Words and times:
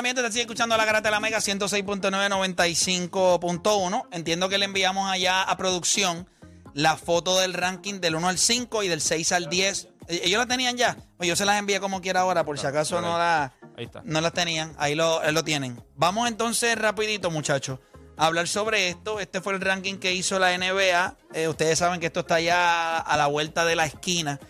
Bueno, 0.00 0.14
mientras 0.14 0.28
te 0.28 0.32
sigue 0.32 0.44
escuchando 0.44 0.78
la 0.78 0.86
garata 0.86 1.08
de 1.08 1.10
la 1.10 1.20
Mega 1.20 1.40
106.995.1, 1.40 4.06
entiendo 4.12 4.48
que 4.48 4.56
le 4.56 4.64
enviamos 4.64 5.10
allá 5.10 5.42
a 5.42 5.58
producción 5.58 6.26
la 6.72 6.96
foto 6.96 7.38
del 7.38 7.52
ranking 7.52 8.00
del 8.00 8.14
1 8.14 8.30
al 8.30 8.38
5 8.38 8.82
y 8.82 8.88
del 8.88 9.02
6 9.02 9.32
al 9.32 9.50
10. 9.50 9.88
Eh, 10.08 10.22
¿Ellos 10.24 10.38
la 10.38 10.46
tenían 10.46 10.78
ya? 10.78 10.96
Pues 11.18 11.28
yo 11.28 11.36
se 11.36 11.44
las 11.44 11.58
envié 11.58 11.80
como 11.80 12.00
quiera 12.00 12.20
ahora, 12.20 12.46
por 12.46 12.58
si 12.58 12.66
acaso 12.66 13.02
no, 13.02 13.18
la, 13.18 13.52
Ahí 13.76 13.84
está. 13.84 14.00
no 14.06 14.22
las 14.22 14.32
tenían. 14.32 14.74
Ahí 14.78 14.94
lo, 14.94 15.20
lo 15.32 15.44
tienen. 15.44 15.78
Vamos 15.96 16.28
entonces 16.28 16.78
rapidito, 16.78 17.30
muchachos, 17.30 17.78
a 18.16 18.24
hablar 18.24 18.48
sobre 18.48 18.88
esto. 18.88 19.20
Este 19.20 19.42
fue 19.42 19.52
el 19.52 19.60
ranking 19.60 19.96
que 19.96 20.14
hizo 20.14 20.38
la 20.38 20.56
NBA. 20.56 21.18
Eh, 21.34 21.46
ustedes 21.46 21.78
saben 21.78 22.00
que 22.00 22.06
esto 22.06 22.20
está 22.20 22.40
ya 22.40 22.96
a 22.96 23.16
la 23.18 23.26
vuelta 23.26 23.66
de 23.66 23.76
la 23.76 23.84
esquina. 23.84 24.40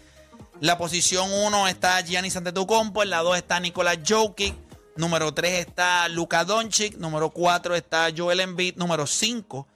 La 0.61 0.79
posición 0.79 1.33
1 1.33 1.67
está 1.67 2.01
Giannis 2.03 2.37
Antetokounmpo, 2.37 3.03
en 3.03 3.11
la 3.11 3.23
2 3.23 3.37
está 3.37 3.59
Nicolás 3.59 3.99
Jokic, 4.09 4.55
número 5.01 5.33
3 5.33 5.67
está 5.67 6.09
Luka 6.09 6.45
Doncic, 6.45 6.97
número 6.99 7.31
4 7.31 7.75
está 7.75 8.09
Joel 8.17 8.41
Embiid, 8.41 8.77
número 8.77 9.07
5 9.07 9.67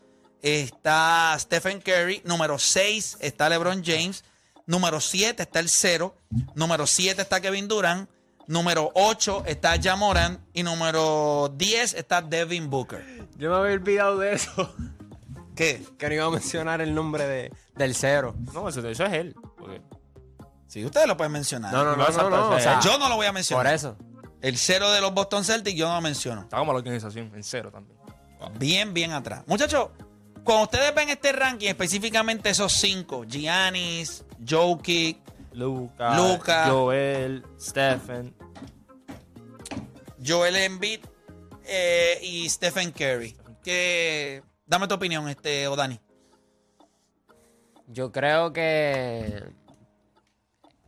está 0.43 1.35
Stephen 1.39 1.81
Curry, 1.81 2.21
número 2.25 2.59
6 2.59 3.17
está 3.21 3.49
LeBron 3.49 3.83
James, 3.83 4.23
número 4.67 5.01
7 5.01 5.43
está 5.43 5.61
el 5.61 5.69
0, 5.71 6.15
número 6.55 6.87
7 6.87 7.23
está 7.23 7.41
Kevin 7.41 7.67
Durant, 7.67 8.09
número 8.47 8.91
8 8.95 9.45
está 9.47 9.81
Jamoran 9.83 10.45
y 10.53 10.63
número 10.63 11.51
10 11.57 11.95
está 11.95 12.21
Devin 12.21 12.69
Booker. 12.69 13.03
Yo 13.39 13.51
me 13.51 13.57
había 13.57 13.73
olvidado 13.73 14.19
de 14.19 14.35
eso. 14.35 14.75
¿Qué? 15.57 15.83
Que 15.99 16.09
no 16.09 16.15
iba 16.15 16.25
a 16.27 16.31
mencionar 16.31 16.81
el 16.83 16.95
nombre 16.95 17.27
de, 17.27 17.53
del 17.77 17.95
cero. 17.95 18.35
No, 18.53 18.69
eso, 18.69 18.87
eso 18.87 19.05
es 19.07 19.13
él. 19.13 19.35
porque- 19.57 19.81
Sí, 20.67 20.85
ustedes 20.85 21.07
lo 21.07 21.17
pueden 21.17 21.31
mencionar. 21.33 21.73
No, 21.73 21.85
no, 21.85 21.95
no, 21.95 22.09
No, 22.09 22.11
no, 22.11 22.31
no, 22.31 22.37
eso 22.37 22.51
o 22.57 22.61
sea. 22.61 22.81
Yo 22.81 22.99
no 22.99 23.09
lo 23.09 23.15
voy 23.15 23.27
a 23.27 23.33
mencionar. 23.33 23.65
Por 23.65 23.73
eso. 23.73 23.97
El 24.45 24.59
0 24.59 24.93
de 24.93 25.01
los 25.01 25.15
Boston 25.15 25.43
Celtics 25.43 25.75
yo 25.75 25.89
no 25.89 25.95
lo 25.95 26.01
menciono. 26.03 26.43
Está 26.43 26.59
como 26.59 26.75
la 26.75 26.79
organización, 26.79 27.33
en 27.35 27.43
cero 27.43 27.71
también. 27.73 27.99
Bien, 28.59 28.93
bien 28.93 29.13
atrás. 29.13 29.43
Muchachos, 29.47 29.89
cuando 30.45 30.65
ustedes 30.65 30.95
ven 30.95 31.09
este 31.09 31.33
ranking, 31.33 31.69
específicamente 31.69 32.51
esos 32.51 32.71
cinco, 32.71 33.25
Giannis, 33.25 34.23
Jokic, 34.47 35.17
Luca, 35.55 36.15
Luka. 36.15 36.67
Joel, 36.69 37.43
Stephen. 37.59 38.35
Joel 40.23 40.57
Embiid 40.57 41.01
eh, 41.65 42.19
y 42.21 42.47
Stephen 42.51 42.93
Curry. 42.93 43.35
Que, 43.63 44.43
dame 44.67 44.87
tu 44.89 44.95
opinión, 44.95 45.27
este, 45.31 45.69
Odani. 45.69 45.99
Yo 47.87 48.13
creo 48.13 48.53
que. 48.53 49.43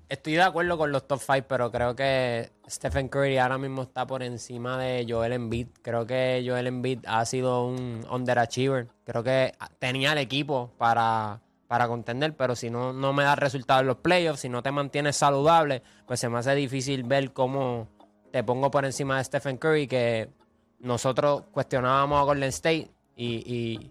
Estoy 0.08 0.34
de 0.34 0.42
acuerdo 0.42 0.78
con 0.78 0.92
los 0.92 1.08
top 1.08 1.20
5, 1.20 1.46
pero 1.48 1.72
creo 1.72 1.96
que 1.96 2.50
Stephen 2.68 3.08
Curry 3.08 3.38
ahora 3.38 3.58
mismo 3.58 3.82
está 3.82 4.06
por 4.06 4.22
encima 4.22 4.78
de 4.78 5.04
Joel 5.08 5.32
Embiid. 5.32 5.66
Creo 5.82 6.06
que 6.06 6.44
Joel 6.46 6.68
Embiid 6.68 7.00
ha 7.08 7.24
sido 7.24 7.66
un 7.66 8.06
underachiever. 8.08 8.86
Creo 9.04 9.24
que 9.24 9.52
tenía 9.80 10.12
el 10.12 10.18
equipo 10.18 10.70
para, 10.78 11.40
para 11.66 11.88
contender, 11.88 12.36
pero 12.36 12.54
si 12.54 12.70
no, 12.70 12.92
no 12.92 13.12
me 13.12 13.24
da 13.24 13.34
resultado 13.34 13.80
en 13.80 13.88
los 13.88 13.96
playoffs, 13.96 14.40
si 14.40 14.48
no 14.48 14.62
te 14.62 14.70
mantienes 14.70 15.16
saludable, 15.16 15.82
pues 16.06 16.20
se 16.20 16.28
me 16.28 16.38
hace 16.38 16.54
difícil 16.54 17.02
ver 17.02 17.32
cómo 17.32 17.88
te 18.30 18.44
pongo 18.44 18.70
por 18.70 18.84
encima 18.84 19.18
de 19.18 19.24
Stephen 19.24 19.56
Curry, 19.56 19.88
que 19.88 20.30
nosotros 20.78 21.42
cuestionábamos 21.50 22.20
a 22.20 22.24
Golden 22.24 22.50
State 22.50 22.92
y, 23.16 23.42
y 23.44 23.90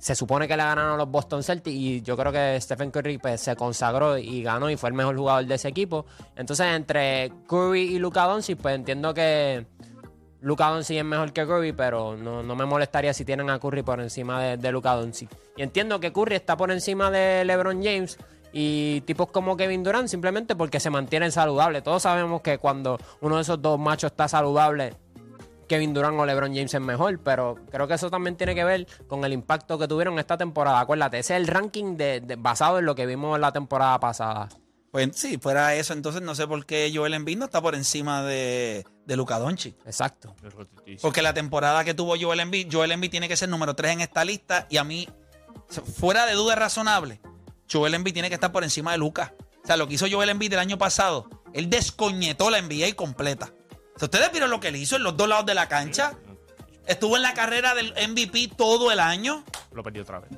se 0.00 0.14
supone 0.14 0.48
que 0.48 0.56
le 0.56 0.62
ganaron 0.62 0.96
los 0.96 1.10
Boston 1.10 1.42
Celtics 1.42 1.76
y 1.76 2.00
yo 2.00 2.16
creo 2.16 2.32
que 2.32 2.58
Stephen 2.60 2.90
Curry 2.90 3.18
pues, 3.18 3.40
se 3.40 3.54
consagró 3.54 4.16
y 4.16 4.42
ganó 4.42 4.70
y 4.70 4.76
fue 4.76 4.88
el 4.88 4.94
mejor 4.94 5.16
jugador 5.16 5.44
de 5.46 5.54
ese 5.54 5.68
equipo. 5.68 6.06
Entonces, 6.36 6.66
entre 6.68 7.30
Curry 7.46 7.82
y 7.82 7.98
Luka 7.98 8.24
Doncic, 8.24 8.58
pues 8.58 8.74
entiendo 8.74 9.12
que 9.12 9.66
Luka 10.40 10.70
Doncic 10.70 10.96
es 10.96 11.04
mejor 11.04 11.32
que 11.34 11.46
Curry, 11.46 11.72
pero 11.72 12.16
no, 12.16 12.42
no 12.42 12.56
me 12.56 12.64
molestaría 12.64 13.12
si 13.12 13.26
tienen 13.26 13.50
a 13.50 13.58
Curry 13.58 13.82
por 13.82 14.00
encima 14.00 14.42
de, 14.42 14.56
de 14.56 14.72
Luka 14.72 14.94
Doncic. 14.94 15.28
Y 15.56 15.62
entiendo 15.62 16.00
que 16.00 16.12
Curry 16.12 16.36
está 16.36 16.56
por 16.56 16.70
encima 16.70 17.10
de 17.10 17.44
LeBron 17.44 17.82
James 17.84 18.16
y 18.52 19.02
tipos 19.02 19.28
como 19.28 19.56
Kevin 19.56 19.82
Durant 19.82 20.08
simplemente 20.08 20.56
porque 20.56 20.80
se 20.80 20.88
mantienen 20.88 21.30
saludables. 21.30 21.82
Todos 21.82 22.02
sabemos 22.02 22.40
que 22.40 22.56
cuando 22.56 22.98
uno 23.20 23.36
de 23.36 23.42
esos 23.42 23.60
dos 23.60 23.78
machos 23.78 24.12
está 24.12 24.28
saludable, 24.28 24.94
Kevin 25.70 25.94
Durant 25.94 26.18
o 26.18 26.26
LeBron 26.26 26.52
James 26.52 26.74
es 26.74 26.80
mejor, 26.80 27.20
pero 27.22 27.54
creo 27.70 27.86
que 27.86 27.94
eso 27.94 28.10
también 28.10 28.34
tiene 28.36 28.56
que 28.56 28.64
ver 28.64 28.88
con 29.06 29.24
el 29.24 29.32
impacto 29.32 29.78
que 29.78 29.86
tuvieron 29.86 30.18
esta 30.18 30.36
temporada. 30.36 30.80
Acuérdate, 30.80 31.20
ese 31.20 31.34
es 31.36 31.40
el 31.40 31.46
ranking 31.46 31.96
de, 31.96 32.20
de- 32.20 32.34
basado 32.34 32.80
en 32.80 32.86
lo 32.86 32.96
que 32.96 33.06
vimos 33.06 33.36
en 33.36 33.40
la 33.42 33.52
temporada 33.52 34.00
pasada. 34.00 34.48
Pues 34.90 35.10
sí, 35.14 35.38
fuera 35.38 35.76
eso, 35.76 35.92
entonces 35.92 36.20
no 36.22 36.34
sé 36.34 36.48
por 36.48 36.66
qué 36.66 36.90
Joel 36.92 37.14
Embiid 37.14 37.38
no 37.38 37.44
está 37.44 37.62
por 37.62 37.76
encima 37.76 38.24
de, 38.24 38.84
de 39.06 39.16
Luka 39.16 39.38
Doncic. 39.38 39.76
Exacto. 39.86 40.34
Porque 41.00 41.22
la 41.22 41.32
temporada 41.32 41.84
que 41.84 41.94
tuvo 41.94 42.16
Joel 42.20 42.40
Embiid, 42.40 42.66
Joel 42.72 42.90
Embiid 42.90 43.12
tiene 43.12 43.28
que 43.28 43.36
ser 43.36 43.48
número 43.48 43.74
3 43.76 43.92
en 43.92 44.00
esta 44.00 44.24
lista 44.24 44.66
y 44.68 44.78
a 44.78 44.82
mí, 44.82 45.08
fuera 45.96 46.26
de 46.26 46.32
duda 46.34 46.56
razonable, 46.56 47.20
Joel 47.70 47.94
Embiid 47.94 48.14
tiene 48.14 48.28
que 48.28 48.34
estar 48.34 48.50
por 48.50 48.64
encima 48.64 48.90
de 48.90 48.98
Lucas. 48.98 49.32
O 49.62 49.66
sea, 49.66 49.76
lo 49.76 49.86
que 49.86 49.94
hizo 49.94 50.06
Joel 50.10 50.30
Embiid 50.30 50.52
el 50.54 50.58
año 50.58 50.78
pasado, 50.78 51.30
él 51.52 51.70
descoñetó 51.70 52.50
la 52.50 52.60
NBA 52.60 52.94
completa. 52.96 53.52
¿Ustedes 54.02 54.30
vieron 54.32 54.50
lo 54.50 54.60
que 54.60 54.68
él 54.68 54.76
hizo 54.76 54.96
en 54.96 55.02
los 55.02 55.16
dos 55.16 55.28
lados 55.28 55.46
de 55.46 55.54
la 55.54 55.68
cancha? 55.68 56.14
Estuvo 56.86 57.16
en 57.16 57.22
la 57.22 57.34
carrera 57.34 57.74
del 57.74 57.92
MVP 57.92 58.52
todo 58.56 58.90
el 58.90 59.00
año. 59.00 59.44
Lo 59.72 59.82
perdí 59.82 60.00
otra 60.00 60.20
vez. 60.20 60.30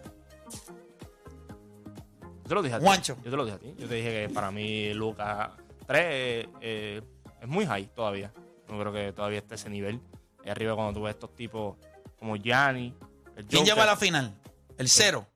Yo 2.42 2.48
te 2.48 2.54
lo 2.54 2.62
dije 2.62 2.74
a 2.74 2.78
ti. 2.78 2.84
Juancho. 2.84 3.16
Yo 3.24 3.30
te 3.30 3.36
lo 3.36 3.44
dije 3.44 3.56
a 3.56 3.60
ti. 3.60 3.74
Yo 3.78 3.88
te 3.88 3.94
dije 3.94 4.10
que 4.26 4.34
para 4.34 4.50
mí 4.50 4.92
Lucas 4.94 5.50
3 5.86 6.46
eh, 6.60 7.02
es 7.40 7.48
muy 7.48 7.66
high 7.66 7.86
todavía. 7.94 8.32
No 8.68 8.78
creo 8.78 8.92
que 8.92 9.12
todavía 9.12 9.38
esté 9.38 9.54
ese 9.54 9.70
nivel. 9.70 10.00
Ahí 10.44 10.50
arriba 10.50 10.74
cuando 10.74 10.92
tú 10.98 11.02
ves 11.04 11.14
estos 11.14 11.34
tipos 11.34 11.76
como 12.18 12.36
Gianni, 12.36 12.94
el 13.36 13.46
¿Quién 13.46 13.64
llegó 13.64 13.82
a 13.82 13.86
la 13.86 13.96
final? 13.96 14.34
El 14.76 14.88
cero. 14.88 15.26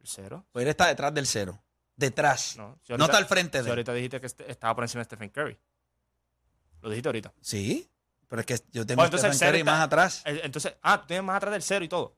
El 0.00 0.06
cero. 0.06 0.46
Pues 0.52 0.62
él 0.64 0.68
está 0.68 0.86
detrás 0.86 1.12
del 1.14 1.26
cero. 1.26 1.60
Detrás. 1.96 2.56
No, 2.56 2.68
No, 2.68 2.78
si 2.82 2.92
ahorita- 2.92 3.04
está 3.06 3.18
al 3.18 3.26
frente 3.26 3.58
si 3.58 3.64
de 3.64 3.70
él. 3.70 3.72
ahorita 3.72 3.92
dijiste 3.94 4.20
que 4.20 4.26
este- 4.26 4.50
estaba 4.50 4.74
por 4.74 4.84
encima 4.84 5.00
de 5.00 5.04
Stephen 5.04 5.28
Curry. 5.30 5.58
Lo 6.82 6.88
dijiste 6.90 7.08
ahorita. 7.08 7.32
Sí. 7.40 7.88
Pero 8.28 8.40
es 8.40 8.46
que 8.46 8.58
yo 8.72 8.86
tengo 8.86 9.02
a 9.02 9.06
entonces 9.06 9.28
el 9.30 9.36
cero 9.36 9.56
está- 9.56 9.70
más 9.72 9.80
atrás. 9.80 10.22
Eh, 10.24 10.40
Entonces, 10.44 10.74
ah, 10.82 11.00
tú 11.00 11.08
tienes 11.08 11.24
más 11.24 11.36
atrás 11.36 11.52
del 11.52 11.62
cero 11.62 11.84
y 11.84 11.88
todo. 11.88 12.16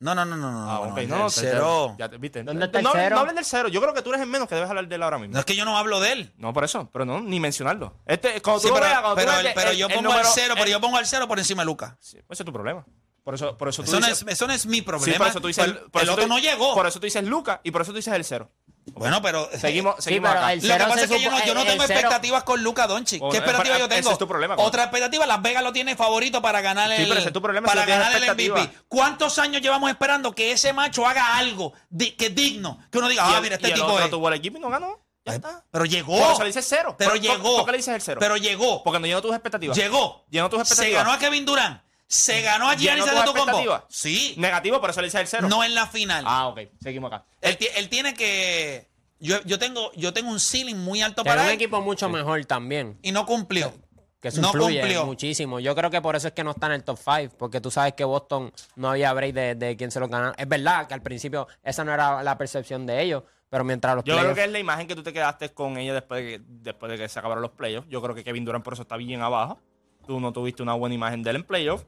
No, 0.00 0.14
no, 0.14 0.24
no, 0.24 0.34
no, 0.34 0.50
no. 0.50 0.70
Ah, 0.70 0.74
no, 0.74 0.80
ok. 0.80 0.86
no, 0.86 0.94
No, 0.94 1.02
el 1.02 1.08
no, 1.08 1.30
cero. 1.30 1.96
Ya, 1.98 2.08
te- 2.08 2.16
¿viste? 2.16 2.42
¿Dónde 2.42 2.64
está 2.66 2.78
el 2.78 2.84
no, 2.84 2.90
cero? 2.94 3.14
No 3.16 3.20
hables 3.20 3.34
del 3.36 3.44
cero. 3.44 3.68
Yo 3.68 3.80
creo 3.82 3.92
que 3.92 4.00
tú 4.02 4.08
eres 4.10 4.22
el 4.22 4.28
menos 4.28 4.48
que 4.48 4.54
debes 4.54 4.70
hablar 4.70 4.88
de 4.88 4.94
él 4.94 5.02
ahora 5.02 5.18
mismo. 5.18 5.34
No 5.34 5.38
es 5.40 5.44
que 5.44 5.54
yo 5.54 5.64
no 5.66 5.76
hablo 5.76 6.00
de 6.00 6.12
él. 6.12 6.32
No, 6.38 6.52
por 6.54 6.64
eso. 6.64 6.88
Pero 6.92 7.04
no, 7.04 7.20
ni 7.20 7.38
mencionarlo. 7.38 7.94
Este, 8.06 8.40
cuando 8.40 8.60
Sí, 8.60 8.68
tú 8.68 8.74
lo 8.74 8.80
pero, 8.80 8.86
veas, 8.86 9.00
cuando 9.02 9.14
tú 9.14 9.16
pero, 9.20 9.30
veas 9.32 9.40
el- 9.40 9.46
que 9.48 9.54
pero 9.54 9.70
el- 9.70 9.76
yo 9.76 9.86
el 9.88 9.92
pongo 9.94 10.08
número- 10.08 10.26
al 10.28 10.34
cero, 10.34 10.54
pero 10.54 10.64
el- 10.66 10.72
yo 10.72 10.80
pongo 10.80 10.96
al 10.96 11.06
cero 11.06 11.28
por 11.28 11.38
encima 11.38 11.62
de 11.62 11.66
Lucas. 11.66 11.94
Sí, 12.00 12.16
pues 12.26 12.36
ese 12.38 12.42
es 12.42 12.46
tu 12.46 12.52
problema. 12.52 12.84
Por 13.22 13.34
eso, 13.34 13.56
por 13.58 13.68
eso 13.68 13.82
tú 13.82 13.90
Eso 13.90 14.00
no, 14.00 14.06
dices... 14.06 14.22
es, 14.26 14.32
eso 14.32 14.46
no 14.46 14.52
es 14.54 14.64
mi 14.66 14.76
Sí, 14.76 14.82
problema. 14.82 15.18
por 15.18 15.26
eso 15.28 15.40
tú 15.42 15.46
dices... 15.48 15.64
el 15.66 15.74
por 15.90 16.00
el 16.00 16.08
eso 16.08 16.12
otro 16.14 16.24
tú- 16.24 16.28
no 16.30 16.38
llegó. 16.38 16.74
Por 16.74 16.86
eso 16.86 16.98
tú 16.98 17.04
dices 17.04 17.22
Luca 17.24 17.60
y 17.62 17.70
por 17.70 17.82
eso 17.82 17.92
tú 17.92 17.96
dices 17.96 18.14
el 18.14 18.24
cero. 18.24 18.50
Bueno, 18.86 19.22
pero. 19.22 19.48
Seguimos, 19.56 19.96
Sí, 19.98 20.02
seguimos 20.04 20.30
pero 20.30 20.40
acá. 20.40 20.52
el 20.52 20.58
Lo 20.58 20.62
que 20.62 20.68
cero 20.72 20.84
pasa 20.88 20.98
se 20.98 21.04
es 21.04 21.10
que 21.10 21.20
yo 21.24 21.30
no, 21.30 21.44
yo 21.44 21.54
no 21.54 21.64
tengo 21.64 21.82
cero- 21.86 21.94
expectativas 22.00 22.44
con 22.44 22.62
Luca 22.62 22.86
Doncic. 22.86 23.20
¿Qué 23.30 23.36
expectativa 23.38 23.74
ese 23.76 23.82
yo 23.84 23.88
tengo? 23.88 24.10
es 24.10 24.18
tu 24.18 24.26
problema, 24.28 24.56
con- 24.56 24.64
Otra 24.66 24.82
expectativa, 24.84 25.26
Las 25.26 25.42
Vegas 25.42 25.62
lo 25.62 25.72
tiene 25.72 25.96
favorito 25.96 26.42
para 26.42 26.60
ganar 26.60 26.90
el, 26.90 26.98
Sí, 26.98 27.04
pero 27.08 27.18
ese 27.20 27.28
es 27.28 27.32
tu 27.32 27.42
problema, 27.42 27.66
para 27.68 27.84
si 27.84 27.88
ganar 27.90 28.14
el 28.16 28.24
MVP. 28.24 28.70
¿Cuántos 28.88 29.38
años 29.38 29.62
llevamos 29.62 29.90
esperando 29.90 30.32
que 30.32 30.52
ese 30.52 30.72
macho 30.72 31.06
haga 31.06 31.36
algo 31.38 31.72
di- 31.88 32.12
que 32.12 32.26
es 32.26 32.34
digno? 32.34 32.78
Que 32.90 32.98
uno 32.98 33.08
diga, 33.08 33.24
Y 33.28 33.32
ah, 33.32 33.36
el- 33.36 33.42
mira, 33.42 33.54
y 33.54 33.56
este 33.56 33.68
el 33.68 33.74
tipo 33.74 33.86
otro 33.86 34.04
es. 34.04 34.10
tuvo 34.10 34.28
el 34.28 34.34
equipo 34.34 34.58
y 34.58 34.60
no 34.60 34.70
ganó. 34.70 34.98
Ya 35.24 35.32
Ay, 35.32 35.36
está. 35.36 35.64
Pero 35.70 35.84
llegó. 35.84 36.18
Por 36.18 36.32
eso 36.32 36.40
le 36.40 36.46
dices 36.46 36.66
cero. 36.66 36.94
Pero 36.98 37.10
¿Por- 37.10 37.20
por- 37.20 37.28
llegó. 37.28 37.56
¿Por 37.58 37.64
qué 37.66 37.70
le 37.72 37.76
dices 37.76 37.94
el 37.94 38.00
cero? 38.00 38.16
Pero 38.20 38.36
llegó. 38.38 38.82
Porque 38.82 38.98
no 38.98 39.06
llenó 39.06 39.20
tus 39.20 39.32
expectativas. 39.32 39.76
Llegó. 39.76 40.24
Llenó 40.30 40.48
tus 40.48 40.58
Se 40.60 40.62
expectativas. 40.62 41.04
ganó 41.04 41.14
a 41.14 41.18
Kevin 41.18 41.44
Durant. 41.44 41.82
Se 42.12 42.42
ganó 42.42 42.68
a 42.68 42.74
Giannis 42.74 43.04
¿Llenó 43.04 43.22
tus 43.22 43.30
Antetokounmpo. 43.36 43.86
Sí. 43.88 44.34
Negativo, 44.36 44.80
por 44.80 44.90
eso 44.90 45.00
le 45.00 45.06
dices 45.06 45.20
el 45.20 45.26
cero. 45.28 45.48
No 45.48 45.62
en 45.62 45.76
la 45.76 45.86
final. 45.86 46.24
Ah, 46.26 46.48
ok. 46.48 46.60
Seguimos 46.82 47.12
acá. 47.12 47.24
Él, 47.40 47.56
ti- 47.56 47.68
él 47.76 47.88
tiene 47.88 48.14
que. 48.14 48.88
Yo, 49.20 49.40
yo 49.44 49.60
tengo, 49.60 49.92
yo 49.94 50.12
tengo 50.12 50.28
un 50.30 50.40
ceiling 50.40 50.74
muy 50.76 51.02
alto 51.02 51.22
Tiene 51.22 51.36
para 51.36 51.42
un 51.42 51.48
él 51.50 51.54
equipo 51.54 51.80
mucho 51.80 52.08
mejor 52.08 52.44
también. 52.46 52.98
y 53.02 53.12
no 53.12 53.26
cumplió. 53.26 53.72
Que 54.20 54.28
eso 54.28 54.40
No 54.40 54.48
influye 54.48 54.80
cumplió. 54.80 55.06
muchísimo. 55.06 55.60
Yo 55.60 55.74
creo 55.76 55.88
que 55.88 56.00
por 56.02 56.16
eso 56.16 56.26
es 56.26 56.34
que 56.34 56.42
no 56.42 56.50
está 56.50 56.66
en 56.66 56.72
el 56.72 56.82
top 56.84 56.98
5, 56.98 57.36
porque 57.38 57.60
tú 57.60 57.70
sabes 57.70 57.92
que 57.94 58.02
Boston 58.04 58.52
no 58.74 58.90
había 58.90 59.12
break 59.12 59.32
de, 59.32 59.54
de 59.54 59.76
quién 59.76 59.92
se 59.92 60.00
lo 60.00 60.08
ganara. 60.08 60.34
Es 60.36 60.48
verdad 60.48 60.88
que 60.88 60.94
al 60.94 61.02
principio 61.02 61.46
esa 61.62 61.84
no 61.84 61.94
era 61.94 62.22
la 62.24 62.36
percepción 62.36 62.86
de 62.86 63.00
ellos, 63.02 63.22
pero 63.48 63.62
mientras 63.62 63.94
los 63.94 64.04
Yo 64.04 64.14
creo 64.16 64.32
playoffs- 64.32 64.34
que 64.34 64.44
es 64.44 64.50
la 64.50 64.58
imagen 64.58 64.86
que 64.88 64.96
tú 64.96 65.02
te 65.04 65.12
quedaste 65.12 65.50
con 65.54 65.78
ella 65.78 65.94
después 65.94 66.22
de 66.24 66.30
que, 66.38 66.44
después 66.44 66.90
de 66.90 66.98
que 66.98 67.08
se 67.08 67.18
acabaron 67.20 67.40
los 67.40 67.52
playoffs. 67.52 67.88
Yo 67.88 68.02
creo 68.02 68.14
que 68.16 68.24
Kevin 68.24 68.44
Durant 68.44 68.64
por 68.64 68.72
eso 68.72 68.82
está 68.82 68.96
bien 68.96 69.22
abajo. 69.22 69.60
Tú 70.06 70.18
no 70.18 70.32
tuviste 70.32 70.62
una 70.62 70.74
buena 70.74 70.94
imagen 70.94 71.22
de 71.22 71.30
él 71.30 71.36
en 71.36 71.44
playoffs. 71.44 71.86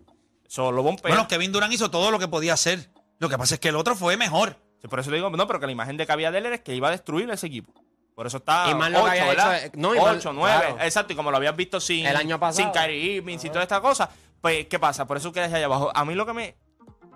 Solo 0.53 0.83
bombea. 0.83 1.03
Bueno, 1.09 1.27
Kevin 1.29 1.51
Durant 1.51 1.73
hizo 1.73 1.91
todo 1.91 2.11
lo 2.11 2.19
que 2.19 2.29
podía 2.29 2.53
hacer. 2.53 2.91
Lo 3.19 3.31
que 3.31 3.39
pasa 3.39 3.55
es 3.55 3.61
que 3.61 3.69
el 3.71 3.77
otro 3.77 3.97
fue 3.97 4.19
mejor. 4.19 4.59
Sí, 4.83 4.87
por 4.87 5.01
eso 5.01 5.11
le 5.11 5.17
digo, 5.17 5.31
no, 5.31 5.47
pero 5.47 5.59
que 5.59 5.65
la 5.65 5.73
imagen 5.73 5.97
de 5.97 6.05
que 6.05 6.13
había 6.13 6.31
de 6.31 6.37
él 6.39 6.47
es 6.47 6.61
que 6.61 6.75
iba 6.75 6.89
a 6.89 6.91
destruir 6.91 7.31
ese 7.31 7.47
equipo. 7.47 7.73
Por 8.15 8.27
eso 8.27 8.37
está 8.37 8.69
Y 8.71 8.75
más 8.75 8.91
lo 8.91 8.99
que 8.99 9.05
8, 9.05 9.11
había 9.13 9.25
¿verdad? 9.29 9.57
hecho, 9.57 9.67
eh, 9.69 9.71
no, 9.77 9.95
y 9.95 9.99
más- 9.99 10.17
8, 10.19 10.33
9, 10.35 10.57
claro. 10.67 10.85
exacto. 10.85 11.15
Y 11.15 11.17
como 11.17 11.31
lo 11.31 11.39
habías 11.39 11.57
visto 11.57 11.81
sin, 11.81 12.05
El 12.05 12.17
año 12.17 12.39
pasado. 12.39 12.71
sin 12.71 12.71
Kyrie 12.79 13.15
Irving, 13.17 13.39
sin 13.39 13.51
toda 13.51 13.63
esta 13.63 13.81
cosa, 13.81 14.11
pues, 14.43 14.67
¿qué 14.67 14.79
pasa? 14.79 15.07
Por 15.07 15.17
eso 15.17 15.33
quedas 15.33 15.51
allá 15.55 15.65
abajo. 15.65 15.91
A 15.95 16.05
mí 16.05 16.15
lo 16.15 16.27
que 16.27 16.35
me... 16.35 16.55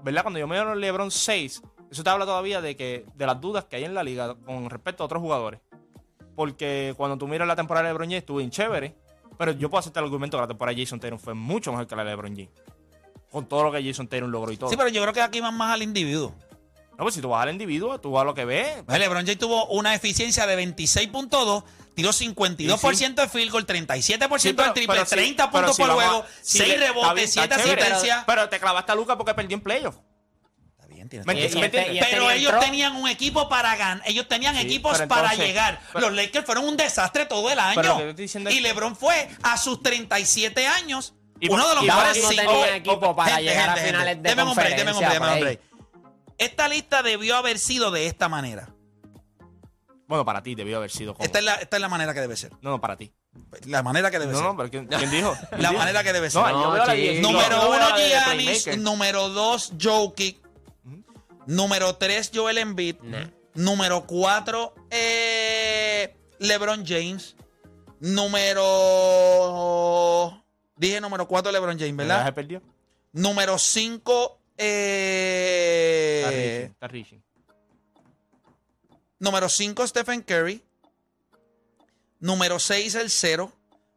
¿Verdad? 0.02 0.22
Cuando 0.22 0.38
yo 0.40 0.46
me 0.46 0.54
dio 0.56 0.74
LeBron 0.74 1.10
6, 1.10 1.60
eso 1.90 2.02
te 2.02 2.08
habla 2.08 2.24
todavía 2.24 2.62
de 2.62 2.74
que 2.74 3.04
de 3.14 3.26
las 3.26 3.38
dudas 3.38 3.66
que 3.66 3.76
hay 3.76 3.84
en 3.84 3.92
la 3.92 4.02
liga 4.02 4.34
con 4.46 4.70
respecto 4.70 5.02
a 5.02 5.06
otros 5.06 5.20
jugadores. 5.20 5.60
Porque 6.34 6.94
cuando 6.96 7.18
tú 7.18 7.28
miras 7.28 7.46
la 7.46 7.56
temporada 7.56 7.84
de 7.86 7.90
LeBron 7.92 8.08
James, 8.08 8.20
estuvo 8.20 8.38
bien 8.38 8.50
chévere. 8.50 8.96
Pero 9.36 9.52
yo 9.52 9.68
puedo 9.68 9.80
aceptar 9.80 10.02
el 10.02 10.06
argumento 10.06 10.38
que 10.38 10.40
la 10.42 10.48
temporada 10.48 10.74
de 10.74 10.82
Jason 10.82 10.98
Tatum 11.00 11.18
fue 11.18 11.34
mucho 11.34 11.70
mejor 11.72 11.86
que 11.86 11.94
la 11.96 12.04
de 12.04 12.10
LeBron 12.10 12.34
James. 12.34 12.50
Con 13.36 13.46
todo 13.46 13.64
lo 13.64 13.70
que 13.72 13.84
Jason 13.84 14.08
Tatum 14.08 14.30
logró 14.30 14.50
y 14.50 14.56
todo. 14.56 14.70
Sí, 14.70 14.76
pero 14.78 14.88
yo 14.88 15.02
creo 15.02 15.12
que 15.12 15.20
aquí 15.20 15.40
van 15.40 15.54
más 15.54 15.70
al 15.74 15.82
individuo. 15.82 16.34
No, 16.92 17.04
pues 17.04 17.14
si 17.14 17.20
tú 17.20 17.28
vas 17.28 17.42
al 17.42 17.50
individuo, 17.50 18.00
tú 18.00 18.10
vas 18.12 18.22
a 18.22 18.24
lo 18.24 18.32
que 18.32 18.46
ves. 18.46 18.82
Pues 18.86 18.98
LeBron 18.98 19.26
James 19.26 19.38
tuvo 19.38 19.66
una 19.66 19.94
eficiencia 19.94 20.46
de 20.46 20.56
26.2, 20.56 21.62
tiró 21.94 22.12
52% 22.14 23.14
de 23.14 23.28
field 23.28 23.52
goal, 23.52 23.66
37% 23.66 24.38
Sí, 24.38 24.52
del 24.52 24.72
triple, 24.72 24.94
pero 24.94 25.04
sí, 25.04 25.14
30 25.16 25.50
pero 25.50 25.66
puntos 25.66 25.76
por 25.76 25.94
juego, 25.94 26.24
si 26.40 26.56
6 26.56 26.68
le- 26.70 26.74
está 26.76 26.86
rebotes, 26.94 27.14
bien, 27.14 27.28
7 27.28 27.44
está 27.54 27.62
chévere, 27.62 27.82
asistencias. 27.82 28.24
Pero, 28.24 28.36
pero 28.38 28.48
te 28.48 28.58
clavaste 28.58 28.92
a 28.92 28.94
Luca 28.94 29.18
porque 29.18 29.34
perdió 29.34 29.54
en 29.58 29.62
playoff. 29.62 29.96
Está 30.70 30.86
bien, 30.86 31.08
tienes 31.10 31.26
¿Me 31.26 31.44
este- 31.44 31.68
este 31.68 32.06
Pero 32.10 32.30
ellos 32.30 32.50
entró. 32.54 32.60
tenían 32.64 32.96
un 32.96 33.06
equipo 33.10 33.50
para 33.50 33.76
ganar. 33.76 34.02
Ellos 34.06 34.26
tenían 34.28 34.54
Sí, 34.56 34.62
equipos 34.62 34.98
para 35.02 35.34
llegar. 35.34 35.82
pero- 35.92 36.08
Los 36.08 36.16
Lakers 36.16 36.46
fueron 36.46 36.64
un 36.66 36.78
desastre 36.78 37.26
todo 37.26 37.50
el 37.50 37.58
año. 37.58 37.98
y 38.50 38.60
LeBron 38.60 38.96
fue 38.96 39.28
a 39.42 39.58
sus 39.58 39.82
37 39.82 40.66
años 40.66 41.12
Y- 41.40 41.48
uno 41.50 41.68
de 41.68 41.74
los 41.74 41.84
mejores 41.84 42.22
no 42.22 42.28
cinco. 42.30 42.64
equipo 42.66 42.98
oye, 43.06 43.14
para 43.14 43.28
gente, 43.36 43.42
llegar 43.42 43.70
a 43.70 43.76
finales 43.76 44.08
gente. 44.14 44.28
de 44.28 44.34
Deme 44.34 44.48
un 44.50 44.54
break, 44.56 44.76
deme 44.76 44.92
un 44.92 44.98
break, 44.98 45.12
conferencia, 45.12 45.20
deme 45.20 45.26
un 45.26 45.32
por 45.32 45.40
break. 45.44 45.60
Esta 46.38 46.68
lista 46.68 47.02
debió 47.02 47.36
haber 47.36 47.58
sido 47.58 47.90
de 47.90 48.06
esta 48.06 48.28
manera. 48.28 48.68
Bueno, 50.08 50.24
para 50.24 50.40
ti 50.42 50.54
debió 50.54 50.76
haber 50.76 50.90
sido 50.90 51.14
como. 51.14 51.24
Esta 51.24 51.38
es, 51.40 51.44
la, 51.44 51.54
esta 51.54 51.76
es 51.76 51.80
la 51.80 51.88
manera 51.88 52.14
que 52.14 52.20
debe 52.20 52.36
ser. 52.36 52.52
No, 52.60 52.70
no, 52.70 52.80
para 52.80 52.96
ti. 52.96 53.12
La 53.66 53.82
manera 53.82 54.10
que 54.10 54.18
debe 54.18 54.32
No, 54.32 54.38
ser. 54.38 54.46
no, 54.46 54.56
pero 54.56 54.70
¿quién, 54.70 54.86
quién 54.86 55.10
dijo? 55.10 55.36
¿Quién 55.50 55.50
La 55.62 55.68
dijo? 55.70 55.80
manera 55.80 56.04
que 56.04 56.12
debe 56.12 56.30
ser. 56.30 56.42
No, 56.42 56.76
Número 57.20 57.68
uno, 57.70 57.96
Giannis. 57.96 58.78
Número 58.78 59.28
dos, 59.30 59.72
Jokic. 59.80 60.38
Número 61.46 61.96
tres, 61.96 62.30
Joel 62.34 62.58
Embiid. 62.58 62.96
Nah. 63.02 63.26
Número 63.54 64.06
cuatro, 64.06 64.74
eh, 64.90 66.14
LeBron 66.38 66.84
James. 66.86 67.34
Número. 68.00 68.62
Dije 70.76 71.00
número 71.00 71.26
cuatro, 71.26 71.50
LeBron 71.52 71.78
James, 71.78 71.96
¿Verdad? 71.96 72.26
Se 72.26 72.32
perdió. 72.32 72.62
Número 73.12 73.58
cinco, 73.58 74.40
Está 74.58 74.64
eh, 74.64 76.24
reaching, 76.30 76.72
está 76.72 76.88
reaching. 76.88 77.18
Número 79.18 79.48
5, 79.48 79.86
Stephen 79.86 80.22
Curry. 80.22 80.62
Número 82.20 82.58
6, 82.58 82.94
el 82.96 83.10
0. 83.10 83.52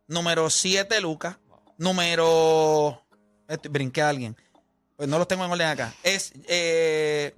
Número 0.08 0.50
7, 0.50 1.02
Lucas. 1.02 1.38
Número. 1.78 3.02
este, 3.48 3.70
brinqué 3.70 4.02
a 4.02 4.10
alguien. 4.10 4.36
Pues 4.96 5.08
no 5.08 5.18
los 5.18 5.28
tengo 5.28 5.46
en 5.46 5.52
orden 5.52 5.68
acá. 5.68 5.94
Es 6.04 6.34
eh, 6.48 7.34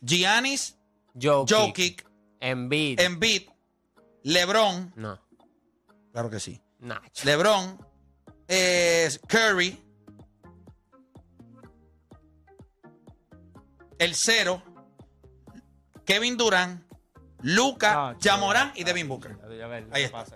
Giannis, 0.00 0.76
Jokic, 1.20 1.56
Jokic, 1.56 2.06
Embiid. 2.40 3.00
Embiid, 3.00 3.42
LeBron. 4.22 4.92
no, 4.96 5.20
Claro 6.12 6.30
que 6.30 6.40
sí. 6.40 6.60
Nacho. 6.78 7.24
LeBron, 7.24 7.78
Curry. 9.28 9.80
El 13.98 14.14
0. 14.14 14.62
Kevin 16.04 16.36
Durant, 16.36 16.82
Luca, 17.40 18.10
Ah, 18.10 18.16
Jamorán 18.22 18.72
y 18.74 18.84
Devin 18.84 19.08
Booker. 19.08 19.38
Ahí 19.90 20.02
está. 20.04 20.26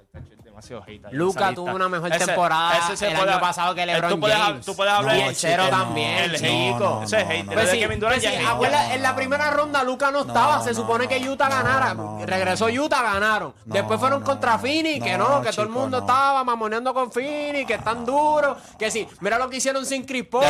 Demasiado 0.59 0.83
hate 0.87 1.01
esa 1.39 1.55
tuvo 1.55 1.75
una 1.75 1.89
mejor 1.89 2.13
Ese- 2.13 2.27
temporada 2.27 2.79
ese 2.79 2.97
se 2.97 3.09
el 3.09 3.17
puede- 3.17 3.31
año 3.31 3.41
pasado 3.41 3.75
que 3.75 3.83
eh, 3.83 3.87
LeBron 3.87 4.11
tú 4.11 4.21
puedes, 4.21 4.37
James. 4.37 4.67
Tú 4.67 4.75
puedes 4.77 4.93
hablar 4.93 5.17
Y 5.17 5.21
el 5.23 5.35
cero 5.37 5.65
chico, 5.65 5.77
no, 5.77 5.83
también. 5.85 6.19
El 6.19 6.33
no, 6.33 7.03
ese 7.05 7.21
es 7.21 7.29
hate. 7.29 7.47
de 7.49 7.55
Pues 7.55 7.71
sí, 7.71 7.79
Kevin 7.79 8.01
Durant 8.01 8.15
pues 8.17 8.23
ya 8.23 8.31
sí, 8.31 8.37
es 8.37 8.43
hate. 8.43 8.51
acuérdate, 8.55 8.95
en 8.95 9.03
la 9.03 9.17
primera 9.17 9.51
ronda 9.51 9.85
Luca 9.85 10.11
no 10.11 10.21
estaba. 10.21 10.63
Se 10.63 10.75
supone 10.75 11.05
no, 11.05 11.11
que 11.11 11.29
Utah 11.29 11.49
no, 11.49 11.55
ganara. 11.57 11.97
Regresó 12.27 12.67
Utah, 12.67 13.03
ganaron. 13.03 13.55
No, 13.65 13.75
Después 13.75 14.01
fueron 14.01 14.21
no, 14.21 14.27
contra 14.27 14.59
Phoenix, 14.59 15.05
que 15.05 15.17
no, 15.17 15.29
no, 15.29 15.43
que 15.43 15.51
todo 15.51 15.63
el 15.63 15.69
chico, 15.69 15.81
mundo 15.81 15.99
no. 16.01 16.07
estaba 16.07 16.43
mamoneando 16.45 16.93
con 16.93 17.13
Phoenix, 17.13 17.67
que 17.67 17.75
están 17.75 18.05
duros. 18.05 18.59
Que 18.79 18.91
sí, 18.91 19.07
mira 19.21 19.39
lo 19.39 19.49
que 19.49 19.59
hicieron 19.59 19.87
sin 19.87 20.05
Chris 20.05 20.25
Paul. 20.27 20.45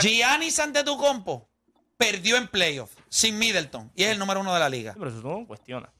Giannis 0.00 0.58
ante 0.58 0.84
tu 0.84 0.96
compo 0.96 1.48
perdió 1.96 2.36
en 2.36 2.48
playoff 2.48 2.90
sin 3.08 3.38
Middleton 3.38 3.92
y 3.94 4.04
es 4.04 4.10
el 4.10 4.18
número 4.18 4.40
uno 4.40 4.52
de 4.54 4.60
la 4.60 4.68
liga. 4.68 4.94
Pero 4.98 5.10
eso 5.10 5.20
no 5.22 5.46
cuestiona. 5.46 5.90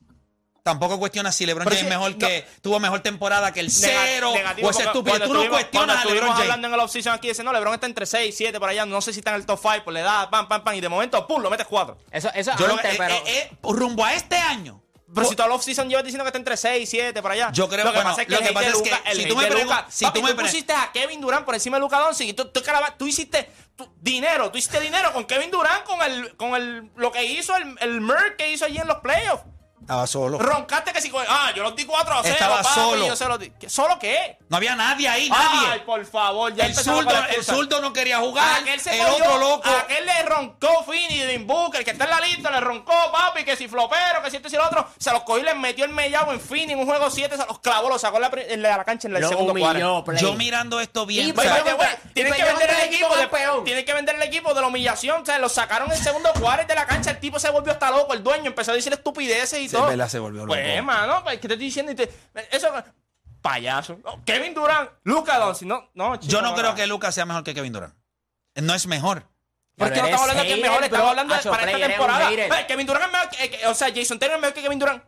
Tampoco 0.71 0.99
cuestiona 0.99 1.33
si 1.33 1.47
LeBron 1.47 1.67
James 1.67 1.81
sí, 1.81 1.87
mejor 1.87 2.13
no. 2.13 2.19
que 2.19 2.47
tuvo 2.63 2.79
mejor 2.81 3.01
temporada 3.01 3.53
que 3.53 3.61
el 3.61 3.71
cero 3.71 4.33
Negativo, 4.35 4.69
o 4.69 4.71
ese 4.71 4.83
estúpido. 4.85 5.19
Tú 5.21 5.35
no 5.35 5.49
cuestionas 5.49 6.05
a 6.05 6.05
LeBron 6.09 6.29
James. 6.31 6.43
hablando 6.43 6.69
en 6.69 6.75
el 6.75 6.81
offseason 6.81 7.13
aquí, 7.15 7.29
dice, 7.29 7.43
no, 7.43 7.53
LeBron 7.53 7.75
está 7.75 7.87
entre 7.87 8.07
6 8.07 8.35
y 8.35 8.37
7 8.37 8.59
por 8.61 8.69
allá, 8.69 8.87
no 8.87 9.01
sé 9.01 9.13
si 9.13 9.19
está 9.21 9.31
en 9.31 9.37
el 9.37 9.47
top 9.47 9.59
5, 9.61 9.83
pues 9.85 9.95
le 9.95 10.03
da 10.03 10.31
pam, 10.31 10.49
pam, 10.49 10.63
pam, 10.65 10.75
y 10.75 10.81
de 10.81 10.89
momento, 10.89 11.27
pum, 11.27 11.43
lo 11.43 11.51
metes 11.51 11.67
4. 11.67 11.99
Eso, 12.11 12.31
eso 12.35 12.53
Yo 12.59 12.67
lo- 12.67 12.75
antes, 12.75 12.93
eh, 12.93 12.97
pero. 12.99 13.15
eh, 13.15 13.23
eh, 13.27 13.51
rumbo 13.63 14.05
a 14.05 14.15
este 14.15 14.37
año. 14.37 14.81
Pero 15.13 15.27
si 15.29 15.35
todo 15.35 15.49
el 15.49 15.53
offseason 15.55 15.89
llevas 15.89 16.05
diciendo 16.05 16.23
que 16.23 16.29
está 16.29 16.39
entre 16.39 16.57
6 16.57 16.85
y 16.85 16.87
7 16.87 17.21
por 17.21 17.33
allá. 17.33 17.51
Yo 17.53 17.69
creo- 17.69 17.85
lo 17.85 17.91
que 17.91 17.97
bueno, 17.97 18.11
pasa 18.11 18.23
es 18.23 18.29
que 18.29 18.33
lo 18.35 18.39
el 18.43 18.47
que 18.47 18.53
pasa 18.55 18.69
es 18.69 18.81
que 18.81 19.11
el 19.11 19.17
si 19.17 19.27
tú 19.27 19.35
me 19.37 19.43
de 19.43 19.51
pregun- 19.51 19.63
Luka- 19.65 19.87
si 19.91 20.05
papi, 20.05 20.21
tú 20.21 20.25
me 20.27 20.35
tú 20.35 20.41
pusiste 20.43 20.73
a 20.73 20.93
Kevin 20.93 21.21
Durant 21.21 21.45
por 21.45 21.55
encima 21.57 21.79
de 21.79 21.81
Luka 21.81 21.99
Doncic 21.99 22.29
y 22.29 22.33
tú, 22.33 22.45
tú, 22.53 22.63
tú 22.97 23.07
hiciste 23.09 23.51
tu- 23.75 23.93
dinero, 24.01 24.53
tú 24.53 24.59
hiciste 24.59 24.79
dinero 24.79 25.13
con 25.13 25.25
Kevin 25.25 25.51
Durant 25.51 25.83
con 25.83 26.01
el 26.03 26.37
con 26.37 26.55
el 26.55 26.93
lo 26.95 27.11
que 27.11 27.25
hizo 27.25 27.57
el, 27.57 27.77
el 27.81 28.01
merc 28.01 28.37
que 28.37 28.53
hizo 28.53 28.67
allí 28.67 28.79
en 28.79 28.87
los 28.87 28.99
playoffs. 28.99 29.43
Estaba 29.91 30.07
solo. 30.07 30.39
Roncaste 30.39 30.93
que 30.93 31.01
si 31.01 31.11
ah, 31.29 31.51
yo 31.53 31.65
los 31.65 31.75
di 31.75 31.85
4 31.85 32.15
a 32.15 32.23
0, 32.23 32.33
Estaba 32.33 32.63
papi, 32.63 32.75
solo. 32.81 33.07
yo 33.09 33.17
se 33.17 33.25
los 33.27 33.41
di. 33.41 33.51
¿Qué- 33.59 33.69
¿Solo 33.69 33.99
qué? 33.99 34.39
No 34.49 34.57
había 34.59 34.77
nadie 34.77 35.09
ahí, 35.09 35.29
nadie. 35.29 35.69
Ay, 35.69 35.81
por 35.81 36.07
favor, 36.07 36.55
ya 36.55 36.67
el, 36.67 36.77
zurdo, 36.77 37.11
el 37.37 37.45
zurdo 37.45 37.81
no 37.81 37.93
quería 37.93 38.19
jugar. 38.21 38.61
Aquel 38.61 38.79
se 38.79 38.97
el 38.97 39.05
cogió, 39.05 39.25
otro 39.25 39.39
loco. 39.39 39.69
Aquel 39.69 40.07
le 40.07 40.23
roncó 40.23 40.85
Fini 40.85 41.19
de 41.19 41.39
Booker, 41.39 41.85
que 41.85 41.91
está 41.91 42.05
en 42.05 42.11
la 42.11 42.21
lista, 42.21 42.53
le 42.53 42.61
roncó, 42.61 42.93
papi, 43.11 43.43
que 43.43 43.57
si 43.57 43.67
flopero, 43.67 44.23
que 44.23 44.31
si 44.31 44.37
esto 44.37 44.47
y 44.47 44.53
si 44.53 44.57
lo 44.57 44.65
otro. 44.65 44.87
Se 44.97 45.11
los 45.11 45.25
cogió 45.25 45.41
y 45.43 45.47
les 45.47 45.57
metió 45.57 45.85
el 45.85 45.91
mellado 45.91 46.31
en 46.33 46.41
Fini 46.41 46.73
en 46.75 46.79
un 46.79 46.87
juego 46.87 47.11
7, 47.11 47.37
se 47.37 47.45
los 47.47 47.59
clavó, 47.59 47.89
los 47.89 48.01
sacó 48.01 48.19
en 48.19 48.23
la, 48.23 48.31
en 48.47 48.63
la 48.63 48.85
cancha 48.85 49.09
en 49.09 49.17
el 49.17 49.23
lo 49.23 49.29
segundo 49.29 49.53
Play. 49.55 49.65
Yo 50.21 50.35
mirando 50.35 50.79
esto 50.81 51.05
bien. 51.05 51.35
Tienen 52.15 52.33
que 52.33 52.45
vender 52.45 52.71
el 52.71 52.95
equipo, 52.95 53.13
de, 53.17 53.23
campeón. 53.23 53.65
tienen 53.65 53.85
que 53.85 53.93
vender 53.93 54.15
el 54.15 54.23
equipo 54.23 54.55
de 54.55 54.61
la 54.61 54.69
humillación, 54.69 55.23
o 55.23 55.27
sea, 55.27 55.39
lo 55.41 55.49
sacaron 55.49 55.91
en 55.91 55.97
el 55.97 56.03
segundo 56.05 56.31
cuarto 56.41 56.69
de 56.69 56.77
la 56.77 56.87
cancha, 56.87 57.11
el 57.11 57.19
tipo 57.19 57.41
se 57.41 57.51
volvió 57.51 57.73
hasta 57.73 57.91
loco, 57.91 58.15
el 58.15 58.23
dueño 58.23 58.47
empezó 58.47 58.71
a 58.71 58.75
decir 58.75 58.93
estupideces 58.93 59.59
y 59.59 59.69
Sí, 59.69 59.75
todo. 59.75 59.80
Es 59.83 59.89
verdad, 59.89 60.09
se 60.09 60.19
volvió 60.19 60.43
loco. 60.47 60.55
Pues, 60.55 60.83
mano, 60.85 61.23
pues, 61.23 61.39
¿qué 61.41 61.49
te 61.49 61.55
estoy 61.55 61.67
diciendo? 61.67 61.93
Y 61.93 61.95
te- 61.95 62.11
eso, 62.51 62.73
payaso. 63.43 63.99
No, 64.05 64.23
Kevin 64.25 64.55
Durant, 64.55 64.91
Luca 65.05 65.39
Doncic, 65.39 65.67
no, 65.69 65.91
no, 65.95 66.17
chico, 66.17 66.33
yo 66.33 66.43
no 66.43 66.55
creo 66.55 66.75
que 66.75 66.87
Lucas 66.87 67.15
sea 67.15 67.25
mejor 67.27 67.45
que 67.45 67.55
Kevin 67.55 67.73
Durant. 67.73 67.95
No 68.57 68.75
es 68.75 68.87
mejor. 68.87 69.25
Porque 69.77 69.99
no 70.01 70.05
estamos 70.09 70.21
hablando 70.29 70.43
de 70.43 70.49
que 70.49 70.55
es 70.55 70.61
mejor, 70.61 70.85
estamos 70.85 71.09
hablando 71.09 71.35
de 71.35 71.43
para 71.43 71.71
esta 71.73 71.87
temporada. 71.89 72.31
Ve, 72.31 72.67
Kevin 72.69 72.87
Durant 72.87 73.05
es 73.07 73.13
mejor 73.13 73.29
que, 73.31 73.67
o 73.67 73.75
sea, 73.75 73.89
Jason 73.95 74.19
Taylor 74.19 74.37
es 74.37 74.41
mejor 74.43 74.55
que 74.55 74.63
Kevin 74.63 74.79
Durant. 74.79 75.05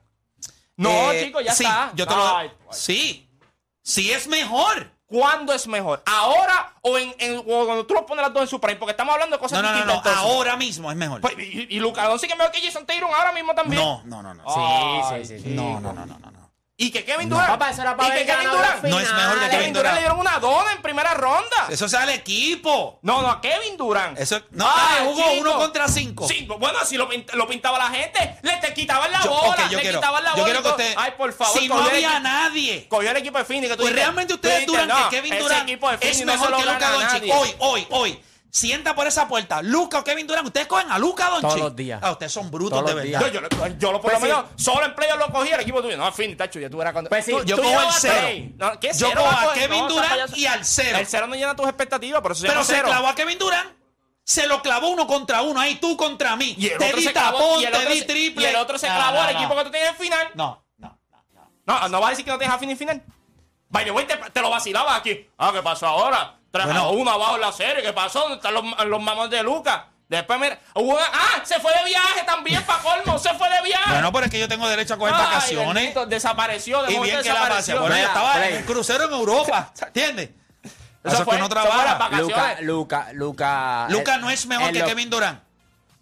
No, 0.77 1.13
Eh, 1.13 1.25
chico, 1.27 1.41
ya 1.43 1.53
sí, 1.55 1.65
está. 1.65 1.93
Yo 1.95 2.07
te 2.07 2.15
lo 2.15 2.37
Ay, 2.37 2.51
Sí. 2.71 3.29
Sí 3.83 4.13
es 4.13 4.27
mejor. 4.29 4.92
¿Cuándo 5.13 5.53
es 5.53 5.67
mejor? 5.67 6.03
¿Ahora 6.07 6.73
o, 6.81 6.97
en, 6.97 7.15
en- 7.19 7.39
o 7.41 7.43
cuando 7.67 7.85
tú 7.85 7.93
los 7.95 8.05
pones 8.05 8.23
las 8.23 8.33
dos 8.33 8.43
en 8.43 8.49
su 8.49 8.59
prime? 8.61 8.77
Porque 8.77 8.93
estamos 8.93 9.13
hablando 9.13 9.37
de 9.37 9.41
cosas 9.41 9.61
No, 9.61 9.69
no, 9.69 9.69
no, 9.69 9.75
distintas. 9.85 10.05
no. 10.05 10.11
entonces. 10.11 10.37
Ahora 10.37 10.57
mismo 10.57 10.91
es 10.91 10.97
mejor. 10.97 11.21
Pues, 11.21 11.35
y, 11.39 11.67
y 11.69 11.81
Luka 11.81 12.09
Doncic 12.09 12.31
es 12.31 12.37
mejor 12.39 12.51
que 12.53 12.63
Jason 12.63 12.87
Taylor 12.87 13.11
ahora 13.13 13.33
mismo 13.33 13.55
también. 13.55 13.83
No, 13.83 14.01
no, 14.07 14.23
no, 14.23 14.33
no. 14.35 14.45
Sí, 14.49 15.25
sí, 15.27 15.37
sí. 15.37 15.43
sí. 15.45 15.49
No, 15.51 15.81
no, 15.81 15.93
no, 15.93 16.07
no, 16.07 16.19
no. 16.19 16.42
No. 16.83 16.87
Y 16.87 16.91
que 16.91 17.05
Kevin 17.05 17.29
No. 17.29 17.37
Durant. 17.37 17.53
Papá, 17.53 17.71
eso 17.71 17.83
era 17.83 17.97
para 17.97 18.15
y 18.15 18.19
que 18.19 18.27
Kevin 18.27 18.51
Durant. 18.51 18.85
No 18.85 18.99
es 19.01 19.13
mejor 19.13 19.35
que. 19.35 19.41
Kevin 19.41 19.59
Kevin 19.59 19.73
Durant 19.75 19.95
le 19.95 20.01
dieron 20.01 20.19
una 20.19 20.39
dona 20.39 20.73
en 20.73 20.83
primera 20.83 21.15
ronda. 21.15 21.67
Eso 21.69 21.89
sea 21.89 22.03
el 22.05 22.11
equipo. 22.11 22.99
No, 23.03 23.23
no, 23.23 23.31
a 23.31 23.41
Kevin 23.41 23.77
Durant. 23.77 24.19
Eso 24.19 24.41
no, 24.51 24.67
Ah, 24.67 24.75
ah, 24.77 24.97
jugó 25.05 25.23
chico. 25.23 25.41
uno 25.41 25.57
contra 25.59 25.89
cinco. 25.89 26.27
Sí, 26.29 26.47
bueno, 26.59 26.79
si 26.85 26.97
lo, 26.97 27.09
pint- 27.09 27.33
lo 27.35 27.47
pintaba 27.47 27.79
la 27.79 27.89
gente, 27.91 28.37
le 28.43 28.57
te 28.57 28.75
quitaban 28.75 29.11
la 29.13 29.23
Yo- 29.23 29.31
bola, 29.31 29.51
ok, 29.51 29.71
yo 29.71 29.77
le 29.77 29.83
quiero- 29.83 29.99
quitaban 30.01 30.25
la 30.25 30.31
yo 30.31 30.37
bola. 30.37 30.45
quiero 30.47 30.63
que 30.63 30.69
usted- 30.71 30.95
Ay, 30.97 31.13
por 31.17 31.33
favor, 31.33 31.59
Si 31.61 31.69
no 31.69 31.81
el 31.89 31.95
había 31.95 32.21
nadie. 32.21 32.87
Cogió 32.89 33.11
el 33.11 33.17
equipo 33.17 33.39
de 33.39 33.45
Phoenix. 33.45 33.69
Que 33.71 33.77
tú 33.77 33.83
Pues 33.83 33.89
dijiste- 33.95 34.01
realmente 34.03 34.35
ustedes 34.35 34.55
dijiste, 34.67 34.73
duran 34.83 34.89
no, 34.89 35.09
que 35.09 35.17
Kevin 35.17 35.33
ese 35.35 35.43
Durant 35.43 35.63
equipo 35.69 35.91
de 35.91 35.95
es 35.97 36.03
no 36.03 36.13
se 36.13 36.25
mejor 36.25 36.51
lo 36.51 36.57
que 36.59 36.65
Luka 36.67 36.91
Doncic. 36.91 37.23
Hoy, 37.35 37.55
hoy, 37.59 37.87
hoy. 37.91 38.21
Sienta 38.55 38.95
por 38.95 39.07
esa 39.07 39.27
puerta, 39.27 39.63
Luca 39.63 40.01
o 40.01 40.05
Kevin 40.05 40.27
Durant, 40.27 40.47
ustedes 40.47 40.67
cogen 40.67 40.91
a 40.93 40.99
Luca 40.99 41.25
Doncic. 41.31 41.43
Todos 41.49 41.59
los 41.61 41.75
días. 41.77 41.99
Ah, 42.03 42.13
ustedes 42.13 42.33
son 42.33 42.51
brutos 42.51 42.79
Todos 42.81 42.91
de 42.91 42.95
los 42.95 43.03
verdad. 43.05 43.21
Yo, 43.33 43.33
yo, 43.33 43.41
lo- 43.41 43.79
yo 43.79 43.93
lo 43.93 44.01
por 44.01 44.11
Pues 44.13 44.23
lo 44.23 44.29
menos 44.29 44.45
sí. 44.57 44.65
solo 44.65 44.85
en 44.85 44.95
playoff 44.95 45.19
lo 45.19 45.33
cogí 45.33 45.49
el 45.53 45.61
equipo 45.61 45.81
tuyo. 45.81 45.97
No, 45.97 46.13
fin, 46.13 46.37
tacho, 46.37 46.61
ya 46.61 46.69
tú 46.69 46.77
verás 46.77 46.93
cuando. 46.93 47.09
Pues 47.09 47.25
sí, 47.25 47.31
tú- 47.33 47.43
Yo 47.45 47.57
tú 47.57 47.63
cojo 47.63 47.81
el 47.81 47.87
cero. 47.99 48.53
No, 48.59 48.79
¿qué 48.79 48.89
Yo 48.89 49.09
cero 49.09 49.23
cojo 49.23 49.33
va 49.35 49.41
a 49.41 49.45
coger? 49.47 49.63
Kevin 49.63 49.81
No, 49.81 49.89
Durant 49.89 50.11
payaso- 50.13 50.37
y 50.37 50.47
al 50.47 50.65
cero. 50.67 50.99
El 50.99 51.07
cero 51.07 51.27
no 51.29 51.35
llena 51.35 51.57
tus 51.57 51.67
expectativas, 51.67 52.21
por 52.21 52.33
eso 52.33 52.43
se 52.43 52.47
Pero 52.47 52.61
llama 52.61 52.67
se 52.67 52.75
cero. 52.75 52.89
clavó 52.89 53.07
a 53.09 53.15
Kevin 53.15 53.39
Durant, 53.39 53.71
se 54.23 54.47
lo 54.47 54.61
clavó 54.61 54.89
uno 54.91 55.07
contra 55.07 55.41
uno, 55.41 55.59
ahí 55.59 55.77
tú 55.77 55.97
contra 55.97 56.37
mí. 56.37 56.55
Y 56.59 56.67
el 56.69 56.79
te 56.79 56.85
otro 56.85 56.97
di 56.99 57.05
se 57.05 57.13
clavó, 57.15 57.39
tapón, 57.39 57.61
y 57.61 57.65
el 57.65 57.73
te 57.73 57.79
otro 57.79 57.91
di 57.91 57.99
se- 58.01 58.05
triple. 58.05 58.43
Y 58.43 58.47
el 58.51 58.57
otro 58.57 58.77
se 58.79 58.89
No, 58.89 58.95
clavó 58.97 59.15
no, 59.17 59.23
al 59.23 59.33
no. 59.33 59.41
equipo 59.41 59.57
que 59.57 59.65
tú 59.65 59.71
tienes 59.71 59.89
en 59.91 59.97
final. 59.97 60.29
No, 60.35 60.63
no, 60.77 60.99
no. 61.33 61.51
No, 61.65 61.89
no 61.89 62.01
vas 62.01 62.09
a 62.09 62.11
decir 62.11 62.25
que 62.27 62.31
no 62.31 62.37
tienes 62.39 62.55
a 62.55 62.59
fin 62.59 62.71
y 62.71 62.77
final. 62.77 63.03
By 63.71 63.87
the 63.87 63.91
way, 63.93 64.07
te, 64.07 64.15
te 64.19 64.41
lo 64.43 64.51
vacilabas 64.51 64.99
aquí. 64.99 65.27
Ah, 65.39 65.51
¿qué 65.55 65.63
pasó 65.63 65.87
ahora? 65.87 66.39
3 66.53 66.65
Bueno. 66.67 66.81
a 66.83 66.91
1 66.91 67.11
abajo 67.11 67.35
en 67.35 67.41
la 67.41 67.51
serie. 67.53 67.83
¿Qué 67.83 67.93
pasó? 67.93 68.21
¿Dónde 68.21 68.37
están 68.37 68.55
los, 68.55 68.65
los 68.87 69.03
mamones 69.03 69.31
de 69.31 69.43
Lucas? 69.43 69.81
Después, 70.09 70.39
mira. 70.39 70.59
hubo 70.75 70.93
una- 70.93 71.07
¡Ah! 71.11 71.41
Se 71.43 71.59
fue 71.59 71.73
de 71.75 71.85
viaje 71.87 72.23
también, 72.27 72.63
pa' 72.65 72.79
colmo. 72.81 73.19
Se 73.19 73.33
fue 73.35 73.49
de 73.49 73.63
viaje. 73.63 73.91
Bueno, 73.91 74.13
pero 74.13 74.27
es 74.27 74.31
que 74.31 74.39
yo 74.39 74.47
tengo 74.47 74.69
derecho 74.69 74.95
a 74.95 74.99
coger 74.99 75.15
Ay, 75.17 75.25
vacaciones. 75.25 75.75
bendito, 75.75 76.05
desapareció. 76.07 76.83
De 76.83 76.93
Y 76.93 76.99
bien 76.99 77.23
que 77.23 77.29
la 77.33 77.49
pase. 77.49 77.73
desapareció. 77.73 77.81
Bueno, 77.81 77.97
yo 77.97 78.03
estaba 78.05 78.33
Play. 78.35 78.53
en 78.53 78.57
un 78.59 78.63
crucero 78.65 79.05
en 79.05 79.13
Europa. 79.13 79.73
¿Entiendes? 79.87 80.31
Eso, 81.03 81.17
es 81.17 81.25
fue- 81.25 81.33
que 81.35 81.39
no 81.41 81.47
eso 81.47 81.49
trabaja. 81.55 82.09
Luca, 82.11 82.57
Luca, 82.61 83.09
Luca. 83.15 83.87
Luca 83.89 84.15
eh, 84.15 84.19
no 84.19 84.29
es 84.31 84.45
mejor 84.47 84.71
que 84.73 84.79
lo- 84.81 84.87
Kevin 84.87 85.09
Durant. 85.09 85.41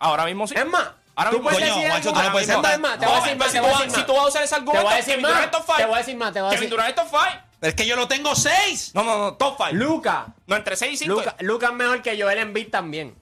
Ahora 0.00 0.25
mismo 0.25 0.47
sí. 0.49 0.54
Es 0.57 0.66
más, 0.66 0.88
Ahora 1.14 1.30
tú 1.30 1.37
mismo 1.37 1.50
puedes 1.50 1.71
Coño, 1.71 1.83
decir 1.83 2.02
tú 2.02 2.09
no 2.09 2.14
más. 2.23 2.30
puedes 2.30 2.49
Es 2.49 2.57
más, 2.59 2.78
más, 2.80 2.99
te 2.99 3.07
voy 3.07 3.14
a 3.14 3.21
decir 3.21 3.37
más, 3.37 3.50
si 3.52 3.59
tú 3.59 3.62
vas- 3.64 3.73
más. 3.73 4.25
a 4.25 4.26
usar 4.28 4.42
ese 4.42 4.49
Te 4.49 4.54
argumento, 4.57 4.83
voy 4.85 4.92
a 4.92 4.97
decir 4.97 5.11
Kevin 5.14 5.23
más. 5.23 5.30
Durant 5.33 5.45
es 5.54 5.59
top 5.59 5.66
five. 5.66 5.76
Te 5.78 5.85
voy 5.87 5.95
a 5.95 5.99
decir 5.99 6.16
más, 6.16 6.33
te 6.33 6.40
voy 6.40 6.49
a 6.49 6.50
Kevin 6.50 6.61
decir. 6.62 6.71
Durant 6.71 6.88
es 6.88 6.95
top 6.97 7.07
5. 7.09 7.42
Pero 7.60 7.68
es 7.70 7.74
que 7.76 7.86
yo 7.86 7.94
lo 7.96 8.08
tengo 8.08 8.34
seis. 8.34 8.90
No, 8.94 9.04
no, 9.04 9.18
no, 9.18 9.34
top 9.34 9.56
5. 9.58 9.72
Luca. 9.72 10.26
No, 10.46 10.56
entre 10.56 10.76
6 10.76 10.92
y 10.94 10.96
5. 11.04 11.14
Luca, 11.14 11.36
Luca 11.40 11.66
es 11.66 11.72
mejor 11.74 12.02
que 12.02 12.20
Joel 12.20 12.38
Embiid 12.38 12.70
también. 12.70 13.14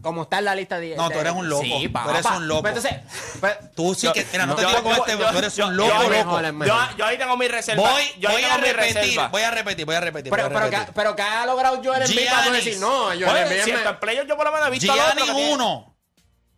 Como 0.00 0.22
está 0.22 0.38
en 0.38 0.44
la 0.46 0.54
lista 0.54 0.78
de. 0.80 0.96
No, 0.96 1.08
tú 1.08 1.14
de- 1.16 1.20
eres 1.20 1.32
un 1.34 1.48
loco. 1.48 1.62
Sí, 1.62 1.82
Tú 1.86 1.92
papá. 1.92 2.10
eres 2.12 2.24
un 2.24 2.48
loco. 2.48 2.62
Pero 2.62 2.76
entonces, 2.76 3.00
pues, 3.40 3.56
Tú 3.74 3.94
sí 3.94 4.08
que. 4.14 4.24
Mira, 4.32 4.46
no, 4.46 4.54
te 4.54 4.64
digo 4.64 4.82
con 4.82 4.92
este, 4.92 5.18
yo- 5.18 5.30
tú 5.30 5.38
eres 5.38 5.56
yo- 5.56 5.66
un 5.66 5.76
loco, 5.76 5.88
yo- 5.90 6.08
loco. 6.08 6.40
mejor, 6.52 6.66
Yo, 6.66 6.96
yo 6.96 7.04
ahí 7.04 7.18
tengo 7.18 7.36
mi 7.36 7.48
reserva. 7.48 7.90
Voy, 7.90 8.02
yo 8.18 8.30
voy 8.30 8.42
a 8.44 8.56
repetir, 8.56 8.94
reserva. 8.94 9.28
voy 9.28 9.42
a 9.42 9.50
repetir, 9.50 9.84
voy 9.84 9.94
a 9.96 10.00
repetir. 10.00 10.30
pero, 10.30 10.42
voy 10.44 10.50
a 10.50 10.54
pero, 10.54 10.64
repetir. 10.70 10.86
que, 10.86 10.92
pero 10.94 11.16
que 11.16 11.22
ha 11.22 11.44
logrado 11.44 11.80
Joel 11.84 12.02
Embiid 12.02 12.30
para 12.30 12.44
tú 12.46 12.52
decir, 12.52 12.78
no, 12.78 13.04
Joel 13.08 13.36
Embiid 13.36 13.58
es 13.58 13.64
si 13.64 13.70
está 13.72 13.90
en 13.90 14.00
playoff, 14.00 14.26
yo 14.26 14.36
por 14.36 14.46
lo 14.46 14.52
menos 14.52 14.68
he 14.68 14.70
visto 14.70 14.90
al 14.92 14.98
otro. 15.00 15.10
Giannis 15.12 15.24
que 15.26 15.34
tiene- 15.34 15.52
1. 15.52 15.96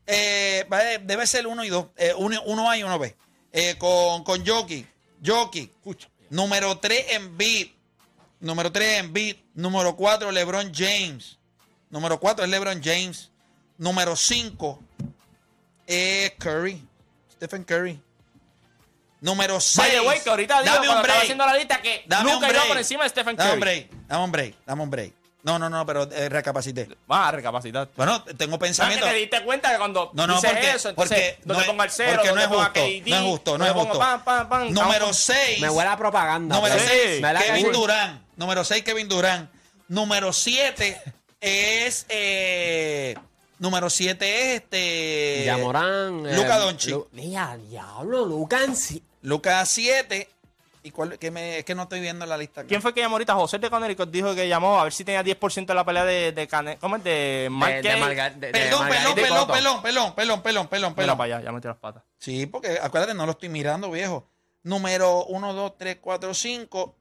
Eh, 0.07 0.67
va- 0.73 0.79
debe 1.01 1.27
ser 1.27 1.47
1 1.47 1.65
y 1.65 1.69
2. 1.69 1.87
Eh, 1.97 2.13
uno, 2.17 2.41
uno 2.45 2.71
A 2.71 2.77
y 2.77 2.85
uno 2.85 2.99
B. 2.99 3.17
Eh, 3.53 3.75
con, 3.79 4.23
con 4.23 4.47
Jokic. 4.47 4.87
Jokic. 5.25 5.73
Número 6.33 6.79
3 6.79 7.05
en 7.11 7.37
beat. 7.37 7.69
Número 8.41 8.73
3 8.73 9.01
en 9.01 9.13
beat. 9.13 9.37
Número 9.55 9.95
4 9.95 10.33
LeBron 10.33 10.73
James. 10.75 11.39
Número 11.91 12.19
4 12.19 12.45
es 12.47 12.51
LeBron 12.51 12.81
James. 12.83 13.31
Número 13.77 14.17
5 14.17 14.81
es 15.87 16.31
Curry. 16.39 16.83
Stephen 17.35 17.65
Curry. 17.65 18.01
Número 19.21 19.61
6. 19.61 19.77
By 19.77 19.91
the 19.91 20.01
way, 20.09 20.21
que 20.21 20.31
ahorita 20.31 20.63
digo 20.63 20.75
Dame 20.75 20.89
un 20.89 21.03
break. 21.03 21.23
haciendo 21.23 21.45
la 21.45 21.55
lista 21.55 21.83
que 21.83 22.03
Dame 22.07 22.29
un 22.31 22.35
Luka 22.37 22.47
iba 22.49 22.53
break. 22.55 22.69
por 22.69 22.79
encima 22.79 23.03
de 23.05 23.11
Stephen 23.11 23.37
Dame 23.37 23.53
un 23.53 23.61
Curry. 23.61 23.71
break. 23.89 24.07
Dame 24.09 24.25
un 24.25 24.33
break. 24.33 24.55
Dame 24.65 24.83
un 24.85 24.91
break. 24.91 25.13
No, 25.45 25.59
no, 25.59 25.69
no, 25.69 25.85
pero 25.85 26.05
eh, 26.13 26.29
recapacité. 26.29 26.89
Va 27.11 27.29
a 27.29 27.33
recapacitar. 27.33 27.89
Bueno, 27.97 28.23
tengo 28.25 28.53
¿Sabes 28.53 28.59
pensamiento. 28.69 29.07
que 29.07 29.13
te 29.13 29.19
diste 29.19 29.43
cuenta 29.43 29.73
que 29.73 29.79
cuando 29.79 30.11
No, 30.15 30.27
no, 30.27 30.35
dices 30.37 30.51
porque, 30.53 30.71
eso, 30.71 30.89
entonces, 30.91 31.35
porque 31.35 31.41
no 31.55 31.61
es- 31.61 31.67
ponga 31.67 31.85
el 31.85 31.91
cero, 31.91 32.13
porque 32.23 32.33
no 32.33 32.41
es 32.41 32.47
justo, 32.47 32.73
KD, 32.73 33.03
no 33.11 33.17
es 33.17 33.23
justo, 33.23 33.59
no 33.59 33.67
es 33.67 33.73
justo. 33.73 33.99
pam, 33.99 34.23
pam, 34.25 34.49
pam, 34.49 34.73
Número 34.73 35.01
vamos. 35.01 35.17
6. 35.17 35.61
Me 35.61 35.69
huele 35.69 35.91
a 35.91 35.97
propaganda. 35.97 36.55
Número 36.55 36.75
pero- 36.77 36.89
6, 36.89 37.21
me 37.21 37.33
da 37.33 37.41
que 37.41 37.47
Kevin 37.47 37.67
sí. 37.67 37.73
Durán. 37.73 38.25
Número 38.37 38.65
6, 38.65 38.85
Kevin 38.85 39.09
Durán. 39.09 39.51
Número 39.89 40.33
7 40.33 41.03
es. 41.41 42.07
Eh, 42.09 43.17
número 43.59 43.91
7 43.91 44.55
es 44.55 44.63
este. 44.63 45.43
Yamorán. 45.47 46.25
eh, 46.27 46.37
Luka 46.37 46.59
Doncic. 46.59 46.91
Lu- 46.93 47.09
Mira, 47.13 47.57
diablo, 47.69 48.27
Luca 48.27 48.63
en 48.63 48.77
sí. 48.77 49.03
Lucas 49.23 49.69
7. 49.71 50.29
¿Y 50.85 50.91
cuál? 50.91 51.19
Que 51.19 51.31
me, 51.31 51.59
es 51.59 51.65
que 51.65 51.75
no 51.75 51.85
estoy 51.85 52.01
viendo 52.01 52.27
la 52.27 52.37
lista. 52.37 52.63
aquí. 52.63 52.69
¿Quién 52.69 52.83
fue 52.83 52.93
que 52.93 53.01
llamó 53.01 53.15
ahorita? 53.15 53.35
José 53.35 53.59
de 53.59 53.71
Conérico 53.71 54.05
dijo 54.07 54.35
que 54.35 54.49
llamó 54.49 54.81
a 54.81 54.85
ver 54.85 54.93
si 54.93 55.05
tenía 55.05 55.23
10% 55.23 55.67
de 55.67 55.75
la 55.75 55.85
pelea 55.85 56.05
de, 56.05 56.33
de 56.33 56.49
Cane- 56.49 56.77
¿Cómo 56.79 56.97
es? 56.97 57.05
De 57.05 57.11
de 57.13 57.51
Perdón, 57.51 58.01
Margarita 58.01 59.15
perdón, 59.15 59.47
perdón, 59.47 59.83
perdón, 59.83 59.83
perdón, 59.83 60.15
perdón, 60.15 60.43
perdón, 60.43 60.69
perdón, 60.69 60.95
Mira 60.97 61.17
para 61.17 61.37
allá, 61.37 61.45
ya 61.45 61.53
metí 61.53 61.69
las 61.69 61.77
patas. 61.77 62.03
Sí, 62.19 62.47
porque 62.47 62.79
acuérdate, 62.83 63.15
no 63.15 63.27
lo 63.27 63.33
estoy 63.33 63.49
mirando, 63.49 63.91
viejo. 63.91 64.29
Número 64.65 65.25
1, 65.27 65.53
2, 65.55 65.77
3, 65.79 65.99
4, 66.01 66.35
5. 66.35 66.97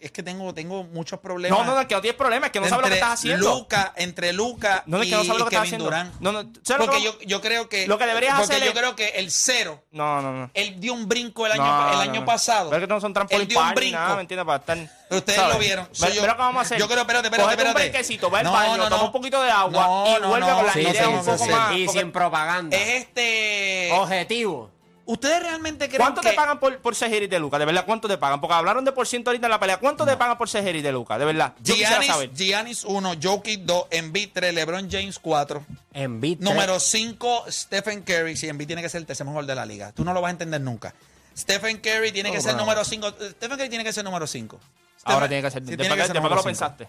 Es 0.00 0.12
que 0.12 0.22
tengo, 0.22 0.54
tengo 0.54 0.82
muchos 0.84 1.20
problemas. 1.20 1.58
No, 1.58 1.62
no, 1.66 1.74
no, 1.78 1.86
que 1.86 1.94
no 1.94 2.00
tienes 2.00 2.16
problema, 2.16 2.46
es 2.46 2.52
que 2.52 2.58
no 2.58 2.66
sabes 2.68 2.84
lo 2.84 2.88
que 2.88 2.94
estás 2.94 3.12
haciendo. 3.18 3.50
Luca, 3.54 3.92
entre 3.96 4.32
Luca 4.32 4.82
No, 4.86 5.02
es 5.02 5.08
y 5.08 5.10
que 5.10 5.16
no 5.16 5.24
sabes 5.24 5.40
lo 5.40 5.46
que 5.50 5.56
Kevin. 5.60 5.78
Durant. 5.78 6.14
No, 6.20 6.32
no, 6.32 6.50
¿sabes 6.62 6.86
lo 6.86 6.90
Porque 6.92 6.96
que- 6.96 7.04
yo, 7.04 7.18
yo 7.26 7.40
creo 7.42 7.68
que. 7.68 7.86
Lo 7.86 7.98
que 7.98 8.06
deberías 8.06 8.38
porque 8.38 8.54
hacer 8.54 8.64
yo 8.64 8.70
es- 8.72 8.78
creo 8.78 8.96
que 8.96 9.08
el 9.10 9.30
cero. 9.30 9.84
No, 9.90 10.22
no, 10.22 10.32
no. 10.32 10.50
Él 10.54 10.80
dio 10.80 10.94
un 10.94 11.06
brinco 11.06 11.44
el 11.44 11.52
año, 11.52 11.62
No, 11.66 11.88
el 11.90 11.94
no, 11.96 12.00
año 12.00 12.20
no. 12.20 12.24
pasado. 12.26 12.70
Pero 12.70 12.82
es 12.82 12.88
que 12.88 12.94
no 12.94 12.98
son 12.98 13.12
trampolín 13.12 13.42
Él 13.42 13.48
dio 13.48 13.60
un 13.60 13.74
brinco. 13.74 13.98
nada, 13.98 14.14
¿me 14.14 14.20
entiendes? 14.22 14.46
Para 14.46 14.58
estar... 14.58 14.76
Pero 15.10 15.18
ustedes 15.18 15.38
¿sabes? 15.38 15.54
lo 15.54 15.60
vieron. 15.60 15.88
Soy 15.92 16.08
Mira, 16.12 16.22
yo. 16.22 16.32
que 16.32 16.38
vamos 16.38 16.58
a 16.58 16.62
hacer. 16.62 16.78
Yo 16.78 16.86
creo, 16.88 17.00
espérate, 17.00 17.26
espérate, 17.26 17.44
Cógete 17.44 17.62
un 17.62 17.68
espérate. 17.68 17.90
brequecito, 17.90 18.30
va 18.30 18.38
al 18.38 18.44
No, 18.44 18.52
baño, 18.52 18.76
no, 18.78 18.84
toma 18.84 18.96
no. 18.96 19.04
un 19.04 19.12
poquito 19.12 19.42
de 19.42 19.50
agua 19.50 19.82
No, 19.86 20.06
y 20.16 20.20
no, 20.22 20.28
vuelve 20.28 20.46
no. 20.50 20.56
con 20.56 20.80
ideas 20.80 20.96
sí, 20.96 21.04
un 21.12 21.24
poco 21.26 21.46
más. 21.46 21.76
Y 21.76 21.84
porque- 21.84 22.00
sin 22.00 22.10
propaganda. 22.12 22.74
Es 22.76 22.88
este. 23.02 23.90
Objetivo. 23.92 24.70
¿Ustedes 25.10 25.42
realmente 25.42 25.88
creen 25.88 26.00
¿Cuánto 26.02 26.20
que. 26.20 26.30
te 26.30 26.34
pagan 26.36 26.60
por, 26.60 26.78
por 26.78 26.94
ser 26.94 27.10
Jerry 27.10 27.26
de 27.26 27.38
Luca? 27.40 27.58
De 27.58 27.64
verdad, 27.64 27.84
¿cuánto 27.84 28.06
te 28.06 28.16
pagan? 28.16 28.40
Porque 28.40 28.54
hablaron 28.54 28.84
de 28.84 28.92
por 28.92 29.06
ciento 29.08 29.30
ahorita 29.30 29.46
en 29.46 29.50
la 29.50 29.58
pelea. 29.58 29.78
¿Cuánto 29.78 30.06
te 30.06 30.16
pagan 30.16 30.38
por 30.38 30.48
ser 30.48 30.62
Jerry 30.62 30.82
de 30.82 30.92
Luca? 30.92 31.18
De 31.18 31.24
verdad. 31.24 31.54
Yo 31.60 31.74
quisiera 31.74 31.90
Giannis, 31.96 32.06
saber. 32.08 32.30
Giannis 32.34 32.84
1, 32.84 33.14
Jokic 33.20 33.60
2, 33.62 33.86
Embiid 33.90 34.30
3, 34.32 34.54
LeBron 34.54 34.88
James 34.90 35.18
4. 35.18 35.66
En 35.94 36.20
beat. 36.20 36.38
Número 36.38 36.78
5, 36.78 37.44
Stephen 37.48 38.02
Curry. 38.02 38.36
Si 38.36 38.48
Embiid 38.48 38.68
tiene 38.68 38.82
que 38.82 38.88
ser 38.88 39.00
el 39.00 39.06
tercer 39.06 39.26
mejor 39.26 39.46
de 39.46 39.54
la 39.56 39.66
liga. 39.66 39.90
Tú 39.92 40.04
no 40.04 40.12
lo 40.12 40.20
vas 40.20 40.28
a 40.28 40.32
entender 40.32 40.60
nunca. 40.60 40.94
Stephen 41.36 41.78
Curry 41.78 42.12
tiene 42.12 42.30
que 42.30 42.36
No, 42.36 42.42
ser 42.42 42.52
pero- 42.52 42.64
número 42.64 42.84
5. 42.84 43.08
Stephen 43.32 43.56
Curry 43.58 43.68
tiene 43.68 43.84
que 43.84 43.92
ser 43.92 44.04
número 44.04 44.26
5. 44.26 44.60
Ahora 45.04 45.26
tiene 45.26 45.42
que 45.42 45.50
ser. 45.50 45.62
Sí, 45.62 45.70
después 45.70 45.88
tiene 45.88 45.94
que, 45.96 46.00
que 46.02 46.06
ser 46.06 46.14
después 46.14 46.14
que 46.14 46.20
número 46.22 46.36
lo 46.36 46.42
cinco. 46.42 46.76
pensaste. 46.76 46.88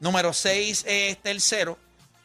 Número 0.00 0.32
6 0.32 0.84
es 0.86 1.18
tercero. 1.22 1.76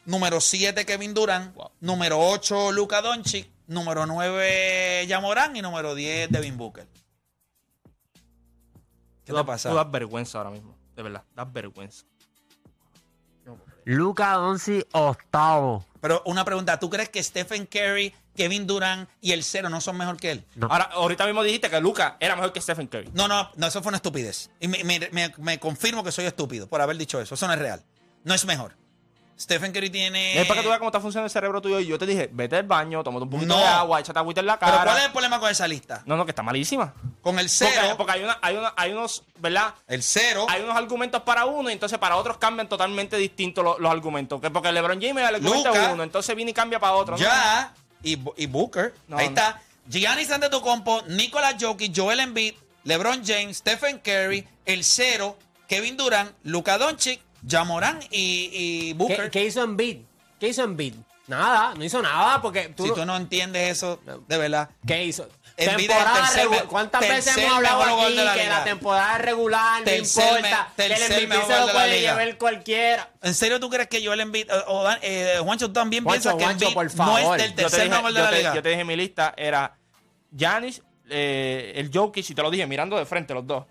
Número 0.06 0.40
7, 0.40 0.86
Kevin 0.86 1.12
Durant. 1.12 1.54
Wow. 1.54 1.70
Número 1.80 2.18
8, 2.20 2.72
Luka 2.72 3.02
Doncic. 3.02 3.48
Número 3.66 4.06
9, 4.06 5.06
Yamorán. 5.06 5.56
Y 5.56 5.62
número 5.62 5.94
10, 5.94 6.30
Devin 6.30 6.56
Booker. 6.56 6.86
¿Qué 9.24 9.32
Tú 9.32 9.36
te 9.38 9.44
pasa? 9.44 9.70
Tú 9.70 9.76
das 9.76 9.90
vergüenza 9.90 10.38
ahora 10.38 10.50
mismo. 10.50 10.76
De 10.94 11.02
verdad, 11.02 11.24
das 11.34 11.52
vergüenza. 11.52 12.04
Luca 13.86 14.32
Doncic 14.34 14.86
octavo. 14.92 15.84
Pero 16.00 16.22
una 16.26 16.44
pregunta. 16.44 16.78
¿Tú 16.78 16.88
crees 16.88 17.10
que 17.10 17.22
Stephen 17.22 17.66
Curry, 17.66 18.14
Kevin 18.34 18.66
Durant 18.66 19.08
y 19.20 19.32
el 19.32 19.44
cero 19.44 19.68
no 19.68 19.80
son 19.82 19.96
mejor 19.98 20.16
que 20.16 20.30
él? 20.30 20.44
No. 20.54 20.68
Ahora, 20.70 20.84
ahorita 20.84 21.26
mismo 21.26 21.42
dijiste 21.42 21.68
que 21.68 21.80
Luca 21.80 22.16
era 22.20 22.34
mejor 22.34 22.52
que 22.52 22.60
Stephen 22.62 22.86
Curry. 22.86 23.10
No, 23.12 23.28
no, 23.28 23.50
no, 23.56 23.66
eso 23.66 23.82
fue 23.82 23.90
una 23.90 23.96
estupidez. 23.98 24.50
Y 24.60 24.68
me, 24.68 24.84
me- 24.84 25.08
me- 25.12 25.34
me 25.38 25.58
confirmo 25.60 26.02
que 26.02 26.12
soy 26.12 26.24
estúpido 26.24 26.66
por 26.66 26.80
haber 26.80 26.96
dicho 26.96 27.20
eso. 27.20 27.34
Eso 27.34 27.46
no 27.46 27.52
es 27.52 27.58
real. 27.58 27.82
No 28.24 28.32
es 28.32 28.44
mejor. 28.46 28.74
Stephen 29.38 29.72
Curry 29.72 29.90
tiene. 29.90 30.40
Es 30.40 30.46
para 30.46 30.60
que 30.60 30.62
tú 30.64 30.68
veas 30.68 30.78
cómo 30.78 30.90
está 30.90 31.00
funcionando 31.00 31.26
el 31.26 31.30
cerebro 31.30 31.60
tuyo. 31.60 31.80
Y 31.80 31.86
yo 31.86 31.98
te 31.98 32.06
dije, 32.06 32.30
vete 32.32 32.56
al 32.56 32.62
baño, 32.62 33.02
tómate 33.02 33.24
un 33.24 33.30
poquito 33.30 33.54
No. 33.54 33.60
de 33.60 33.66
agua, 33.66 34.00
échate 34.00 34.18
agüita 34.18 34.40
en 34.40 34.46
la 34.46 34.58
cara. 34.58 34.72
Pero 34.72 34.84
¿cuál 34.84 34.98
es 34.98 35.04
el 35.06 35.10
problema 35.12 35.40
con 35.40 35.50
esa 35.50 35.66
lista? 35.66 36.02
No, 36.06 36.16
no, 36.16 36.24
que 36.24 36.30
está 36.30 36.42
malísima. 36.42 36.94
Con 37.20 37.38
el 37.38 37.48
cero, 37.48 37.94
porque 37.96 38.12
hay, 38.12 38.22
una, 38.22 38.38
hay, 38.40 38.56
una, 38.56 38.72
hay 38.76 38.92
unos, 38.92 39.24
¿verdad? 39.38 39.74
el 39.88 40.02
cero, 40.02 40.46
Hay 40.48 40.62
unos 40.62 40.76
argumentos 40.76 41.22
para 41.22 41.46
uno 41.46 41.68
y 41.70 41.72
entonces 41.72 41.98
para 41.98 42.16
otros 42.16 42.38
cambian 42.38 42.68
totalmente 42.68 43.16
distintos 43.16 43.64
los, 43.64 43.78
los 43.80 43.90
argumentos. 43.90 44.40
Que 44.40 44.50
porque 44.50 44.70
LeBron 44.70 45.00
James 45.00 45.28
el 45.28 45.34
argumento 45.34 45.74
es 45.74 45.88
uno, 45.92 46.02
entonces 46.04 46.36
viene 46.36 46.52
y 46.52 46.54
cambia 46.54 46.78
para 46.78 46.92
otro. 46.94 47.16
¿no? 47.16 47.22
ya, 47.22 47.74
y, 48.02 48.46
Booker. 48.46 48.94
No, 49.08 49.16
Ahí 49.18 49.26
no. 49.26 49.30
está. 49.30 49.60
Giannis 49.88 50.30
Antetokounmpo, 50.30 51.02
Nicolas 51.08 51.56
Jokic, 51.60 51.92
Joel 51.94 52.20
Embiid, 52.20 52.54
LeBron 52.84 53.22
James, 53.26 53.56
Stephen 53.58 53.98
Curry, 53.98 54.46
el 54.64 54.84
cero, 54.84 55.36
Kevin 55.68 55.96
Durant, 55.96 56.30
Luka 56.42 56.78
Doncic, 56.78 57.20
Jamoran 57.48 58.00
y, 58.10 58.50
y 58.52 58.92
Booker. 58.94 59.24
¿Qué, 59.24 59.30
qué 59.40 59.44
hizo 59.46 59.62
en 59.62 59.76
beat? 59.76 59.98
¿Qué 60.40 60.48
hizo 60.48 60.62
en 60.64 60.76
beat? 60.76 60.94
Nada, 61.26 61.74
no 61.74 61.82
hizo 61.84 62.02
nada 62.02 62.42
porque 62.42 62.68
tú. 62.68 62.82
si 62.84 62.88
no- 62.90 62.94
tú 62.96 63.04
no 63.06 63.16
entiendes 63.16 63.70
eso, 63.70 63.98
de 64.28 64.36
verdad. 64.38 64.68
¿Qué 64.86 65.04
hizo? 65.04 65.26
Es 65.56 65.74
Temporada 65.76 66.14
tercer 66.20 66.48
regu- 66.48 66.50
me- 66.50 66.64
¿Cuántas 66.64 67.00
veces 67.00 67.36
hemos 67.38 67.54
hablado 67.56 67.82
aquí 67.84 68.14
la 68.16 68.34
que 68.34 68.48
la 68.48 68.64
temporada 68.64 69.18
regular 69.18 69.78
no 69.80 69.84
Tercer 69.84 70.24
importa? 70.36 70.68
me- 70.76 70.86
que 70.86 70.92
el 70.94 71.02
MVP 71.02 71.26
mejor 71.28 71.46
se 71.46 71.58
lo 71.60 71.72
puede 71.72 72.00
llevar 72.00 72.38
cualquiera. 72.38 73.10
¿En 73.22 73.34
serio 73.34 73.60
tú 73.60 73.70
crees 73.70 73.88
que 73.88 74.04
Joel 74.04 74.20
Embiid 74.20 74.48
o, 74.66 74.82
Dan- 74.82 74.98
eh, 75.02 75.36
Juancho 75.42 75.68
tú 75.68 75.74
también 75.74 76.02
Juancho, 76.04 76.36
piensas 76.36 76.38
que 76.38 76.44
Juancho, 76.44 76.64
Embiid 76.66 76.74
por 76.74 76.84
no 76.84 76.90
favor. 77.16 77.38
es 77.38 77.44
el 77.44 77.50
Yo 77.50 77.54
te, 77.56 77.62
tercer 77.62 77.82
dije, 77.84 77.94
mejor 77.94 78.12
de 78.12 78.20
la 78.20 78.30
te- 78.30 78.36
liga? 78.36 78.54
yo 78.56 78.62
te 78.62 78.68
dije 78.70 78.84
mi 78.84 78.96
lista 78.96 79.32
era 79.36 79.76
Giannis, 80.36 80.82
eh, 81.08 81.72
el 81.76 81.90
Jokic, 81.94 82.28
y 82.30 82.34
te 82.34 82.42
lo 82.42 82.50
dije 82.50 82.66
mirando 82.66 82.98
de 82.98 83.06
frente 83.06 83.32
los 83.32 83.46
dos. 83.46 83.64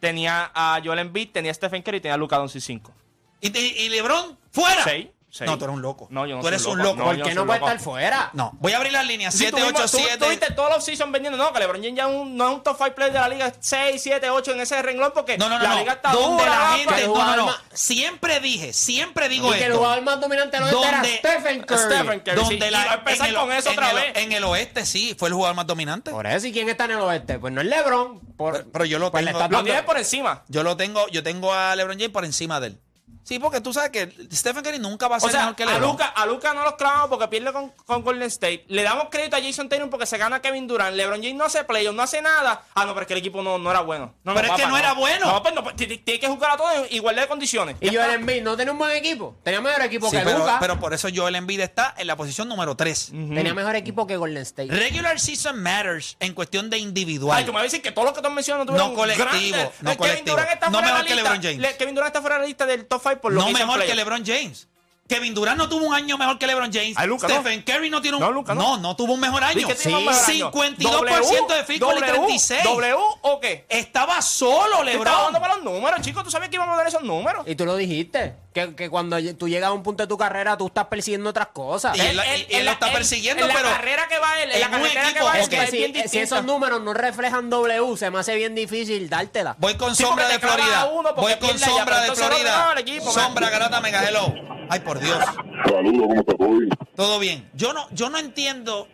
Tenía 0.00 0.50
a 0.54 0.80
Joel 0.82 1.00
Embiid, 1.00 1.30
tenía 1.32 1.50
a 1.50 1.54
Stephen 1.54 1.82
Curry 1.82 1.98
y 1.98 2.00
tenía 2.00 2.14
a 2.14 2.18
Luka 2.18 2.36
Doncic 2.38 2.62
5. 2.62 2.92
Y, 3.40 3.50
te- 3.50 3.60
y 3.60 3.88
LeBron 3.88 4.38
fuera. 4.52 4.84
6. 4.84 5.08
Seis. 5.28 5.50
No, 5.50 5.58
tú 5.58 5.64
eres 5.66 5.74
un 5.76 5.82
loco. 5.82 6.06
No, 6.10 6.24
yo 6.24 6.36
no 6.36 6.40
Tú 6.40 6.46
soy 6.46 6.54
eres 6.54 6.64
un 6.66 6.78
loco. 6.78 6.88
loco. 6.92 6.98
No, 6.98 7.04
¿Por 7.04 7.16
qué 7.16 7.22
soy 7.24 7.34
no 7.34 7.44
puede 7.44 7.58
loco. 7.60 7.70
estar 7.70 7.84
fuera? 7.84 8.30
No, 8.32 8.52
voy 8.58 8.72
a 8.72 8.78
abrir 8.78 8.92
las 8.92 9.06
líneas. 9.06 9.34
Sí, 9.34 9.50
tú 9.50 9.56
mismo- 9.56 9.72
tú- 9.72 9.86
787. 9.86 10.18
Tú 10.24 10.30
viste 10.30 10.54
todos 10.54 10.70
los 10.70 10.82
season 10.82 11.12
vendiendo. 11.12 11.36
No, 11.36 11.52
que 11.52 11.58
LeBron 11.58 11.82
James 11.82 11.94
ya 11.94 12.06
un- 12.06 12.38
no 12.38 12.48
es 12.48 12.54
un 12.54 12.62
top 12.62 12.76
5 12.78 12.94
player 12.94 13.12
de 13.12 13.18
la 13.18 13.28
liga 13.28 13.52
6, 13.60 14.00
7, 14.02 14.30
8 14.30 14.52
en 14.52 14.60
ese 14.60 14.80
renglón 14.80 15.12
porque 15.14 15.36
No, 15.36 15.50
no, 15.50 15.58
no, 15.58 15.64
la 15.64 15.68
no. 15.74 15.78
liga 15.80 15.92
está 15.92 16.12
Donde 16.12 16.42
la 16.46 16.68
gente. 16.78 17.02
el 17.02 17.08
No, 17.08 17.36
no, 17.36 17.46
no. 17.48 17.54
Siempre 17.74 18.40
dije, 18.40 18.72
siempre 18.72 19.28
digo 19.28 19.48
Y 19.48 19.58
que 19.58 19.64
el 19.64 19.72
esto. 19.72 19.76
jugador 19.78 20.02
más 20.04 20.20
dominante 20.22 20.58
oeste 20.58 20.88
era 20.88 21.04
Stephen 21.04 21.62
Curry. 21.64 21.80
Stephen 21.80 22.20
Curry. 22.20 22.36
Donde 22.36 22.54
sí, 22.66 22.70
la, 22.70 22.82
y 22.82 22.84
va 22.86 22.92
a 22.92 22.94
empezar 22.94 23.28
en 23.28 23.34
el- 23.34 23.40
con 23.40 23.52
eso 23.52 23.68
en 23.68 23.74
otra 23.74 23.90
el- 23.90 23.96
vez. 23.96 24.12
En 24.16 24.32
el 24.32 24.44
oeste 24.44 24.86
sí, 24.86 25.14
fue 25.18 25.28
el 25.28 25.34
jugador 25.34 25.54
más 25.54 25.66
dominante. 25.66 26.12
Por 26.12 26.26
eso, 26.26 26.46
¿y 26.46 26.52
quién 26.52 26.70
está 26.70 26.86
en 26.86 26.92
el 26.92 27.00
oeste? 27.00 27.38
Pues 27.38 27.52
no 27.52 27.60
es 27.60 27.66
LeBron. 27.66 28.20
Por- 28.38 28.54
Pero- 28.54 28.72
pero 28.72 28.84
yo 28.86 28.98
lo 28.98 29.10
pues 29.10 29.22
le 29.22 29.32
tengo- 29.32 29.38
estás 29.44 29.50
Lo 29.50 29.62
dando- 29.70 29.84
por 29.84 29.98
encima. 29.98 30.44
Yo 30.48 30.62
lo 30.62 30.78
tengo, 30.78 31.06
yo 31.08 31.22
tengo 31.22 31.52
a 31.52 31.76
LeBron 31.76 31.98
James 31.98 32.10
por 32.12 32.24
encima 32.24 32.58
de 32.58 32.68
él. 32.68 32.80
Sí, 33.26 33.40
porque 33.40 33.60
tú 33.60 33.72
sabes 33.72 33.90
que 33.90 34.12
Stephen 34.32 34.62
Curry 34.62 34.78
nunca 34.78 35.08
va 35.08 35.16
a 35.16 35.18
O 35.18 35.20
ser 35.22 35.32
sea, 35.32 35.40
mejor 35.40 35.56
que 35.56 35.62
a 35.64 35.66
LeBron. 35.66 35.90
Luca, 35.90 36.06
a 36.06 36.26
Luca 36.26 36.54
no 36.54 36.62
los 36.62 36.74
clavamos 36.74 37.08
porque 37.08 37.26
pierde 37.26 37.52
con, 37.52 37.70
con 37.70 38.02
Golden 38.04 38.28
State. 38.28 38.64
Le 38.68 38.84
damos 38.84 39.08
crédito 39.10 39.34
a 39.36 39.40
Jason 39.42 39.68
Tatum 39.68 39.90
porque 39.90 40.06
se 40.06 40.16
gana 40.16 40.40
Kevin 40.40 40.68
Durant. 40.68 40.94
LeBron 40.96 41.20
James 41.20 41.34
no 41.34 41.44
hace 41.44 41.64
playoff, 41.64 41.94
no 41.96 42.02
hace 42.04 42.22
nada. 42.22 42.62
Ah, 42.76 42.84
no, 42.84 42.92
pero 42.94 43.00
es 43.02 43.06
que 43.08 43.14
el 43.14 43.18
equipo 43.18 43.42
no, 43.42 43.58
no 43.58 43.68
era 43.68 43.80
bueno. 43.80 44.14
No, 44.22 44.32
Pero 44.32 44.46
no, 44.46 44.54
es 44.54 44.60
que 44.62 44.68
no 44.68 44.76
era 44.78 44.92
bueno. 44.92 45.26
No, 45.26 45.42
pues 45.42 45.54
no, 45.56 45.64
pues, 45.64 45.74
t- 45.74 45.86
tiene 45.98 46.20
que 46.20 46.28
jugar 46.28 46.52
a 46.52 46.56
todos 46.56 46.72
en 46.76 46.86
igualdad 46.94 47.22
de 47.22 47.28
condiciones. 47.28 47.76
Y 47.80 47.88
Joel. 47.92 48.12
Embiid 48.12 48.42
no 48.44 48.56
tenía 48.56 48.70
un 48.72 48.78
buen 48.78 48.92
equipo. 48.92 49.36
Tenía 49.42 49.60
mejor 49.60 49.82
equipo 49.82 50.08
Sí, 50.08 50.16
que 50.18 50.22
pero, 50.22 50.38
Luka. 50.38 50.58
pero 50.60 50.78
por 50.78 50.94
eso 50.94 51.08
Joel 51.12 51.34
Embiid 51.34 51.58
está 51.60 51.94
en 51.98 52.06
la 52.06 52.14
posición 52.16 52.48
número 52.48 52.76
3. 52.76 53.06
Tenía 53.10 53.54
mejor 53.54 53.74
equipo 53.74 54.06
que 54.06 54.16
Golden 54.16 54.42
State. 54.44 54.68
Regular 54.70 55.18
season 55.18 55.60
matters 55.60 56.16
en 56.20 56.32
cuestión 56.32 56.70
de 56.70 56.78
individual. 56.78 57.36
Ay, 57.38 57.44
tú 57.44 57.48
me 57.50 57.54
vas 57.56 57.62
a 57.62 57.64
decir 57.64 57.82
que 57.82 57.90
todos 57.90 58.06
los 58.06 58.14
que 58.14 58.20
tú 58.22 58.28
has 58.28 58.34
mencionado 58.34 58.64
no 58.64 58.70
tuvieron 58.70 58.90
No 58.92 58.96
colectivo, 58.96 59.26
grandes- 59.56 59.70
no 59.80 59.90
Kevin 59.90 59.96
colectivo. 59.98 60.36
Durant 60.36 60.52
está 60.52 60.66
No 60.66 60.72
fuera 60.78 60.86
de 60.86 60.92
la 60.92 60.94
mejor 61.02 61.08
que 61.08 61.14
lista. 61.14 61.30
LeBron 61.30 61.42
James. 61.42 61.58
Le- 61.58 61.76
Kevin 61.76 61.94
Durant 61.96 62.08
está 62.08 62.20
fuera 62.20 62.36
de 62.36 62.40
la 62.42 62.46
lista 62.46 62.66
del 62.66 62.86
top 62.86 63.02
5 63.02 63.15
por 63.20 63.32
lo 63.32 63.40
no 63.40 63.46
que 63.48 63.52
mejor 63.54 63.84
que. 63.84 63.94
LeBron 63.94 64.24
James. 64.24 64.68
Kevin 65.08 65.34
Durant 65.34 65.56
no 65.56 65.68
tuvo 65.68 65.84
un 65.86 65.94
año 65.94 66.18
mejor 66.18 66.36
que 66.36 66.48
LeBron 66.48 66.72
James. 66.72 66.94
Ay, 66.96 67.06
Luka, 67.06 67.28
no. 67.28 67.34
Stephen 67.34 67.62
Curry 67.62 67.90
no 67.90 68.02
tiene 68.02 68.16
un 68.16 68.22
No, 68.22 68.32
no. 68.32 68.54
no, 68.54 68.76
no 68.78 68.96
tuvo 68.96 69.12
un 69.14 69.20
mejor 69.20 69.44
año. 69.44 69.60
¿Y 69.60 69.64
qué 69.64 69.74
tiene 69.76 69.98
un 69.98 70.04
mejor 70.04 70.30
año? 70.30 70.50
52% 70.50 71.46
de 71.56 71.64
field 71.64 71.80
goal 71.82 71.96
y 71.96 72.00
W, 72.00 72.12
36. 72.12 72.64
¿W 72.64 72.94
o 73.22 73.40
qué? 73.40 73.66
Estaba 73.68 74.20
solo 74.20 74.82
¿Qué 74.82 74.92
estaba 74.96 75.22
dando 75.22 75.38
LeBron. 75.38 75.40
para 75.40 75.54
los 75.54 75.64
números, 75.64 76.00
chicos? 76.00 76.24
¿Tú 76.24 76.30
sabías 76.32 76.50
que 76.50 76.56
íbamos 76.56 76.74
a 76.74 76.78
dar 76.78 76.88
esos 76.88 77.02
números? 77.02 77.44
Y 77.46 77.54
tú 77.54 77.64
lo 77.64 77.76
dijiste. 77.76 78.34
Que, 78.56 78.74
que 78.74 78.88
cuando 78.88 79.18
tú 79.34 79.50
llegas 79.50 79.68
a 79.68 79.72
un 79.74 79.82
punto 79.82 80.02
de 80.02 80.06
tu 80.06 80.16
carrera, 80.16 80.56
tú 80.56 80.68
estás 80.68 80.86
persiguiendo 80.86 81.28
otras 81.28 81.48
cosas. 81.48 81.94
Y 81.94 82.00
él- 82.00 82.18
y 82.48 82.54
él 82.54 82.64
lo 82.64 82.70
está 82.70 82.90
persiguiendo, 82.90 83.44
en 83.44 83.52
pero 83.52 83.68
la 83.68 83.76
carrera 83.76 84.08
que 84.08 84.18
va 84.18 84.40
él, 84.40 84.50
en 84.50 84.60
la 84.62 84.70
carretera 84.70 85.12
que 85.12 85.20
va 85.22 85.38
él, 85.38 85.44
si, 85.44 85.76
bien 85.76 85.92
si 85.92 86.00
distinta. 86.00 86.24
esos 86.24 86.44
números 86.46 86.80
no 86.80 86.94
reflejan 86.94 87.50
W, 87.50 87.98
se 87.98 88.10
me 88.10 88.18
hace 88.18 88.34
bien 88.34 88.54
difícil 88.54 89.10
dártela. 89.10 89.56
Voy 89.58 89.74
con 89.74 89.94
Sí, 89.94 90.04
sombra 90.04 90.26
de 90.28 90.38
Florida. 90.38 90.88
Voy 91.16 91.34
con 91.38 91.58
sombra 91.58 92.00
de 92.00 92.08
no 92.08 92.14
Florida. 92.16 92.74
equipo, 92.78 93.12
sombra, 93.12 93.50
garata, 93.50 93.78
mega 93.82 94.02
hello. 94.08 94.32
Ay, 94.70 94.80
por 94.80 95.00
Dios. 95.00 95.18
Saludos, 95.66 96.06
¿cómo 96.08 96.20
está 96.20 96.34
todo 96.38 96.48
bien? 96.48 96.70
Todo 96.96 97.18
bien. 97.18 97.50
Yo 97.52 97.74
no, 97.74 97.86
yo 97.90 98.08
no 98.08 98.16
entiendo 98.16 98.88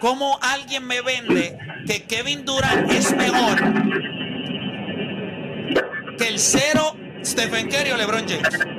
cómo 0.00 0.40
alguien 0.42 0.84
me 0.88 1.02
vende 1.02 1.56
que 1.86 2.02
Kevin 2.02 2.44
Durant 2.44 2.90
es 2.90 3.14
mejor 3.14 3.62
que 6.18 6.26
el 6.26 6.40
cero 6.40 6.96
Stephen 7.24 7.68
Curry 7.70 7.92
o 7.92 7.96
LeBron 7.96 8.26
James. 8.28 8.73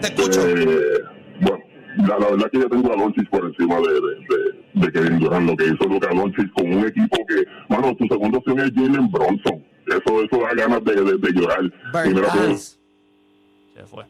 Te 0.00 0.06
escucho. 0.08 0.46
Eh, 0.48 1.02
bueno, 1.40 1.58
la, 1.98 2.18
la 2.18 2.30
verdad 2.30 2.50
que 2.50 2.58
yo 2.60 2.68
tengo 2.68 2.92
a 2.92 2.96
Doncic 2.96 3.28
por 3.30 3.44
encima 3.46 3.76
de, 3.80 3.92
de, 3.94 4.00
de, 4.00 4.86
de 4.86 4.92
Kevin 4.92 5.18
Durant, 5.18 5.48
lo 5.50 5.56
que 5.56 5.64
hizo 5.66 5.84
Luka 5.88 6.08
Doncic 6.14 6.52
con 6.52 6.72
un 6.72 6.86
equipo 6.86 7.16
que, 7.26 7.44
mano, 7.68 7.94
tu 7.96 8.06
segunda 8.06 8.38
opción 8.38 8.58
es 8.60 8.70
Jalen 8.74 9.10
Bronson. 9.10 9.64
Eso, 9.86 10.22
eso 10.22 10.38
da 10.40 10.52
ganas 10.54 10.84
de, 10.84 10.94
de, 10.94 11.16
de 11.18 11.32
llorar. 11.32 11.60
Primero. 11.92 12.28
Se 12.58 13.86
fue. 13.86 14.04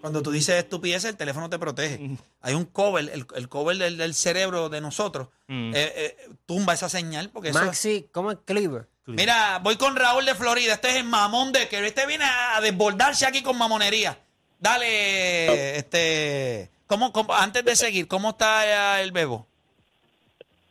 Cuando 0.00 0.20
tú 0.22 0.32
dices 0.32 0.56
estupidez, 0.56 1.04
el 1.04 1.16
teléfono 1.16 1.48
te 1.48 1.58
protege. 1.60 2.16
Hay 2.40 2.54
un 2.54 2.64
cover, 2.64 3.08
el, 3.12 3.24
el 3.36 3.48
cover 3.48 3.76
del, 3.76 3.96
del 3.98 4.14
cerebro 4.14 4.68
de 4.68 4.80
nosotros, 4.80 5.28
Mm. 5.48 5.72
eh, 5.74 5.92
eh, 5.96 6.16
tumba 6.46 6.72
esa 6.72 6.88
señal 6.88 7.28
porque 7.30 7.50
eso 7.50 7.58
es- 7.58 7.66
Maxi, 7.66 8.06
¿cómo 8.10 8.30
es 8.32 8.38
Cleaver? 8.44 8.88
Mira, 9.06 9.58
voy 9.62 9.76
con 9.76 9.96
Raúl 9.96 10.24
de 10.24 10.34
Florida. 10.34 10.74
Este 10.74 10.90
es 10.90 10.96
el 10.96 11.04
mamón 11.04 11.52
de 11.52 11.68
que 11.68 11.84
este 11.86 12.06
viene 12.06 12.24
a 12.24 12.60
desbordarse 12.60 13.26
aquí 13.26 13.42
con 13.42 13.58
mamonería. 13.58 14.16
Dale, 14.60 15.76
este. 15.76 16.70
¿cómo, 16.86 17.12
cómo- 17.12 17.34
antes 17.34 17.64
de 17.64 17.74
seguir, 17.74 18.06
¿cómo 18.06 18.30
está 18.30 18.98
eh, 19.00 19.02
el 19.02 19.10
bebo? 19.10 19.46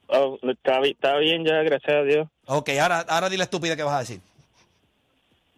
Oh, 0.07 0.37
está, 0.43 0.79
bi- 0.79 0.91
está 0.91 1.17
bien 1.17 1.43
ya, 1.45 1.55
gracias 1.63 1.91
a 1.91 2.03
Dios. 2.03 2.27
Ok, 2.45 2.69
ahora, 2.81 2.99
ahora 3.07 3.29
di 3.29 3.37
la 3.37 3.43
estúpida 3.45 3.75
que 3.75 3.83
vas 3.83 3.95
a 3.95 3.99
decir. 3.99 4.21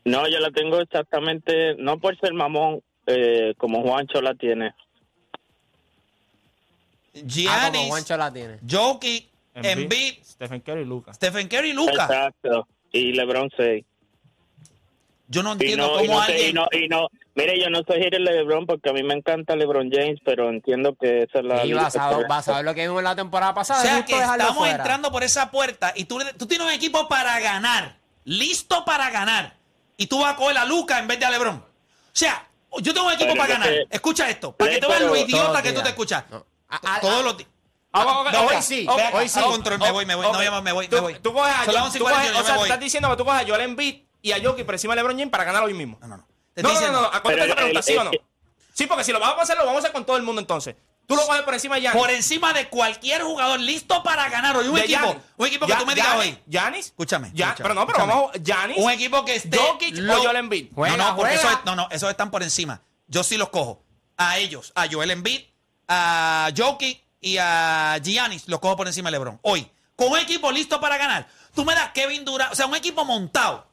No, 0.06 0.28
yo 0.28 0.40
la 0.40 0.52
tengo 0.52 0.80
exactamente, 0.82 1.76
no 1.78 1.98
por 2.00 2.20
ser 2.20 2.34
mamón, 2.34 2.82
eh, 3.06 3.54
como 3.58 3.82
Juancho 3.84 4.22
la 4.22 4.34
tiene. 4.36 4.74
Ah, 7.16 7.20
como 7.20 7.28
Giannis, 7.28 7.88
Juancho 7.88 8.18
la 8.18 8.34
tiene. 8.34 8.60
Jokic, 8.70 9.28
Embiid, 9.56 10.16
Stephen 10.24 10.62
Curry 10.62 10.82
y 10.82 10.86
Lucas. 10.86 11.16
Stephen 11.16 11.48
Curry 11.48 11.70
y 11.70 11.74
Luca. 11.74 11.92
Exacto. 12.06 12.68
Y 12.92 13.14
LeBron 13.14 13.50
6. 13.56 13.86
Yo 15.28 15.42
no 15.42 15.50
Y 15.52 15.54
entiendo 15.54 16.04
y 16.04 16.08
cómo 16.08 16.20
y 16.20 16.22
alguien. 16.32 16.56
no, 16.56 16.68
y 16.72 16.88
no, 16.90 17.08
mire, 17.34 17.60
yo 17.60 17.70
no 17.70 17.82
soy 17.88 18.02
de 18.10 18.20
LeBron 18.20 18.66
porque 18.68 18.90
a 18.90 18.94
mí 18.94 19.02
me 19.04 19.14
encanta 19.16 19.56
LeBron 19.56 19.90
James, 19.92 20.20
pero 20.24 20.50
entiendo 20.50 20.96
que 21.00 21.24
esa 21.24 21.40
es 21.40 21.46
la... 21.46 21.66
Y 21.66 21.74
basado, 21.74 22.24
basado 22.28 22.60
en 22.60 22.66
lo 22.66 22.76
que 22.76 22.82
vimos 22.84 23.00
en 23.00 23.06
la 23.06 23.16
temporada 23.16 23.54
pasada, 23.54 23.80
O 23.80 23.84
sea 23.84 24.06
que 24.06 24.14
estamos 24.20 24.58
fuera. 24.58 24.76
entrando 24.76 25.12
por 25.12 25.24
esa 25.24 25.50
puerta 25.50 25.94
y 25.96 26.06
tú, 26.06 26.20
tú 26.38 26.46
tienes 26.46 26.68
un 26.68 26.74
equipo 26.74 27.08
para 27.08 27.40
ganar, 27.40 27.96
listo 28.26 28.84
para 28.86 29.10
ganar, 29.10 29.56
y 29.98 30.06
tú 30.08 30.20
vas 30.20 30.34
a 30.34 30.36
coger 30.36 30.58
a 30.58 30.66
Luca 30.66 31.00
en 31.00 31.08
vez 31.08 31.20
de 31.20 31.26
a 31.26 31.32
Lebron. 31.32 31.56
O 31.56 31.66
sea, 32.12 32.46
yo 32.82 32.94
tengo 32.94 33.08
un 33.08 33.14
equipo 33.14 33.32
Pero 33.32 33.42
para 33.42 33.54
ganar. 33.54 33.74
Escucha 33.90 34.30
esto, 34.30 34.52
para 34.56 34.72
que 34.72 34.80
tú 34.80 34.88
veas 34.88 35.02
lo 35.02 35.16
idiota 35.16 35.64
que 35.64 35.72
tú 35.72 35.82
te 35.82 35.90
escuchas. 35.90 36.26
No. 36.30 36.46
A- 36.70 36.98
a- 36.98 37.00
Todos 37.00 37.24
los 37.24 37.38
días. 37.38 37.50
Ah, 37.96 38.24
Ven 38.26 38.36
hoy 38.36 38.62
sí, 38.64 38.88
hoy 38.90 39.30
sí. 39.30 39.40
a 39.40 39.44
control, 39.44 39.78
me 39.80 39.92
voy, 39.92 40.06
me 40.06 40.16
voy, 40.16 40.26
no, 40.26 40.62
me 40.64 40.72
voy, 40.72 40.88
Tú, 40.88 40.96
me 40.96 41.02
voy. 41.02 41.14
tú 41.20 41.32
coges 41.32 41.54
a, 41.56 41.64
tú 41.66 41.72
11 41.78 41.98
y 41.98 42.02
coges- 42.02 42.14
41, 42.14 42.38
o 42.38 42.42
yo 42.42 42.44
sea, 42.44 42.54
me 42.54 42.58
voy. 42.60 42.68
estás 42.70 42.80
diciendo 42.80 43.10
que 43.12 43.16
tú 43.18 43.26
coges 43.26 43.42
a 43.44 43.48
Joel 43.48 43.62
Embiid 43.62 43.96
y 44.24 44.32
a 44.32 44.42
Jokic 44.44 44.66
por 44.66 44.74
encima 44.76 44.94
de 44.96 45.02
LeBron 45.02 45.16
James 45.18 45.32
para 45.32 45.44
ganar 45.44 45.64
hoy 45.64 45.74
mismo. 45.76 45.98
No, 46.02 46.08
no, 46.08 46.18
no. 46.18 46.28
No, 46.56 46.74
no, 46.74 46.92
no, 46.92 47.02
no, 47.02 47.24
Pero 47.24 47.44
esa 47.44 47.56
pregunta, 47.56 47.82
¿sí 47.84 47.96
o 47.96 48.04
no? 48.04 48.12
Sí, 48.74 48.88
porque 48.88 49.04
si 49.04 49.12
lo 49.12 49.20
vamos 49.20 49.38
a 49.40 49.42
hacer, 49.44 49.56
lo 49.58 49.66
vamos 49.66 49.76
a 49.76 49.80
hacer 49.80 49.92
con 49.92 50.06
todo 50.06 50.18
el 50.18 50.24
mundo 50.24 50.42
entonces. 50.42 50.76
Tú 51.06 51.16
lo 51.16 51.26
coges 51.28 51.42
por 51.44 51.54
encima 51.54 51.76
de 51.76 51.82
Giannis. 51.82 52.02
por 52.02 52.10
encima 52.10 52.54
de 52.54 52.70
cualquier 52.70 53.22
jugador 53.22 53.60
listo 53.60 54.02
para 54.02 54.28
ganar 54.30 54.56
hoy. 54.58 54.68
Un 54.70 54.76
De 54.76 54.82
equipo, 54.82 55.00
Giannis. 55.02 55.24
un 55.38 55.48
equipo 55.48 55.66
que 55.68 55.72
Ya- 55.74 55.78
tú 55.80 55.86
me 55.86 55.94
digas 55.96 56.16
hoy. 56.16 56.40
Giannis. 56.48 56.86
Escúchame, 56.88 57.30
Ya- 57.34 57.48
escúchame, 57.50 57.64
pero 57.64 57.74
no, 57.76 57.86
pero 57.86 57.98
escúchame. 58.00 58.22
vamos, 58.22 58.44
Giannis. 58.44 58.78
Un 58.78 58.90
equipo 58.92 59.26
que 59.26 59.36
esté. 59.36 59.58
Jokic 59.58 59.96
lo- 59.98 60.18
o 60.20 60.24
Joel 60.24 60.38
Embiid. 60.38 60.72
Juega, 60.74 60.98
no, 60.98 61.10
no, 61.10 61.16
porque 61.18 61.34
juega. 61.36 61.50
eso 61.50 61.60
es- 61.60 61.66
no, 61.66 61.76
no, 61.76 61.88
esos 61.92 62.10
están 62.10 62.32
por 62.32 62.42
encima. 62.42 62.82
Yo 63.08 63.24
sí 63.24 63.38
los 63.38 63.50
cojo. 63.50 63.84
A 64.18 64.38
ellos, 64.38 64.72
a 64.76 64.88
Joel 64.92 65.12
Embiid, 65.12 65.42
a 65.88 66.50
Jokic 66.56 67.03
y 67.24 67.38
a 67.40 67.98
Giannis, 68.04 68.48
los 68.48 68.60
cojo 68.60 68.76
por 68.76 68.86
encima 68.88 69.10
de 69.10 69.14
LeBron. 69.14 69.40
Hoy, 69.42 69.68
con 69.96 70.12
un 70.12 70.20
equipo 70.20 70.52
listo 70.52 70.80
para 70.80 70.98
ganar. 70.98 71.28
Tú 71.56 71.64
me 71.66 71.74
das 71.74 71.92
Kevin 71.92 72.24
Durant, 72.26 72.52
o 72.52 72.56
sea, 72.56 72.66
un 72.68 72.76
equipo 72.76 73.04
montado. 73.06 73.68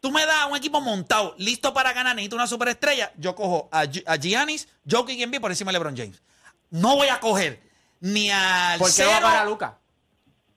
Tú 0.00 0.10
me 0.10 0.24
das 0.26 0.46
un 0.50 0.56
equipo 0.56 0.80
montado, 0.80 1.34
listo 1.38 1.72
para 1.74 1.92
ganar, 1.92 2.14
necesito 2.14 2.36
una 2.36 2.46
superestrella. 2.46 3.12
Yo 3.16 3.34
cojo 3.34 3.68
a, 3.72 3.80
a 4.06 4.16
Giannis, 4.16 4.68
Jokic 4.88 5.18
y 5.18 5.22
Embiid 5.22 5.40
por 5.40 5.50
encima 5.50 5.70
de 5.70 5.78
LeBron 5.78 5.96
James. 5.96 6.22
No 6.70 6.96
voy 6.96 7.08
a 7.08 7.20
coger 7.20 7.62
ni 8.00 8.30
al 8.30 8.78
¿Por 8.78 8.88
qué 8.88 8.92
cero. 8.94 9.10
va 9.14 9.20
para 9.20 9.44
Luca? 9.44 9.78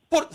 por- 0.09 0.29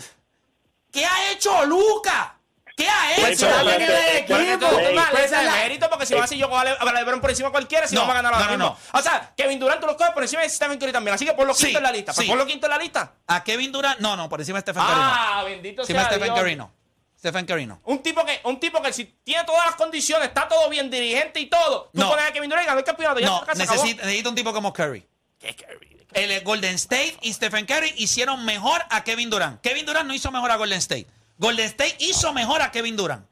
¿Qué 0.91 1.05
ha 1.05 1.31
hecho 1.31 1.65
Luca? 1.65 2.37
¿Qué 2.75 2.87
ha 2.89 3.15
hecho? 3.29 3.47
Está 3.47 3.61
bien 3.63 3.81
en 3.81 3.91
el 3.91 4.17
equipo. 4.17 4.69
pues, 5.11 5.25
ese 5.25 5.43
la- 5.43 5.51
mérito 5.51 5.89
porque 5.89 6.05
si 6.07 6.15
vas 6.15 6.23
así 6.23 6.37
yo 6.37 6.49
cojo 6.49 6.59
a 6.59 6.63
Le- 6.65 6.71
a 6.79 6.93
LeBron 6.93 7.21
por 7.21 7.29
encima 7.29 7.49
de 7.49 7.51
cualquiera 7.51 7.87
si 7.87 7.93
No, 7.93 8.01
vamos 8.01 8.13
a 8.13 8.15
ganar 8.21 8.33
ahora 8.33 8.45
no, 8.51 8.57
no, 8.57 8.69
mismo. 8.71 8.89
O 8.93 9.01
sea, 9.01 9.31
Kevin 9.37 9.59
Durant 9.59 9.79
tú 9.79 9.85
lo 9.85 9.95
coges 9.95 10.11
por 10.13 10.23
encima 10.23 10.41
de 10.41 10.49
Stephen 10.49 10.79
Curry 10.79 10.91
también. 10.91 11.13
Así 11.13 11.23
que 11.25 11.33
ponlo 11.33 11.53
quinto 11.53 11.77
en 11.77 11.83
la 11.83 11.91
lista. 11.91 12.13
Pues 12.13 12.27
ponlo 12.27 12.45
quinto 12.47 12.65
en 12.65 12.71
la 12.71 12.77
lista. 12.79 13.13
A 13.27 13.43
Kevin 13.43 13.71
Durant, 13.71 13.99
no, 13.99 14.15
no, 14.15 14.27
por 14.27 14.39
encima 14.39 14.57
de 14.57 14.61
Stephen 14.61 14.83
Curry. 14.83 14.95
Ah, 15.01 15.43
bendito 15.45 15.85
sea 15.85 16.05
Stephen. 16.05 16.33
Curry 16.33 16.55
no. 16.55 16.71
Stephen 17.19 17.45
Curry 17.45 17.65
no. 17.67 17.79
Un 17.85 18.01
tipo 18.03 18.25
que, 18.25 18.41
un 18.43 18.59
tipo 18.59 18.81
que 18.81 18.91
si 18.91 19.05
tiene 19.23 19.43
todas 19.45 19.65
las 19.67 19.75
condiciones, 19.75 20.27
está 20.29 20.47
todo 20.47 20.67
bien, 20.69 20.89
dirigente 20.89 21.39
y 21.39 21.45
todo. 21.45 21.89
Tú 21.93 21.99
No. 22.01 22.09
pones 22.09 22.25
a 22.25 22.33
Kevin 22.33 22.49
Durant 22.49 22.65
y 22.65 22.67
ganó 22.67 22.79
el 22.79 22.85
campeonato. 22.85 23.19
Ya 23.19 23.27
No, 23.27 23.45
necesita, 23.55 24.03
necesita 24.03 24.29
un 24.29 24.35
tipo 24.35 24.51
como 24.51 24.73
Curry. 24.73 25.05
¿Qué 25.39 25.55
Curry? 25.55 26.05
El 26.13 26.41
Golden 26.43 26.75
State 26.75 27.17
y 27.21 27.33
Stephen 27.33 27.65
Curry 27.65 27.93
hicieron 27.97 28.43
mejor 28.45 28.83
a 28.89 29.03
Kevin 29.03 29.29
Durant. 29.29 29.61
Kevin 29.61 29.85
Durant 29.85 30.05
no 30.07 30.13
hizo 30.13 30.31
mejor 30.31 30.51
a 30.51 30.57
Golden 30.57 30.77
State. 30.79 31.07
Golden 31.37 31.65
State 31.65 31.97
hizo 31.99 32.31
mejor 32.33 32.61
a 32.61 32.71
Kevin 32.71 32.95
Durant. 32.95 33.25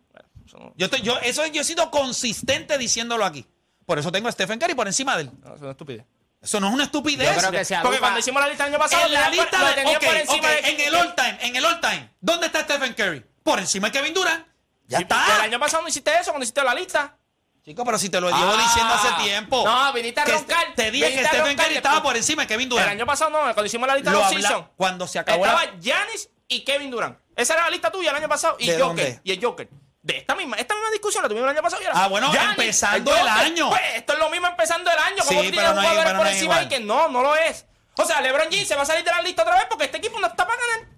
Yo, 0.75 0.85
estoy, 0.85 1.01
yo, 1.01 1.17
eso 1.19 1.45
yo 1.47 1.61
he 1.61 1.63
sido 1.63 1.89
consistente 1.91 2.77
diciéndolo 2.77 3.25
aquí. 3.25 3.45
Por 3.85 3.97
eso 3.99 4.11
tengo 4.11 4.27
a 4.27 4.31
Stephen 4.31 4.59
Curry 4.59 4.75
por 4.75 4.87
encima 4.87 5.15
de 5.15 5.23
él. 5.23 5.31
no, 5.41 5.47
eso 5.47 5.55
es 5.55 5.61
una 5.61 5.71
estupidez. 5.71 6.05
Eso 6.41 6.59
no 6.59 6.67
es 6.67 6.73
una 6.73 6.83
estupidez. 6.85 7.33
Yo 7.35 7.39
creo 7.39 7.51
que 7.51 7.65
sea 7.65 7.81
Porque 7.83 7.99
cuando 7.99 8.19
hicimos 8.19 8.41
la 8.41 8.49
lista 8.49 8.65
el 8.65 8.73
año 8.73 8.79
pasado, 8.79 9.05
en 9.05 9.13
la 9.13 9.29
lista 9.29 9.59
por- 9.59 9.75
de, 9.75 10.19
encima 10.21 10.47
de 10.49 10.59
en 10.59 10.79
el 10.81 10.95
all 10.95 11.15
time, 11.15 11.37
en 11.41 11.55
el 11.55 11.65
all 11.65 11.79
time, 11.79 12.09
¿dónde 12.19 12.47
está 12.47 12.61
Stephen 12.61 12.93
Curry? 12.93 13.25
Por 13.43 13.59
encima 13.59 13.89
de 13.89 13.93
Kevin 13.99 14.13
Durant. 14.13 14.45
Ya 14.87 14.97
Sí, 14.97 15.03
está. 15.03 15.35
El 15.37 15.41
año 15.41 15.59
pasado 15.59 15.83
no 15.83 15.89
hiciste 15.89 16.11
eso 16.13 16.31
cuando 16.31 16.43
hiciste 16.43 16.63
la 16.63 16.73
lista. 16.73 17.15
Chico, 17.63 17.85
pero 17.85 17.97
si 17.99 18.09
te 18.09 18.19
lo 18.19 18.27
llevo 18.29 18.51
Ah. 18.55 18.61
diciendo 18.63 18.93
hace 18.93 19.23
tiempo. 19.23 19.63
No, 19.63 19.93
viniste 19.93 20.19
a 20.19 20.25
roncar, 20.25 20.73
Te 20.75 20.89
dije 20.91 21.13
que 21.13 21.25
Stephen 21.25 21.55
Curry 21.55 21.75
estaba 21.75 22.01
por 22.03 22.17
encima 22.17 22.41
de 22.41 22.47
Kevin 22.47 22.63
El 22.65 22.69
Durant. 22.69 22.89
año 22.89 23.05
pasado 23.05 23.29
no, 23.29 23.37
cuando 23.39 23.65
hicimos 23.65 23.87
la 23.87 23.95
lista 23.95 24.11
Lo 24.11 24.17
de 24.19 24.23
habla- 24.25 24.39
season. 24.49 24.67
cuando 24.75 25.07
se 25.07 25.19
acabó 25.19 25.45
Estaba 25.45 25.65
la- 25.65 25.79
Giannis 25.79 26.29
y 26.47 26.61
Kevin 26.65 26.89
Durant. 26.91 27.17
Esa 27.35 27.53
era 27.53 27.63
la 27.63 27.69
lista 27.69 27.91
tuya 27.91 28.11
el 28.11 28.17
año 28.17 28.29
pasado. 28.29 28.55
Y 28.59 28.67
¿De 28.67 28.73
Joker. 28.73 28.85
dónde? 28.87 29.21
Y 29.23 29.31
el 29.31 29.43
Joker. 29.43 29.69
De 30.03 30.17
esta 30.17 30.33
misma, 30.35 30.57
esta 30.57 30.73
misma 30.73 30.89
discusión 30.91 31.21
la 31.23 31.29
tuvimos 31.29 31.45
el 31.49 31.55
año 31.55 31.61
pasado. 31.61 31.81
y 31.81 31.85
era, 31.85 31.93
Ah, 32.03 32.07
bueno, 32.07 32.31
Giannis, 32.31 32.51
empezando 32.57 33.15
el 33.15 33.27
año. 33.27 33.69
Pues 33.69 33.81
esto 33.95 34.13
es 34.13 34.19
lo 34.19 34.29
mismo 34.31 34.47
empezando 34.47 34.89
el 34.91 34.97
año. 34.97 35.23
Sí, 35.23 35.27
¿Cómo 35.35 35.41
tú 35.41 35.49
pero 35.49 35.51
tienes 35.51 35.73
no 35.75 35.81
es- 35.81 35.87
jugadores 35.87 36.05
pero 36.05 36.17
por 36.17 36.25
no 36.25 36.31
encima 36.31 36.63
y 36.63 36.67
que 36.69 36.79
no, 36.79 37.07
no 37.09 37.21
lo 37.21 37.35
es? 37.35 37.65
O 37.97 38.05
sea, 38.05 38.19
LeBron 38.21 38.47
James 38.49 38.67
se 38.67 38.75
va 38.75 38.81
a 38.81 38.85
salir 38.85 39.03
de 39.03 39.11
la 39.11 39.21
lista 39.21 39.43
otra 39.43 39.55
vez 39.55 39.65
porque 39.69 39.85
este 39.85 39.97
equipo 39.97 40.19
no 40.19 40.27
está 40.27 40.47
para 40.47 40.57
ganar. 40.59 40.89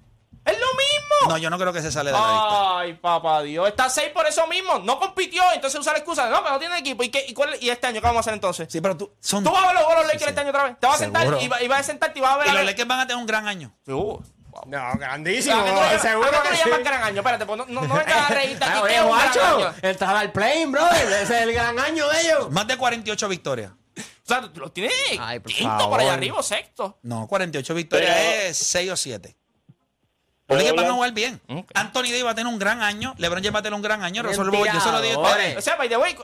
Es 0.45 0.59
lo 0.59 0.67
mismo. 0.67 1.29
No, 1.29 1.37
yo 1.37 1.49
no 1.49 1.57
creo 1.57 1.71
que 1.71 1.81
se 1.81 1.89
sale 1.91 2.11
de 2.11 2.17
la 2.17 2.19
lista. 2.19 2.79
Ay, 2.79 2.93
papá 2.95 3.41
Dios. 3.43 3.65
Está 3.67 3.89
6 3.89 4.09
por 4.09 4.25
eso 4.27 4.45
mismo. 4.47 4.79
No 4.79 4.99
compitió. 4.99 5.41
Entonces 5.53 5.79
usa 5.79 5.93
la 5.93 5.99
excusa 5.99 6.25
de 6.25 6.31
no, 6.31 6.43
que 6.43 6.49
no 6.49 6.59
tiene 6.59 6.77
equipo. 6.77 7.01
¿Y, 7.03 7.09
qué, 7.09 7.25
y, 7.27 7.33
cuál- 7.33 7.57
y 7.61 7.69
este 7.69 7.87
año 7.87 8.01
qué 8.01 8.07
vamos 8.07 8.17
a 8.17 8.19
hacer 8.21 8.33
entonces? 8.33 8.67
Sí, 8.69 8.81
pero 8.81 8.95
tú. 8.97 9.13
Son, 9.21 9.41
Tú 9.43 9.51
vas 9.51 9.63
a 9.63 9.67
ver 9.67 9.75
los 9.75 9.85
golos 9.85 10.03
Lakers 10.05 10.23
sí. 10.23 10.29
este 10.29 10.41
año 10.41 10.49
otra 10.49 10.63
vez. 10.65 10.79
Te 10.79 10.87
vas 10.87 10.95
a 10.97 10.99
sentar 10.99 11.27
y, 11.41 11.47
va- 11.47 11.61
y 11.61 11.67
vas 11.69 11.79
a 11.79 11.83
sentarte 11.83 12.19
y 12.19 12.21
vas 12.21 12.33
a 12.33 12.37
ver 12.37 12.47
Y 12.47 12.49
a 12.49 12.53
los 12.55 12.65
Lakers 12.65 12.87
van 12.87 12.99
a 12.99 13.07
tener 13.07 13.17
un 13.21 13.25
gran 13.25 13.47
año. 13.47 13.73
Seguro. 13.85 14.21
No, 14.67 14.77
¿A 14.77 14.95
grandísimo. 14.95 15.55
llamas- 15.65 16.01
seguro 16.01 16.27
a 16.27 16.31
qué 16.31 16.37
tú 16.37 16.43
que 16.43 16.49
le 16.51 16.55
sí. 16.57 16.63
llamas 16.69 16.83
gran 16.83 17.03
año? 17.03 17.17
Espérate, 17.19 17.45
pues 17.45 17.57
no, 17.57 17.65
no, 17.67 17.81
no 17.87 17.95
vengas 17.95 18.29
a 18.29 18.33
reírte 18.33 18.63
aquí. 18.63 18.73
Ah, 18.75 18.81
oye, 18.83 19.01
guacho, 19.01 19.73
entraba 19.81 20.19
al 20.19 20.31
plane, 20.31 20.65
brother. 20.67 21.07
Ese 21.21 21.35
es 21.37 21.41
el 21.43 21.53
gran 21.53 21.77
año 21.79 22.07
de 22.09 22.21
ellos. 22.21 22.51
Más 22.51 22.67
de 22.67 22.77
48 22.77 23.27
victorias. 23.29 23.71
O 23.95 24.01
sea, 24.25 24.41
tú 24.53 24.61
lo 24.61 24.71
tienes 24.71 24.93
Ay, 25.19 25.39
por 25.39 25.51
quinto 25.51 25.69
favor. 25.69 25.89
por 25.89 25.99
allá 25.99 26.13
arriba, 26.13 26.41
sexto. 26.41 26.97
No, 27.03 27.27
48 27.27 27.73
victorias 27.75 28.15
Pero- 28.15 28.41
es 28.49 28.57
6 28.57 28.91
o 28.91 28.95
7. 28.95 29.35
Los 29.67 30.57
¿Puedo 30.57 30.59
Lakers 30.61 30.75
van 30.81 30.91
a 30.91 30.93
jugar 30.93 31.11
bien. 31.13 31.41
Anthony 31.73 32.03
Davis 32.03 32.25
va 32.25 32.31
a 32.31 32.35
tener 32.35 32.51
un 32.53 32.59
gran 32.59 32.81
año. 32.83 33.13
LeBron 33.17 33.41
James 33.41 33.55
va 33.55 33.59
a 33.59 33.63
tener 33.63 33.75
un 33.75 33.81
gran 33.81 34.03
año. 34.03 34.23
Resolvo- 34.23 34.65
yo 34.71 34.79
se 34.81 34.91
lo 34.91 35.01
digo. 35.01 35.21
O 35.21 35.61
sea, 35.61 35.75
by 35.77 35.87
the 35.89 35.97
way, 35.97 36.15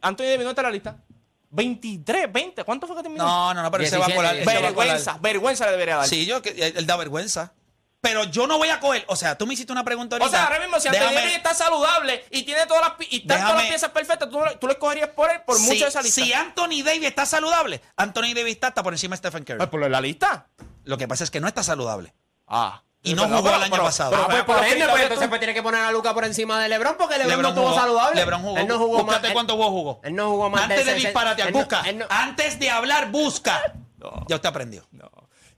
Anthony 0.00 0.24
Davis 0.24 0.44
no 0.44 0.50
está 0.50 0.62
en 0.62 0.66
la 0.66 0.72
lista. 0.72 0.96
23, 1.50 2.30
20. 2.30 2.64
¿Cuánto 2.64 2.86
fue 2.86 2.96
que 2.96 3.02
terminó? 3.02 3.24
No, 3.24 3.54
no, 3.54 3.62
no, 3.62 3.70
pero 3.70 3.82
él 3.84 3.88
se 3.90 3.96
va 3.96 4.04
a 4.04 4.08
17, 4.08 4.16
colar. 4.16 4.36
él 4.36 4.44
se 4.44 4.62
va 4.62 4.68
a 4.68 4.72
colar. 4.74 4.86
vergüenza, 4.86 5.18
vergüenza 5.20 5.64
le 5.66 5.70
debería 5.72 5.96
dar. 5.96 6.06
Sí, 6.06 6.26
yo, 6.26 6.40
él 6.44 6.86
da 6.86 6.96
vergüenza. 6.96 7.52
Pero 8.00 8.24
yo 8.24 8.46
no 8.46 8.58
voy 8.58 8.68
a 8.68 8.78
coger. 8.78 9.04
O 9.08 9.16
sea, 9.16 9.36
tú 9.36 9.46
me 9.46 9.54
hiciste 9.54 9.72
una 9.72 9.82
pregunta 9.84 10.16
O 10.16 10.18
ahorita. 10.20 10.36
sea, 10.38 10.46
ahora 10.46 10.60
mismo, 10.60 10.78
si 10.78 10.86
Anthony 10.88 11.34
está 11.34 11.52
saludable 11.52 12.24
y 12.30 12.44
tiene 12.44 12.64
todas 12.66 12.82
las, 12.98 13.08
y 13.10 13.16
están 13.22 13.40
todas 13.40 13.56
las 13.56 13.66
piezas 13.66 13.90
perfectas, 13.90 14.28
tú, 14.30 14.38
tú 14.60 14.66
lo 14.68 14.72
escogerías 14.74 15.08
por 15.10 15.28
él, 15.30 15.40
por 15.44 15.56
si, 15.56 15.62
mucho 15.64 15.84
de 15.84 15.88
esa 15.90 16.02
lista. 16.02 16.22
si 16.22 16.32
Anthony 16.32 16.82
Davis 16.84 17.04
está 17.08 17.26
saludable, 17.26 17.80
Anthony 17.96 18.34
Davis 18.34 18.54
está 18.54 18.68
hasta 18.68 18.82
por 18.84 18.92
encima 18.92 19.14
de 19.16 19.18
Stephen 19.18 19.44
Curry. 19.44 19.58
Pues 19.58 19.68
por 19.68 19.90
la 19.90 20.00
lista. 20.00 20.46
Lo 20.84 20.96
que 20.96 21.08
pasa 21.08 21.24
es 21.24 21.30
que 21.30 21.40
no 21.40 21.48
está 21.48 21.62
saludable. 21.64 22.14
Ah. 22.46 22.82
Y 23.02 23.14
no 23.14 23.28
jugó 23.28 23.54
el 23.54 23.62
año 23.62 23.76
pasado. 23.82 24.14
Ah, 24.16 24.26
pues 24.28 24.42
por 24.44 24.64
ende, 24.64 24.86
pues 24.88 25.02
entonces 25.02 25.28
pues 25.28 25.40
tiene 25.40 25.54
que 25.54 25.62
poner 25.62 25.80
a 25.82 25.90
Luca 25.92 26.14
por 26.14 26.24
encima 26.24 26.60
de 26.60 26.68
LeBron 26.68 26.96
porque 26.98 27.16
LeBron, 27.18 27.42
no 27.42 27.48
estuvo 27.48 27.68
jugó. 27.68 27.80
saludable. 27.80 28.14
LeBron 28.20 28.42
jugó. 28.42 28.58
Él 28.58 28.66
no 28.68 28.78
jugó 28.78 28.98
Búscate 29.04 29.26
más. 29.28 29.32
cuántos 29.34 29.56
juegos 29.56 29.72
jugó. 29.72 30.00
Él 30.04 30.14
no 30.14 30.28
jugó 30.30 30.50
más 30.50 30.62
Antes 30.62 30.84
de 30.86 30.92
ese- 30.96 31.00
disparate, 31.06 31.42
él 31.42 31.52
no- 31.52 31.58
busca. 31.58 31.80
él 31.82 31.98
no- 31.98 32.06
Antes 32.10 32.58
de 32.58 32.70
hablar, 32.70 33.10
busca. 33.10 33.60
No. 33.98 34.24
Ya 34.28 34.36
usted 34.36 34.48
aprendió. 34.48 34.84
No. 34.92 35.10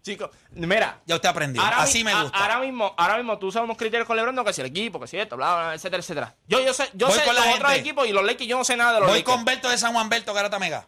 Chicos, 0.03 0.31
mira. 0.53 1.01
Ya 1.07 1.17
usted 1.17 1.29
aprendió. 1.29 1.61
Ahora 1.61 1.83
Así 1.83 1.99
mi- 1.99 2.05
me 2.05 2.13
a- 2.13 2.23
gusta. 2.23 2.39
Ahora 2.39 2.61
mismo, 2.61 2.95
ahora 2.97 3.17
mismo 3.19 3.39
tú 3.39 3.49
usas 3.49 3.63
unos 3.63 3.77
criterios 3.77 4.07
con 4.07 4.17
LeBron, 4.17 4.35
no, 4.35 4.45
que 4.45 4.53
si 4.53 4.61
el 4.63 4.69
equipo, 4.69 4.99
que 4.99 5.07
si 5.07 5.19
esto, 5.19 5.37
bla, 5.37 5.55
bla, 5.55 5.75
etcétera, 5.75 6.01
etcétera. 6.01 6.35
Yo, 6.49 6.61
yo 6.61 6.73
sé, 6.73 6.89
yo 6.95 7.09
Voy 7.09 7.19
sé 7.19 7.25
con 7.25 7.35
los 7.35 7.47
otros 7.55 7.73
equipos 7.75 8.07
y 8.09 8.13
los 8.13 8.25
Lakers, 8.25 8.49
yo 8.49 8.57
no 8.57 8.65
sé 8.65 8.77
nada 8.77 8.95
de 8.95 9.01
los 9.01 9.09
Voy 9.11 9.19
Lakers. 9.19 9.37
con 9.37 9.45
Berto 9.45 9.69
de 9.69 9.77
San 9.79 9.93
Juan 9.93 10.09
Berto 10.09 10.33
Garata 10.33 10.59
Mega. 10.59 10.87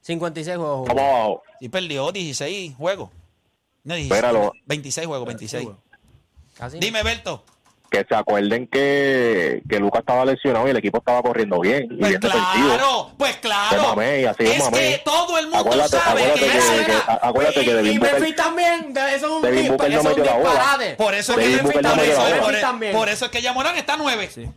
56 0.00 0.56
juegos 0.56 0.88
jugó. 0.88 0.94
Vamos. 0.94 1.38
Y 1.60 1.68
perdió 1.68 2.10
16 2.12 2.74
juegos. 2.76 3.10
No, 3.84 3.94
16, 3.94 4.12
Espéralo. 4.18 4.52
26 4.64 5.06
juegos, 5.06 5.26
26. 5.28 5.68
Casi. 6.56 6.78
Dime, 6.78 7.02
Berto. 7.02 7.44
Que 7.94 8.04
se 8.08 8.14
acuerden 8.16 8.66
que, 8.66 9.62
que 9.68 9.78
Lucas 9.78 10.00
estaba 10.00 10.24
lesionado 10.24 10.66
y 10.66 10.70
el 10.70 10.76
equipo 10.78 10.98
estaba 10.98 11.22
corriendo 11.22 11.60
bien. 11.60 11.84
y 11.84 11.96
Pues 11.96 12.08
bien 12.10 12.20
defensivo. 12.20 12.68
claro, 12.68 13.10
pues 13.16 13.36
claro. 13.36 13.82
Mamé, 13.90 14.26
así 14.26 14.42
es 14.44 14.58
mamé. 14.58 14.78
que 14.78 15.02
todo 15.04 15.38
el 15.38 15.44
mundo 15.46 15.58
Acuérdate- 15.60 15.88
sabe 15.98 16.24
acuérdate 16.24 16.40
que, 16.40 16.84
que- 16.86 17.02
acuérdate 17.22 17.62
y, 17.62 17.64
que 17.64 17.74
Devin 17.74 18.00
Booker- 18.00 18.34
también. 18.34 18.92
Eso 18.96 19.14
es 19.14 19.22
un, 19.24 19.42
Devin 19.42 19.68
Booker 19.68 19.90
no 19.92 20.00
eso 20.00 20.00
es 20.00 20.04
un 20.04 20.08
metió 20.10 20.24
la 20.24 20.32
bola. 20.38 20.50
disparate. 20.50 20.94
Por 20.96 21.14
eso 21.14 21.32
es 21.32 21.38
Devin 21.38 21.56
que 21.56 21.62
Booker 21.62 21.82
no 21.82 21.88
por 21.90 21.96
metió 21.98 22.12
eso- 22.12 22.22
la 22.22 22.28
bola. 22.30 22.42
por- 22.42 22.60
También. 22.60 22.92
por 22.92 23.08
eso 23.08 23.24
es 23.26 23.30
que 23.30 23.42
Yamorán 23.42 23.76
está 23.76 23.96
9. 23.96 24.28
Sí, 24.34 24.50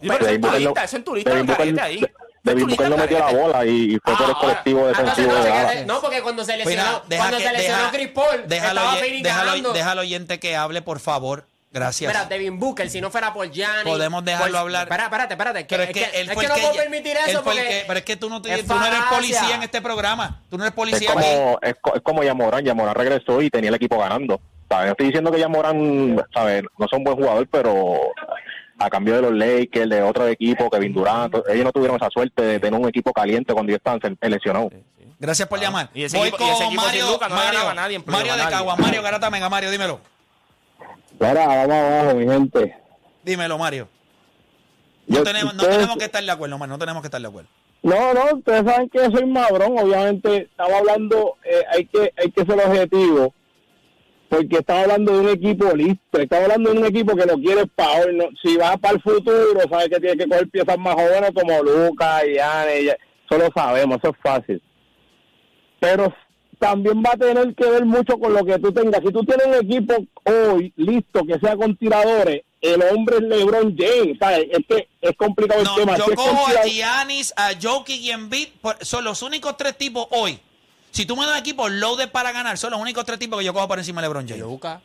pero 0.00 0.14
eso 0.14 0.20
es 0.20 0.26
Devin 0.26 0.40
tu 0.40 0.46
Booker 0.48 0.60
no- 0.62 0.68
lista, 0.70 0.84
eso 0.84 0.96
es 0.96 1.04
tu 1.04 1.14
lista, 1.14 1.30
Devin 1.30 1.46
Booker- 1.46 1.56
carrete 1.58 1.80
ahí. 1.82 2.06
Devin 2.42 2.66
Booker 2.68 2.88
no 2.90 2.96
metió 2.96 3.18
la 3.18 3.32
bola 3.32 3.66
y, 3.66 3.98
fue 4.02 4.16
por 4.16 4.28
el 4.30 4.34
colectivo 4.36 4.84
Ah, 4.84 4.88
defensivo 4.88 5.32
no, 5.32 5.44
de. 5.44 5.50
Dallas. 5.50 5.86
No, 5.86 6.00
porque 6.00 6.22
cuando 6.22 6.44
se 6.44 6.52
Mira, 6.56 6.64
lesionó, 6.64 7.02
deja 7.06 7.22
cuando 7.22 7.36
que- 7.36 7.44
se 7.44 7.52
lesionó 7.52 7.78
deja- 7.78 7.90
Chris 7.90 8.08
Paul, 8.08 8.44
déjalo, 8.46 8.80
estaba 8.80 9.00
déjalo- 9.02 9.72
déjalo 9.74 10.00
oyente 10.00 10.40
que 10.40 10.56
hable, 10.56 10.80
por 10.80 11.00
favor. 11.00 11.44
Gracias. 11.70 12.10
Mira, 12.10 12.24
Devin 12.24 12.58
Booker, 12.58 12.88
si 12.88 13.00
no 13.00 13.10
fuera 13.10 13.32
por 13.32 13.50
Gianni... 13.50 13.90
Podemos 13.90 14.24
dejarlo 14.24 14.58
hablar. 14.58 14.84
Espera, 14.84 15.04
espérate, 15.04 15.34
espérate. 15.34 15.66
pero 15.68 15.82
es 15.82 15.90
que, 15.90 16.04
él 16.04 16.28
es 16.30 16.36
que 16.36 16.42
el 16.44 16.48
no 16.48 16.54
que 16.54 16.60
puedo 16.62 16.74
ya- 16.74 16.80
permitir 16.80 17.12
él 17.16 17.22
eso 17.28 17.44
porque... 17.44 17.60
que- 17.60 17.84
pero 17.86 17.98
es 17.98 18.04
que 18.06 18.16
tú 18.16 18.30
no, 18.30 18.40
te- 18.40 18.54
es 18.54 18.66
tú 18.66 18.74
no 18.74 18.86
eres 18.86 19.00
policía 19.10 19.54
en 19.54 19.62
este 19.62 19.82
programa. 19.82 20.40
Tú 20.48 20.56
no 20.56 20.64
eres 20.64 20.72
Es 20.72 20.76
policía 20.76 21.10
aquí. 21.12 21.22
como, 21.22 21.58
es, 21.60 21.74
co- 21.80 21.94
es 21.94 22.02
como 22.02 22.22
Yamorán. 22.24 22.64
Yamorán 22.64 22.94
regresó 22.94 23.42
y 23.42 23.50
tenía 23.50 23.68
el 23.68 23.76
equipo 23.76 23.98
ganando. 23.98 24.40
¿Sabes? 24.70 24.86
No 24.86 24.90
estoy 24.92 25.06
diciendo 25.06 25.30
que 25.30 25.40
Yamorán, 25.40 26.24
¿sabes? 26.32 26.62
No 26.78 26.86
son 26.90 27.04
buen 27.04 27.16
jugador, 27.16 27.46
pero 27.50 27.98
a 28.78 28.88
cambio 28.90 29.14
de 29.16 29.22
los 29.22 29.32
Lakers, 29.32 29.90
de 29.90 30.02
otro 30.02 30.26
equipo, 30.28 30.70
Kevin 30.70 30.92
Durant, 30.94 31.34
ellos 31.50 31.64
no 31.64 31.72
tuvieron 31.72 31.96
esa 31.96 32.08
suerte 32.10 32.42
de 32.42 32.60
tener 32.60 32.78
un 32.80 32.88
equipo 32.88 33.12
caliente 33.12 33.52
cuando 33.52 33.70
ellos 33.72 33.80
estaban 33.84 34.00
lesionados. 34.22 34.72
Gracias 35.18 35.48
por 35.48 35.58
llamar. 35.60 35.90
Y 35.94 36.04
ese 36.04 36.16
Voy 36.16 36.28
equipo- 36.28 36.44
y 36.44 36.48
ese 36.50 36.56
con 36.58 36.66
equipo 36.68 36.82
sin 36.82 36.86
Mario, 36.90 37.10
Luka 37.10 37.28
no 37.28 37.34
Mario, 37.34 37.74
nadie 37.74 37.98
Mario 38.06 38.36
de. 38.36 38.42
Cagua. 38.48 38.76
Mario 38.76 39.02
Garata 39.02 39.30
Mega. 39.30 39.48
Mario, 39.48 39.70
dímelo. 39.70 40.00
Mira, 41.20 41.46
vamos 41.46 41.70
abajo, 41.74 42.14
mi 42.14 42.26
gente. 42.26 42.76
Dímelo, 43.24 43.58
Mario. 43.58 43.88
No 45.06 45.18
Yo- 45.18 45.24
tenemos, 45.24 45.54
no 45.54 45.64
tenemos 45.64 45.96
que 45.96 46.04
estar 46.04 46.22
de 46.22 46.30
acuerdo, 46.30 46.58
Mario. 46.58 46.72
No 46.74 46.78
tenemos 46.78 47.02
que 47.02 47.06
estar 47.08 47.20
de 47.20 47.28
acuerdo. 47.28 47.48
No, 47.82 48.12
no, 48.14 48.36
ustedes 48.36 48.64
saben 48.64 48.88
que 48.88 48.98
soy 49.10 49.26
madrón. 49.26 49.78
Obviamente, 49.78 50.36
estaba 50.50 50.78
hablando, 50.78 51.36
eh, 51.44 51.62
hay 51.72 51.86
que 51.86 52.12
hay 52.16 52.30
que 52.30 52.44
ser 52.44 52.58
objetivo. 52.60 53.34
Porque 54.28 54.58
estaba 54.58 54.82
hablando 54.82 55.12
de 55.14 55.20
un 55.20 55.28
equipo 55.30 55.74
listo. 55.74 56.18
Estaba 56.20 56.42
hablando 56.44 56.72
de 56.72 56.78
un 56.80 56.84
equipo 56.86 57.16
que 57.16 57.24
lo 57.24 57.34
quiere 57.36 57.66
para 57.66 58.02
hoy. 58.04 58.14
No, 58.16 58.24
si 58.42 58.56
va 58.58 58.76
para 58.76 58.94
el 58.94 59.02
futuro, 59.02 59.60
sabes 59.70 59.88
que 59.88 60.00
tiene 60.00 60.16
que 60.18 60.28
coger 60.28 60.48
piezas 60.50 60.78
más 60.78 60.94
jóvenes 60.94 61.30
como 61.34 61.62
Lucas 61.62 62.24
y 62.26 62.34
Yane. 62.34 62.80
y- 62.82 62.88
Eso 62.88 63.38
lo 63.38 63.48
sabemos, 63.54 63.98
eso 63.98 64.08
es 64.10 64.16
fácil. 64.22 64.62
Pero 65.80 66.14
también 66.58 67.02
va 67.04 67.12
a 67.12 67.16
tener 67.16 67.54
que 67.54 67.68
ver 67.68 67.84
mucho 67.84 68.18
con 68.18 68.32
lo 68.32 68.44
que 68.44 68.58
tú 68.58 68.72
tengas. 68.72 69.00
Si 69.04 69.12
tú 69.12 69.24
tienes 69.24 69.46
un 69.46 69.54
equipo 69.54 69.94
hoy 70.24 70.72
listo 70.76 71.24
que 71.24 71.38
sea 71.38 71.56
con 71.56 71.76
tiradores, 71.76 72.42
el 72.60 72.82
hombre 72.82 73.16
es 73.18 73.22
LeBron 73.22 73.76
James. 73.76 74.16
¿sabes? 74.18 74.46
Es 74.50 74.66
que 74.68 74.88
es 75.00 75.16
complicado 75.16 75.62
No, 75.62 75.70
el 75.76 75.80
tema. 75.80 75.96
yo 75.96 76.04
Si 76.06 76.14
cojo 76.14 76.46
a 76.46 76.64
Giannis, 76.64 77.32
a 77.36 77.50
Jokic 77.60 78.00
y 78.00 78.10
Embiid. 78.10 78.48
Son 78.80 79.04
los 79.04 79.22
únicos 79.22 79.56
tres 79.56 79.76
tipos 79.78 80.06
hoy. 80.10 80.38
Si 80.90 81.06
tú 81.06 81.16
me 81.16 81.26
das 81.26 81.38
equipos 81.40 81.70
loaded 81.70 82.10
para 82.10 82.32
ganar, 82.32 82.58
son 82.58 82.70
los 82.72 82.80
únicos 82.80 83.04
tres 83.04 83.18
tipos 83.18 83.38
que 83.38 83.44
yo 83.44 83.52
cojo 83.52 83.68
por 83.68 83.78
encima 83.78 84.00
de 84.00 84.08
LeBron 84.08 84.26
James. 84.26 84.42
Luca. 84.42 84.80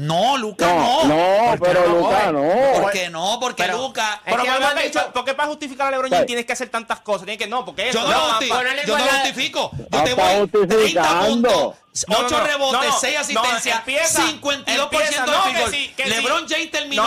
No, 0.00 0.38
Luca 0.38 0.66
No, 0.66 1.04
no. 1.04 1.14
no, 1.14 1.50
¿Por 1.50 1.58
qué 1.68 1.74
pero 1.74 1.88
no, 1.88 2.04
joven? 2.04 2.32
no. 2.32 2.82
¿Por 2.82 2.90
qué 2.92 3.10
no? 3.10 3.38
Porque 3.40 3.62
Pero- 3.64 3.76
Luca. 3.78 4.20
Pero 4.24 4.42
que 4.42 4.50
¿por 4.50 4.58
me 4.60 4.64
han 4.66 4.78
dicho- 4.78 5.12
¿por 5.12 5.24
qué 5.26 5.34
para 5.34 5.48
justificar 5.48 5.88
a 5.88 5.90
LeBron. 5.90 6.10
James 6.10 6.26
tienes 6.26 6.46
que 6.46 6.52
hacer 6.54 6.70
tantas 6.70 7.00
cosas? 7.00 7.24
Tienes 7.26 7.38
que 7.38 7.46
no, 7.46 7.64
porque 7.66 7.90
eso. 7.90 7.98
Yo 8.00 8.06
no, 8.08 8.12
no, 8.12 8.18
lo, 8.18 8.28
pa- 8.28 8.34
justi- 8.38 8.48
pa- 8.48 8.56
ponerle 8.56 8.82
yo 8.86 8.96
no 8.98 9.04
justifico. 9.04 9.70
Yo 9.90 10.02
te 10.02 10.14
voy 10.14 10.24
30 10.48 10.58
justificando. 10.58 11.26
puntos, 11.26 11.74
No, 12.06 12.16
8 12.18 12.28
no, 12.30 12.38
no, 12.38 12.46
rebotes, 12.46 12.80
no, 12.80 12.88
no, 12.88 12.98
6 13.00 13.14
no, 13.14 13.20
asistencias, 13.20 13.78
empieza, 13.80 14.22
52% 14.22 14.82
empieza, 14.84 15.24
de 15.26 15.66
field. 15.66 16.08
LeBron 16.08 16.48
James 16.48 16.70
terminó 16.70 17.02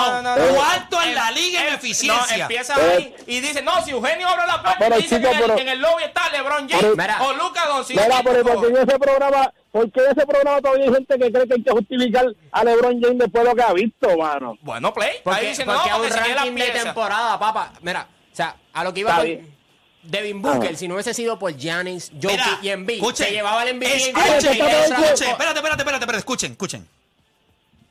cuarto 0.56 1.02
en 1.02 1.10
Em- 1.10 1.16
la 1.16 1.32
liga 1.32 1.62
en 1.62 1.68
em- 1.70 1.74
eficiencia. 1.76 2.38
No, 2.38 2.42
empieza 2.44 2.76
ahí 2.76 3.16
y 3.26 3.40
dice, 3.40 3.62
no, 3.64 3.84
si 3.84 3.90
Eugenio 3.92 4.28
abre 4.28 4.46
la 4.46 4.62
puerta 4.62 4.96
dice 4.98 5.20
que 5.20 5.62
en 5.62 5.68
el- 5.70 5.80
lobby 5.82 6.04
está 6.04 6.30
LeBron 6.30 6.70
James 6.70 6.86
o 7.22 7.34
Luca 7.34 7.66
Doncic. 7.66 8.00
Mira, 8.00 8.22
pero 8.24 8.44
porque 8.44 8.68
en 8.68 8.78
ese 8.78 9.00
programa, 9.00 9.52
porque 9.74 10.00
en 10.02 10.12
ese 10.12 10.26
programa 10.28 10.62
todavía 10.62 10.86
hay 10.86 10.94
gente 10.94 11.18
que 11.20 11.32
cree 11.32 11.48
que 11.48 11.54
hay 11.56 11.64
que 11.64 11.72
justificar 11.72 12.26
a 12.52 12.64
LeBron 12.64 13.02
James 13.02 13.18
después 13.18 13.44
de 13.44 13.50
lo 13.50 13.56
que 13.56 13.62
ha 13.64 13.74
visto, 13.74 14.18
mano. 14.18 14.56
Bueno, 14.62 14.94
play. 14.94 15.10
Ahí 15.10 15.22
Porque, 15.24 15.48
dice, 15.50 15.66
porque 15.66 15.90
no, 15.90 16.02
un 16.04 16.10
ranking 16.10 16.56
de 16.56 16.70
temporada, 16.70 17.40
papá. 17.40 17.74
Mira, 17.82 18.08
o 18.32 18.36
sea, 18.36 18.56
a 18.72 18.84
lo 18.84 18.94
que 18.94 19.00
iba 19.02 19.10
Está 19.10 19.22
con 19.24 19.28
bien. 19.28 19.54
Devin 20.04 20.42
Booker, 20.44 20.72
Ah. 20.74 20.78
si 20.78 20.88
no 20.88 20.94
hubiese 20.94 21.14
sido 21.14 21.40
por 21.40 21.56
Giannis, 21.58 22.12
Jokic 22.22 22.62
y 22.62 22.70
Embiid, 22.70 22.98
escuchen, 22.98 23.26
se 23.26 23.32
llevaba 23.34 23.64
el 23.64 23.70
en 23.70 23.82
Escuchen, 23.84 24.22
Escuchen, 24.54 25.30
espérate, 25.30 25.60
espérate, 25.60 25.82
espérate, 25.82 26.18
escuchen, 26.18 26.52
escuchen. 26.52 26.88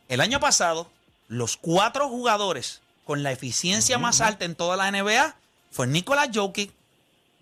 El 0.09 0.21
año 0.21 0.39
pasado, 0.39 0.89
los 1.29 1.57
cuatro 1.57 2.09
jugadores 2.09 2.81
con 3.05 3.23
la 3.25 3.33
eficiencia 3.33 3.99
más 3.99 4.21
alta 4.21 4.45
en 4.45 4.55
toda 4.55 4.77
la 4.77 4.89
NBA 4.91 5.35
fue 5.73 5.87
Nikola 5.89 6.29
Jokic, 6.33 6.71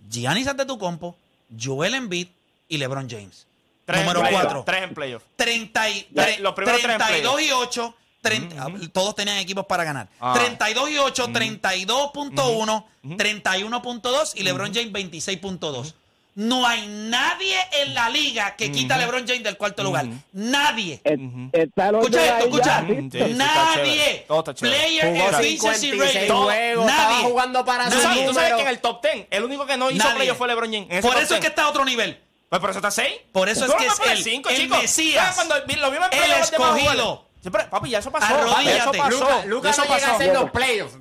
Giannis 0.09 0.46
Antetokounmpo, 0.46 1.14
Joel 1.61 1.94
Embiid 1.94 2.29
y 2.68 2.79
LeBron 2.79 3.11
James. 3.11 3.46
Tres 3.90 4.03
Número 4.03 4.20
playoff, 4.20 4.42
4. 4.42 4.62
Tres 4.66 4.83
en 4.83 4.94
playoff. 4.94 5.22
30 5.37 5.90
y- 5.90 6.09
Ya, 6.12 6.26
tre- 6.26 6.38
los 6.38 6.55
primeros 6.55 6.81
tres 6.81 6.92
en 6.92 6.98
32 6.98 7.40
y 7.42 7.50
8. 7.53 7.94
30 8.22 8.66
Todos 8.92 9.14
tenían 9.14 9.38
equipos 9.38 9.64
para 9.64 9.83
ganar. 9.83 10.07
Ah. 10.20 10.35
32 10.38 10.90
y 10.90 10.98
8, 10.98 11.29
32.1, 11.33 12.85
31.2 13.16 14.33
y 14.37 14.42
LeBron 14.42 14.74
James 14.74 14.92
26.2. 14.92 15.94
No 16.37 16.66
hay 16.66 16.87
nadie 16.87 17.57
en 17.83 17.92
la 17.92 18.09
liga 18.09 18.55
que 18.57 18.70
quita 18.70 18.94
a 18.94 18.98
LeBron 18.98 19.26
James 19.26 19.42
del 19.42 19.57
cuarto 19.57 19.83
lugar. 19.83 20.07
Nadie. 20.33 21.00
Eh, 21.05 21.16
Está 21.53 21.88
el 21.88 21.96
Escucha 21.96 22.24
esto, 22.38 22.44
escucha. 22.46 22.83
nadie. 22.83 24.24
Player 24.61 25.05
efficiency 25.16 25.90
56 25.90 26.14
rating. 26.29 26.42
juegos, 26.42 26.87
estaba 26.90 27.11
Nadie. 27.11 27.24
jugando 27.24 27.64
para 27.64 27.90
¿Tú 27.90 28.00
sabes, 28.00 28.26
tú 28.26 28.35
sabes 28.35 28.55
que 28.55 28.62
en 28.62 28.68
el 28.68 28.79
top 28.81 29.03
10, 29.03 29.26
el 29.31 29.44
único 29.44 29.66
que 29.66 29.76
no 29.76 29.90
hizo 29.90 30.05
Nadie. 30.05 30.16
playoff 30.16 30.38
fue 30.38 30.48
LeBron 30.48 30.72
James. 30.72 31.00
Por 31.03 31.12
eso 31.14 31.22
es 31.22 31.29
10. 31.31 31.40
que 31.40 31.46
está 31.48 31.64
a 31.64 31.68
otro 31.68 31.85
nivel. 31.85 32.18
Pues 32.51 32.61
por 32.61 32.71
eso 32.71 32.79
está 32.81 32.91
6. 32.91 33.09
Por 33.33 33.49
eso 33.49 33.65
es 33.65 33.75
que 33.75 33.87
es 33.87 34.27
el- 34.27 34.45
el 34.61 34.69
Mesías, 34.69 35.35
Cuando 35.37 35.55
lo 35.57 35.91
vimos 35.91 36.09
en 36.11 36.23
El 36.23 36.31
escogido. 36.33 36.91
jugadores. 36.91 37.21
Sí, 37.43 37.49
pero, 37.49 37.71
papi, 37.71 37.89
ya 37.91 37.99
eso 38.01 38.11
pasó. 38.11 38.35
Arrodíllate. 38.35 38.65
Ya 38.67 38.77
eso 38.79 38.93
pasó. 38.93 39.11
Luca, 39.11 39.41
ya 39.41 39.47
Luca 39.47 39.71
eso 39.71 39.81
no 39.81 39.85
llega 39.85 39.97
a 39.97 40.01
pasó. 40.01 40.15
hacer 40.17 40.35
los 40.35 40.51
playoffs. 40.51 40.97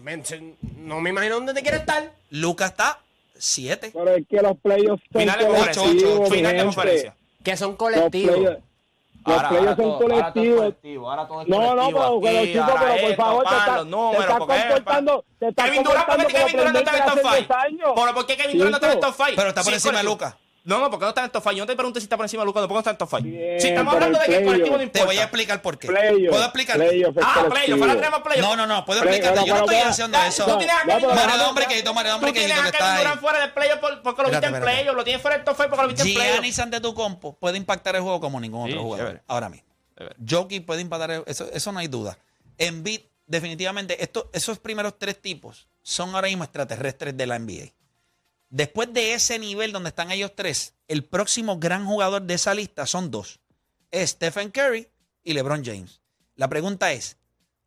No 0.77 1.01
me 1.01 1.09
imagino 1.09 1.35
dónde 1.35 1.53
te 1.53 1.61
quiere 1.63 1.77
estar. 1.77 2.11
Luca 2.29 2.67
está 2.67 2.99
7. 3.37 3.89
Pero 3.93 4.09
es 4.15 4.25
que 4.29 4.41
los 4.41 4.57
playoffs 4.59 5.03
son 5.11 5.21
Final 5.21 5.39
de 5.39 5.45
conferencia. 5.47 5.81
colectivos, 5.83 6.19
mi 6.29 6.35
Final 6.37 6.51
de 6.53 6.57
gente. 6.59 6.63
conferencia. 6.75 7.15
Que 7.43 7.57
son 7.57 7.69
Los 7.71 7.77
colectivos. 7.77 8.37
los 8.39 8.57
Ahora- 9.25 9.49
playoffs 9.49 9.51
ahora 9.51 9.75
son 9.75 9.75
todo- 9.75 9.93
ahora 9.93 9.99
todo 9.99 10.13
es 10.13 10.31
colectivos. 10.33 10.59
colectivo, 10.59 11.09
ahora 11.11 11.27
todo 11.27 11.41
es 11.41 11.47
No, 11.49 11.57
no, 11.59 11.65
pero 11.75 11.87
chicos, 11.87 12.19
por 12.21 12.29
esto, 12.29 13.15
favor, 13.15 13.43
pan, 13.43 13.89
números, 13.89 14.15
te 14.15 14.21
estás 14.21 14.37
porque 14.37 14.55
es, 14.55 14.63
comportando- 14.65 15.25
te 15.39 15.47
estás 15.49 15.65
Kevin 15.65 15.83
Durant, 15.83 16.05
¿por 16.07 16.17
qué 16.17 16.33
Kevin 16.33 16.57
Durant 16.57 16.73
no 16.73 16.79
está 16.79 16.91
en 16.91 16.95
el 16.97 17.01
top 17.03 17.09
aprendiste 17.09 17.21
5? 17.21 17.29
hace 17.29 17.37
10 17.39 17.81
años. 17.81 17.91
¿Por, 17.95 18.13
¿Por 18.13 18.25
qué 18.27 18.37
Kevin 18.37 18.57
Durant 18.57 18.71
no 18.71 18.77
está 18.77 18.87
en 18.87 18.93
el 18.93 18.99
top 19.01 19.15
5? 19.17 19.31
Pero 19.35 19.49
está 19.49 19.63
por 19.63 19.73
encima 19.73 19.97
de 19.97 20.03
Luka. 20.05 20.37
No, 20.69 20.79
no, 20.79 20.89
porque 20.91 21.03
no 21.05 21.09
está 21.09 21.21
en 21.21 21.25
el 21.25 21.31
top 21.31 21.41
5. 21.43 21.51
Yo 21.55 21.63
no 21.63 21.67
te 21.67 21.75
pregunté 21.75 21.99
si 21.99 22.05
está 22.05 22.15
por 22.15 22.25
encima 22.25 22.43
de 22.43 22.45
Luca, 22.45 22.61
no, 22.61 22.67
porque 22.67 22.75
no 22.75 22.79
está 22.79 22.91
en 22.91 22.93
el 22.93 22.97
top 22.99 23.09
5. 23.09 23.23
Bien, 23.23 23.59
si 23.61 23.67
estamos 23.69 23.93
hablando 23.93 24.19
de 24.19 24.25
que 24.25 24.37
el 24.37 24.45
colectivo 24.45 24.77
no 24.77 24.77
playoff. 24.77 24.91
Te 24.93 24.99
voy 24.99 25.09
a 25.09 25.13
importa. 25.13 25.23
explicar 25.23 25.61
por 25.63 25.79
qué. 25.79 25.87
Playoff, 25.87 26.29
¿Puedo 26.29 26.43
explicar? 26.43 26.77
playoff 26.77 27.17
Ah, 27.21 27.45
playoff, 27.49 27.81
ahora 27.81 27.95
tenemos 27.95 28.19
playoff. 28.21 28.45
No, 28.45 28.55
no, 28.55 28.67
no, 28.67 28.85
puedo 28.85 29.01
explicarte. 29.03 29.39
Yo 29.47 29.53
no 29.55 29.59
estoy 29.61 29.75
haciendo 29.77 30.17
eso. 30.21 30.45
Tú 30.45 30.57
tienes 30.59 30.75
a 30.75 31.49
hombre 31.49 31.65
que 31.67 31.81
toma 31.81 32.03
de 32.03 32.11
hombre 32.11 32.29
Tú 32.29 32.33
que 32.35 32.39
tienes 32.45 32.57
que 32.61 32.67
a 32.77 33.01
está 33.01 33.17
fuera 33.17 33.39
del 33.41 33.51
playoff 33.53 33.79
por- 33.79 34.01
porque 34.03 34.21
lo 34.21 34.29
viste 34.29 34.45
en 34.45 34.61
playoff. 34.61 34.95
Lo 34.95 35.03
tienes 35.03 35.21
fuera 35.21 35.37
del 35.37 35.45
top 35.45 35.55
5 35.57 35.69
porque 35.69 35.81
lo 35.81 35.87
viste 35.89 36.07
en 36.07 36.13
playoff. 36.13 36.33
Giannis 36.35 36.59
Antetokounmpo 36.59 37.33
puede 37.39 37.57
impactar 37.57 37.95
el 37.95 38.01
juego 38.03 38.19
como 38.19 38.39
ningún 38.39 38.69
otro 38.69 38.83
jugador. 38.83 39.21
Ahora 39.27 39.49
mismo. 39.49 39.67
Jokic 40.29 40.65
puede 40.65 40.81
impactar 40.81 41.11
el- 41.11 41.23
eso, 41.25 41.49
eso 41.51 41.71
no 41.71 41.79
hay 41.79 41.87
duda. 41.87 42.17
Embiid, 42.57 43.01
definitivamente, 43.25 44.01
esto, 44.03 44.29
esos 44.33 44.59
primeros 44.59 44.97
tres 44.99 45.21
tipos 45.21 45.67
son 45.81 46.13
ahora 46.15 46.27
mismo 46.27 46.43
extraterrestres 46.43 47.17
de 47.17 47.25
la 47.27 47.35
NBA. 47.39 47.73
Después 48.49 48.91
de 48.93 49.13
ese 49.13 49.37
nivel 49.37 49.71
donde 49.71 49.89
están 49.89 50.11
ellos 50.11 50.33
tres, 50.35 50.73
el 50.87 51.05
próximo 51.05 51.59
gran 51.59 51.85
jugador 51.85 52.23
de 52.23 52.33
esa 52.33 52.53
lista 52.53 52.87
son 52.87 53.11
dos. 53.11 53.39
Stephen 53.93 54.49
Curry 54.49 54.87
y 55.23 55.33
LeBron 55.33 55.63
James. 55.63 56.01
La 56.35 56.47
pregunta 56.47 56.91
es, 56.91 57.17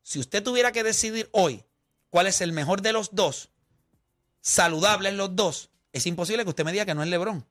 si 0.02 0.18
usted 0.18 0.42
tuviera 0.42 0.72
que 0.72 0.82
decidir 0.82 1.28
hoy 1.32 1.64
cuál 2.10 2.26
es 2.26 2.40
el 2.40 2.52
mejor 2.52 2.82
de 2.82 2.92
los 2.92 3.14
dos, 3.14 3.50
saludables 4.40 5.14
los 5.14 5.36
dos, 5.36 5.70
es 5.92 6.06
imposible 6.06 6.42
que 6.42 6.50
usted 6.50 6.64
me 6.64 6.72
diga 6.72 6.86
que 6.86 6.94
no 6.94 7.02
es 7.02 7.08
LeBron. 7.08 7.46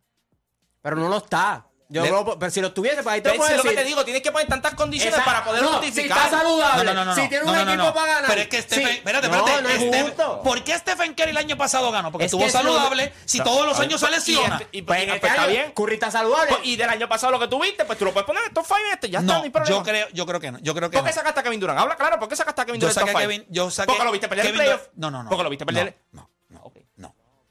Pero 0.81 0.95
no 0.97 1.07
lo 1.07 1.17
está. 1.17 1.70
Yo 1.91 2.03
Le- 2.03 2.35
pero 2.39 2.49
si 2.51 2.61
lo 2.61 2.71
tuviese, 2.71 3.03
pues 3.03 3.13
ahí 3.13 3.21
te 3.21 3.29
¿Ves? 3.29 3.37
puedo 3.37 3.51
Es 3.51 3.57
lo 3.57 3.63
que 3.63 3.75
te 3.75 3.83
digo, 3.83 4.05
tienes 4.05 4.23
que 4.23 4.31
poner 4.31 4.47
tantas 4.47 4.75
condiciones 4.75 5.13
Esa- 5.13 5.25
para 5.25 5.43
poder 5.43 5.61
no, 5.61 5.73
justificar. 5.73 6.17
Si 6.17 6.23
está 6.25 6.37
saludable. 6.39 6.85
No, 6.85 6.93
no, 6.93 7.05
no. 7.05 7.15
Si 7.15 7.27
tiene 7.27 7.43
un 7.43 7.55
equipo 7.69 7.93
para 7.93 8.07
ganar. 8.07 8.25
Pero 8.27 8.41
es 8.41 8.47
que 8.47 8.61
Stephen, 8.61 8.87
Sí. 8.87 8.93
espérate, 8.93 9.27
espérate. 9.27 9.73
es 9.73 9.81
Stephen-. 9.81 10.41
¿Por 10.41 10.63
qué 10.63 10.77
Stephen 10.77 11.13
Curry 11.13 11.31
el 11.31 11.37
año 11.37 11.57
pasado 11.57 11.91
ganó? 11.91 12.09
Porque 12.11 12.25
Es 12.27 12.33
estuvo 12.33 12.49
saludable. 12.49 13.11
Si 13.25 13.41
todos 13.41 13.65
los 13.67 13.77
años 13.79 13.99
se 13.99 14.09
lesiona. 14.09 14.57
Y, 14.59 14.63
este- 14.63 14.77
y- 14.77 14.81
Pues 14.83 15.03
pues 15.03 15.15
este 15.15 15.27
está 15.27 15.45
bien. 15.47 15.71
Curry 15.73 15.93
está 15.95 16.09
saludable. 16.11 16.47
Pues, 16.51 16.61
y 16.63 16.75
del 16.77 16.89
año 16.89 17.09
pasado 17.09 17.33
lo 17.33 17.39
que 17.39 17.47
tuviste, 17.49 17.83
pues 17.83 17.99
tú 17.99 18.05
lo 18.05 18.13
puedes 18.13 18.25
poner 18.25 18.41
en 18.43 18.47
el 18.49 18.53
top 18.53 18.65
5 18.65 18.79
este. 18.93 19.09
Ya 19.09 19.19
está, 19.19 19.33
no 19.33 19.41
hay 19.43 19.49
No, 19.49 19.51
problema. 19.51 19.77
yo 19.77 19.83
creo, 19.83 20.07
yo 20.13 20.25
creo 20.25 20.39
que 20.39 20.51
no. 20.53 20.59
Yo 20.59 20.73
creo 20.73 20.89
que 20.89 20.97
¿Por 20.97 21.05
qué 21.07 21.11
sacaste 21.13 21.41
a 21.41 21.43
Kevin 21.43 21.59
Durant? 21.59 21.77
Habla 21.79 21.97
claro, 21.97 22.19
¿por 22.19 22.29
qué 22.29 22.37
sacaste 22.37 22.61
a 22.61 22.65
Kevin 22.65 22.79
Yo 22.79 22.87
Durant? 22.87 23.05
del 23.05 23.13
saqué 23.13 23.17
a? 23.17 23.27
Kevin, 23.27 23.45
yo 23.49 23.69
saqué. 23.69 23.87
Porque 23.87 24.03
lo 24.05 24.11
viste 24.13 24.29
perder 24.29 24.45
Kevin 24.45 24.61
playoff. 24.61 24.81
No, 24.95 25.11
no, 25.11 25.23
no. 25.23 25.29
Porque 25.29 25.43
lo 25.43 25.49
viste 25.49 25.65
perder. 25.65 25.97
No, 26.13 26.29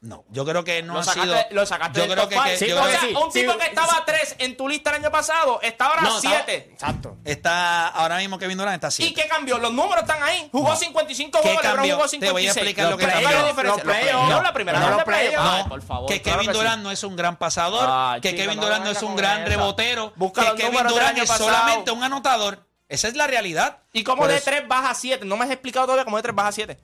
no, 0.01 0.17
no. 0.17 0.25
Yo 0.29 0.43
creo 0.45 0.63
que 0.63 0.81
no 0.83 0.93
Lo 0.95 0.99
ha 0.99 1.03
sacaste, 1.03 1.27
sido. 1.29 1.45
lo 1.51 1.65
sacaste 1.65 1.99
yo 1.99 2.03
del 2.07 2.11
creo 2.13 2.23
top 2.23 2.29
que, 2.29 2.35
que- 2.35 2.41
five. 2.41 2.57
Sí, 2.57 2.67
yo 2.67 2.81
o 2.83 2.87
sea, 2.87 2.99
un 3.19 3.31
tipo 3.31 3.51
sí, 3.53 3.57
que 3.59 3.65
estaba 3.67 3.97
a 3.97 4.05
3 4.05 4.35
en 4.39 4.57
tu 4.57 4.67
lista 4.67 4.89
el 4.89 4.95
año 4.97 5.11
pasado 5.11 5.59
está 5.61 5.85
ahora 5.85 6.01
No, 6.01 6.13
a 6.13 6.17
está- 6.17 6.29
7. 6.29 6.69
Exacto. 6.73 7.17
está 7.23 7.87
ahora 7.87 8.17
mismo 8.17 8.37
Kevin 8.39 8.57
Durant 8.57 8.75
está 8.83 8.87
¿Y 8.87 9.05
así. 9.07 9.13
qué 9.13 9.27
cambió? 9.27 9.57
Los 9.59 9.71
números 9.71 10.01
están 10.01 10.21
ahí. 10.23 10.49
Jugó 10.51 10.69
No. 10.69 10.75
cincuenta-cinco 10.75 11.39
¿Qué 11.41 11.47
juegos, 11.49 11.63
LeBron 11.63 11.89
jugó 11.91 12.07
Te 12.09 12.31
voy 12.31 12.47
a 12.47 12.53
56. 12.53 12.57
explicar 12.57 12.89
lo 12.91 12.97
que 12.97 13.05
cambió. 13.07 13.27
playoffs, 13.29 13.57
la. 13.57 13.63
Los 13.63 13.81
playoffs. 13.81 14.51
primera 14.53 14.79
No, 14.79 15.57
No, 15.59 15.69
por 15.69 15.81
favor. 15.81 16.09
que 16.09 16.21
claro 16.21 16.39
Kevin 16.39 16.53
sí. 16.53 16.57
Durant 16.59 16.83
no 16.83 16.91
es 16.91 17.03
un 17.03 17.15
gran 17.15 17.37
pasador, 17.37 17.87
Ay, 17.89 18.21
que 18.21 18.35
Kevin 18.35 18.57
no 18.57 18.63
Durant 18.63 18.83
no 18.85 18.91
es 18.91 19.01
un 19.03 19.15
gran 19.15 19.45
rebotero, 19.45 20.13
Busca 20.15 20.41
que 20.41 20.47
los 20.47 20.55
Kevin 20.57 20.87
Durant 20.87 21.17
es 21.17 21.29
solamente 21.29 21.91
un 21.91 22.03
anotador. 22.03 22.67
Esa 22.89 23.07
es 23.07 23.15
la 23.15 23.25
realidad. 23.27 23.77
¿Y 23.93 24.03
cómo 24.03 24.27
de 24.27 24.41
3 24.41 24.67
baja 24.67 24.89
a 24.89 24.95
7? 24.95 25.23
No 25.25 25.37
me 25.37 25.45
has 25.45 25.51
explicado 25.51 25.85
todavía 25.85 26.03
cómo 26.03 26.17
de 26.17 26.23
3 26.23 26.35
baja 26.35 26.49
a 26.49 26.51
7. 26.51 26.77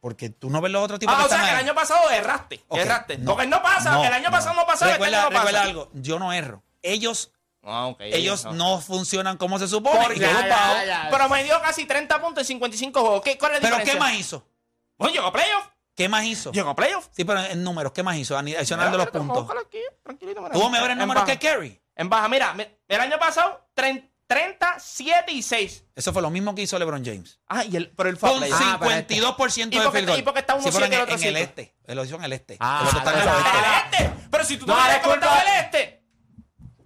Porque 0.00 0.30
tú 0.30 0.48
no 0.50 0.60
ves 0.62 0.72
los 0.72 0.82
otros 0.82 0.98
tipos 0.98 1.14
Ah, 1.14 1.18
que 1.20 1.24
o 1.26 1.28
sea 1.28 1.44
que 1.44 1.50
el 1.50 1.56
año 1.56 1.74
pasado 1.74 2.10
erraste. 2.10 2.64
Ok, 2.68 2.78
Erraste. 2.78 3.18
no, 3.18 3.32
Porque 3.32 3.46
no 3.46 3.62
pasa. 3.62 3.92
no, 3.92 4.04
el 4.04 4.12
año 4.12 4.30
pasado 4.30 4.54
no 4.54 4.66
pasaba, 4.66 4.92
Recuerda, 4.92 5.16
este 5.18 5.26
año 5.26 5.30
no 5.30 5.38
recuerda 5.38 5.58
pasa. 5.58 5.70
algo, 5.70 5.90
yo 5.92 6.18
no 6.18 6.32
erro. 6.32 6.62
Ellos, 6.82 7.32
Ah, 7.62 7.86
ok, 7.88 8.00
ellos 8.00 8.44
no. 8.46 8.52
no 8.54 8.80
funcionan 8.80 9.36
como 9.36 9.58
se 9.58 9.68
supone. 9.68 10.00
Por- 10.00 10.18
ya, 10.18 10.46
ya, 10.48 10.84
ya. 10.86 11.08
Pero 11.10 11.28
me 11.28 11.44
dio 11.44 11.60
casi 11.60 11.84
30 11.84 12.18
puntos 12.20 12.40
en 12.42 12.46
55 12.46 13.00
juegos. 13.00 13.22
¿Qué, 13.22 13.36
¿Cuál 13.36 13.52
es 13.52 13.58
la 13.58 13.68
Pero 13.68 13.76
diferencia? 13.76 13.92
¿qué 13.92 14.00
más 14.00 14.14
hizo? 14.18 14.46
Bueno, 14.96 15.12
llegó 15.14 15.26
a 15.26 15.32
playoff. 15.32 15.66
¿Qué 15.94 16.08
más 16.08 16.24
hizo? 16.24 16.50
Llegó 16.52 16.70
a 16.70 16.74
playoff. 16.74 17.08
Sí, 17.10 17.24
pero 17.24 17.40
en 17.44 17.62
números, 17.62 17.92
¿qué 17.92 18.02
más 18.02 18.16
hizo? 18.16 18.38
Adicional 18.38 18.90
de 18.90 18.96
los 18.96 19.10
puntos. 19.10 19.46
aquí. 19.60 19.78
Tuvo 20.52 20.70
mejores 20.70 20.96
números 20.96 21.24
que 21.24 21.38
Kerry. 21.38 21.78
En 21.94 22.08
baja, 22.08 22.26
mira, 22.28 22.54
mi- 22.54 22.66
el 22.88 23.00
año 23.00 23.18
pasado, 23.18 23.68
30, 23.74 24.06
30, 24.30 24.76
7 24.78 25.32
y 25.32 25.42
6. 25.42 25.84
Eso 25.96 26.12
fue 26.12 26.22
lo 26.22 26.30
mismo 26.30 26.54
que 26.54 26.62
hizo 26.62 26.78
LeBron 26.78 27.04
James. 27.04 27.40
Ah, 27.48 27.64
y 27.64 27.74
el, 27.74 27.90
pero 27.90 28.10
el 28.10 28.16
Con 28.16 28.38
playoff. 28.38 28.60
Ah, 28.62 28.78
pero 28.80 28.92
52% 28.92 29.74
¿Y 29.74 29.78
de 29.80 29.90
field 29.90 30.06
goal. 30.06 30.18
y 30.20 30.22
por 30.22 30.34
qué 30.34 30.38
está 30.38 30.54
uno 30.54 30.62
Sí, 30.62 30.70
pero 30.72 30.86
siete 30.86 30.94
y 30.94 30.94
el 30.94 30.94
en, 30.94 31.02
otro 31.02 31.16
en 31.16 31.22
el 31.24 31.34
cinco? 31.36 31.50
este. 31.50 31.74
Él 31.84 31.96
lo 31.96 32.04
hizo 32.04 32.14
en 32.14 32.22
el 32.24 32.32
este. 32.34 32.56
Ah, 32.60 32.78
el 32.82 32.86
otro 32.86 32.98
está 33.00 33.12
en 33.12 33.18
el 33.18 33.26
no, 33.26 33.38
este. 34.14 34.28
Pero 34.30 34.44
si 34.44 34.56
tú 34.56 34.66
no 34.68 34.74
No, 34.76 34.88
estaba 34.88 35.40
el 35.42 35.64
este. 35.64 35.99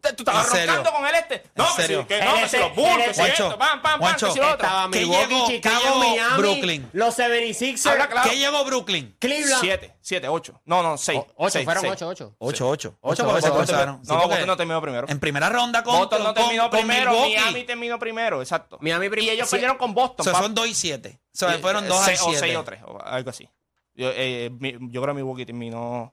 Te- 0.05 0.13
Tú 0.13 0.23
estabas 0.23 0.51
roncando 0.51 0.93
con 0.93 1.07
el 1.07 1.15
este. 1.15 1.43
No, 1.55 1.65
¿En 1.71 1.77
que 1.77 1.83
si, 1.83 1.89
que 1.89 1.95
no, 1.97 2.07
que 2.35 2.43
este- 2.43 2.49
si 2.57 2.63
los 2.63 2.75
Bulls, 2.77 3.05
que 3.07 3.15
si 3.15 3.21
este- 3.23 3.33
esto, 3.33 3.59
pam, 3.59 3.83
pam, 3.83 4.01
pam, 4.01 4.13
que 4.17 4.31
si 4.31 4.39
lo 4.39 4.45
otro. 4.47 4.67
Estaba 4.67 4.91
¿Qué 4.91 4.99
Milwaukee, 5.01 5.35
llegó- 5.35 5.47
Chicago, 5.49 5.99
Miami, 5.99 6.37
Brooklyn? 6.39 6.91
los 6.93 7.15
76ers, 7.19 7.87
Habla 7.93 8.09
claro. 8.09 8.31
¿Qué 8.31 8.37
llegó 8.39 8.65
Brooklyn? 8.65 9.17
Cleveland. 9.19 9.61
7, 9.61 9.97
7, 10.01 10.29
8. 10.29 10.61
No, 10.67 10.83
no, 10.83 10.97
6. 10.99 11.21
8, 11.37 11.65
fueron 11.65 11.87
8, 11.87 12.09
8. 12.09 12.37
8-8. 12.39 12.69
8 12.69 12.97
Ocho, 13.01 13.25
porque 13.27 13.43
se 13.43 13.51
cruzaron. 13.51 14.01
No, 14.03 14.15
porque 14.15 14.29
Boston 14.29 14.47
no 14.47 14.57
terminó 14.57 14.81
primero. 14.83 15.07
En 15.09 15.19
primera 15.21 15.49
ronda 15.49 15.83
con, 15.83 15.97
Boston 15.99 16.19
no 16.23 16.25
con- 16.27 16.35
terminó 16.35 16.63
con 16.71 16.79
primero. 16.79 17.13
Miami 17.13 17.65
terminó 17.65 17.99
primero, 17.99 18.41
exacto. 18.43 18.79
Miami 18.81 19.09
prim- 19.09 19.25
y 19.25 19.31
ellos 19.31 19.49
perdieron 19.49 19.77
con 19.79 19.95
Boston. 19.95 20.17
O 20.21 20.25
sea, 20.25 20.33
pa- 20.35 20.41
son 20.43 20.55
2 20.55 20.67
y 20.69 20.75
7. 20.75 21.19
O 21.35 21.37
sea, 21.37 21.59
fueron 21.59 21.89
2 21.89 22.01
a 22.01 22.05
seis- 22.05 22.21
O 22.21 22.25
6 22.27 22.39
7. 22.41 22.57
o 22.57 22.65
3, 22.65 22.81
o 22.87 22.99
algo 23.03 23.31
así. 23.31 23.49
Yo, 23.95 24.11
eh, 24.15 24.51
mi- 24.59 24.73
yo 24.91 25.01
creo 25.03 25.15
que 25.15 25.23
Milwaukee 25.23 25.47
terminó 25.47 26.13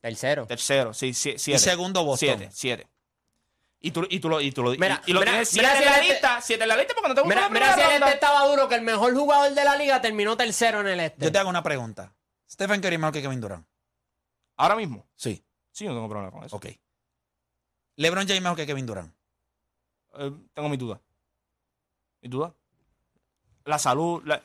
Tercero. 0.00 0.46
tercero, 0.46 0.94
sí, 0.94 1.12
7. 1.12 1.38
Y 1.52 1.58
segundo 1.58 2.02
Boston. 2.04 2.28
7, 2.38 2.48
7. 2.52 2.86
Y 3.82 3.92
tú, 3.92 4.06
y 4.10 4.20
tú 4.20 4.28
lo, 4.28 4.40
y 4.42 4.52
tú 4.52 4.62
lo, 4.62 4.70
Mira, 4.72 5.00
y, 5.06 5.10
y 5.10 5.14
lo 5.14 5.20
mira, 5.20 5.32
tienes 5.32 5.48
7 5.48 5.66
mira 5.66 5.78
en 5.78 5.84
la 5.86 5.96
este- 5.96 6.12
lista, 6.12 6.40
7 6.42 6.62
en 6.62 6.68
la 6.68 6.76
lista 6.76 6.94
porque 6.94 7.08
no 7.08 7.14
te 7.14 7.20
gusta 7.22 7.34
Mira, 7.34 7.48
la 7.48 7.48
mira 7.48 7.74
si 7.74 7.80
el 7.80 8.02
este 8.02 8.14
estaba 8.14 8.46
duro, 8.46 8.68
que 8.68 8.74
el 8.74 8.82
mejor 8.82 9.14
jugador 9.14 9.54
de 9.54 9.64
la 9.64 9.76
liga 9.76 10.00
terminó 10.02 10.36
tercero 10.36 10.80
en 10.80 10.88
el 10.88 11.00
este. 11.00 11.24
Yo 11.24 11.32
te 11.32 11.38
hago 11.38 11.48
una 11.48 11.62
pregunta. 11.62 12.14
Stephen 12.50 12.80
Curry 12.82 12.98
mejor 12.98 13.14
que 13.14 13.22
Kevin 13.22 13.40
Durant. 13.40 13.66
Ahora 14.56 14.76
mismo. 14.76 15.06
Sí. 15.14 15.42
Sí, 15.72 15.86
no 15.86 15.94
tengo 15.94 16.08
problema 16.10 16.30
con 16.30 16.44
eso. 16.44 16.56
Ok. 16.56 16.66
LeBron 17.96 18.26
James 18.26 18.42
mejor 18.42 18.56
que 18.56 18.66
Kevin 18.66 18.84
Durant. 18.86 19.14
Eh, 20.18 20.32
tengo 20.52 20.68
mis 20.68 20.78
dudas. 20.78 21.00
¿Mis 22.20 22.30
dudas? 22.30 22.52
La 23.64 23.78
salud. 23.78 24.22
La... 24.26 24.42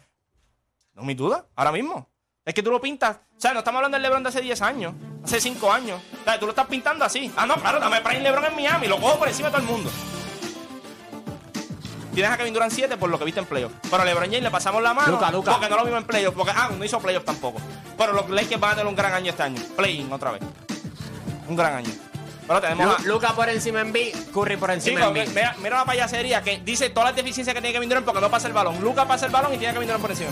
No, 0.94 1.02
mis 1.04 1.18
dudas. 1.18 1.44
Ahora 1.56 1.74
mismo. 1.74 2.10
Es 2.46 2.54
que 2.54 2.62
tú 2.62 2.70
lo 2.72 2.80
pintas. 2.80 3.18
O 3.38 3.42
sea, 3.42 3.54
no 3.54 3.60
estamos 3.60 3.80
hablando 3.80 3.96
del 3.96 4.04
LeBron 4.04 4.22
de 4.24 4.30
hace 4.30 4.40
10 4.42 4.62
años. 4.62 4.94
Hace 5.24 5.42
5 5.42 5.72
años. 5.72 6.00
O 6.22 6.24
sea, 6.24 6.40
tú 6.40 6.46
lo 6.46 6.52
estás 6.52 6.68
pintando 6.68 7.04
así. 7.04 7.32
Ah, 7.36 7.46
no, 7.48 7.56
claro, 7.56 7.80
dame 7.80 8.02
Prime 8.02 8.22
LeBron 8.22 8.46
en 8.46 8.56
Miami. 8.56 8.88
Lo 8.88 9.00
cojo 9.00 9.18
por 9.18 9.28
encima 9.28 9.50
de 9.50 9.54
todo 9.58 9.62
el 9.64 9.68
mundo. 9.68 9.90
Tienes 12.14 12.32
a 12.32 12.38
Kevin 12.38 12.54
Durant 12.54 12.72
7 12.72 12.96
por 12.98 13.10
lo 13.10 13.18
que 13.20 13.26
viste 13.26 13.40
en 13.42 13.46
playoff. 13.46 13.74
Pero 13.90 14.02
a 14.02 14.06
LeBron 14.06 14.26
James 14.26 14.44
le 14.44 14.52
pasamos 14.52 14.82
la 14.82 14.94
mano. 14.94 15.12
Luka, 15.14 15.32
Luka. 15.32 15.52
Porque 15.54 15.70
no 15.70 15.76
lo 15.78 15.84
vimos 15.86 16.00
en 16.02 16.08
playoff. 16.08 16.34
Porque, 16.36 16.54
ah, 16.56 16.70
no 16.78 16.86
hizo 16.86 17.00
playoff 17.00 17.26
tampoco. 17.26 17.60
Pero 17.98 18.14
los 18.14 18.30
Lakers 18.30 18.62
van 18.62 18.72
a 18.72 18.76
tener 18.76 18.88
un 18.88 18.96
gran 18.96 19.14
año 19.14 19.32
este 19.32 19.44
año. 19.44 19.62
Play-in 19.76 20.12
otra 20.14 20.32
vez. 20.32 20.42
Un 21.48 21.56
gran 21.56 21.74
año. 21.74 21.92
Pero 22.48 22.62
tenemos 22.62 22.96
a. 22.96 23.02
Lu- 23.02 23.14
Luca 23.14 23.34
por 23.34 23.50
encima 23.50 23.82
en 23.82 23.92
B, 23.92 24.14
Curry 24.34 24.56
por 24.58 24.70
encima 24.72 25.06
en 25.08 25.14
B. 25.14 25.26
mira, 25.28 25.56
mira 25.62 25.78
la 25.78 25.86
payasería 25.86 26.44
que 26.44 26.60
dice 26.60 26.92
todas 26.92 27.10
las 27.10 27.16
deficiencias 27.16 27.54
que 27.56 27.60
tiene 27.60 27.74
Kevin 27.74 27.90
Durant 27.90 28.06
porque 28.06 28.22
no 28.22 28.30
pasa 28.30 28.48
el 28.48 28.54
balón. 28.54 28.80
Lucas 28.82 29.06
pasa 29.08 29.26
el 29.26 29.32
balón 29.32 29.52
y 29.54 29.58
tiene 29.58 29.72
a 29.72 29.74
Kevin 29.74 29.88
Durant 29.88 30.02
por 30.02 30.12
encima. 30.12 30.30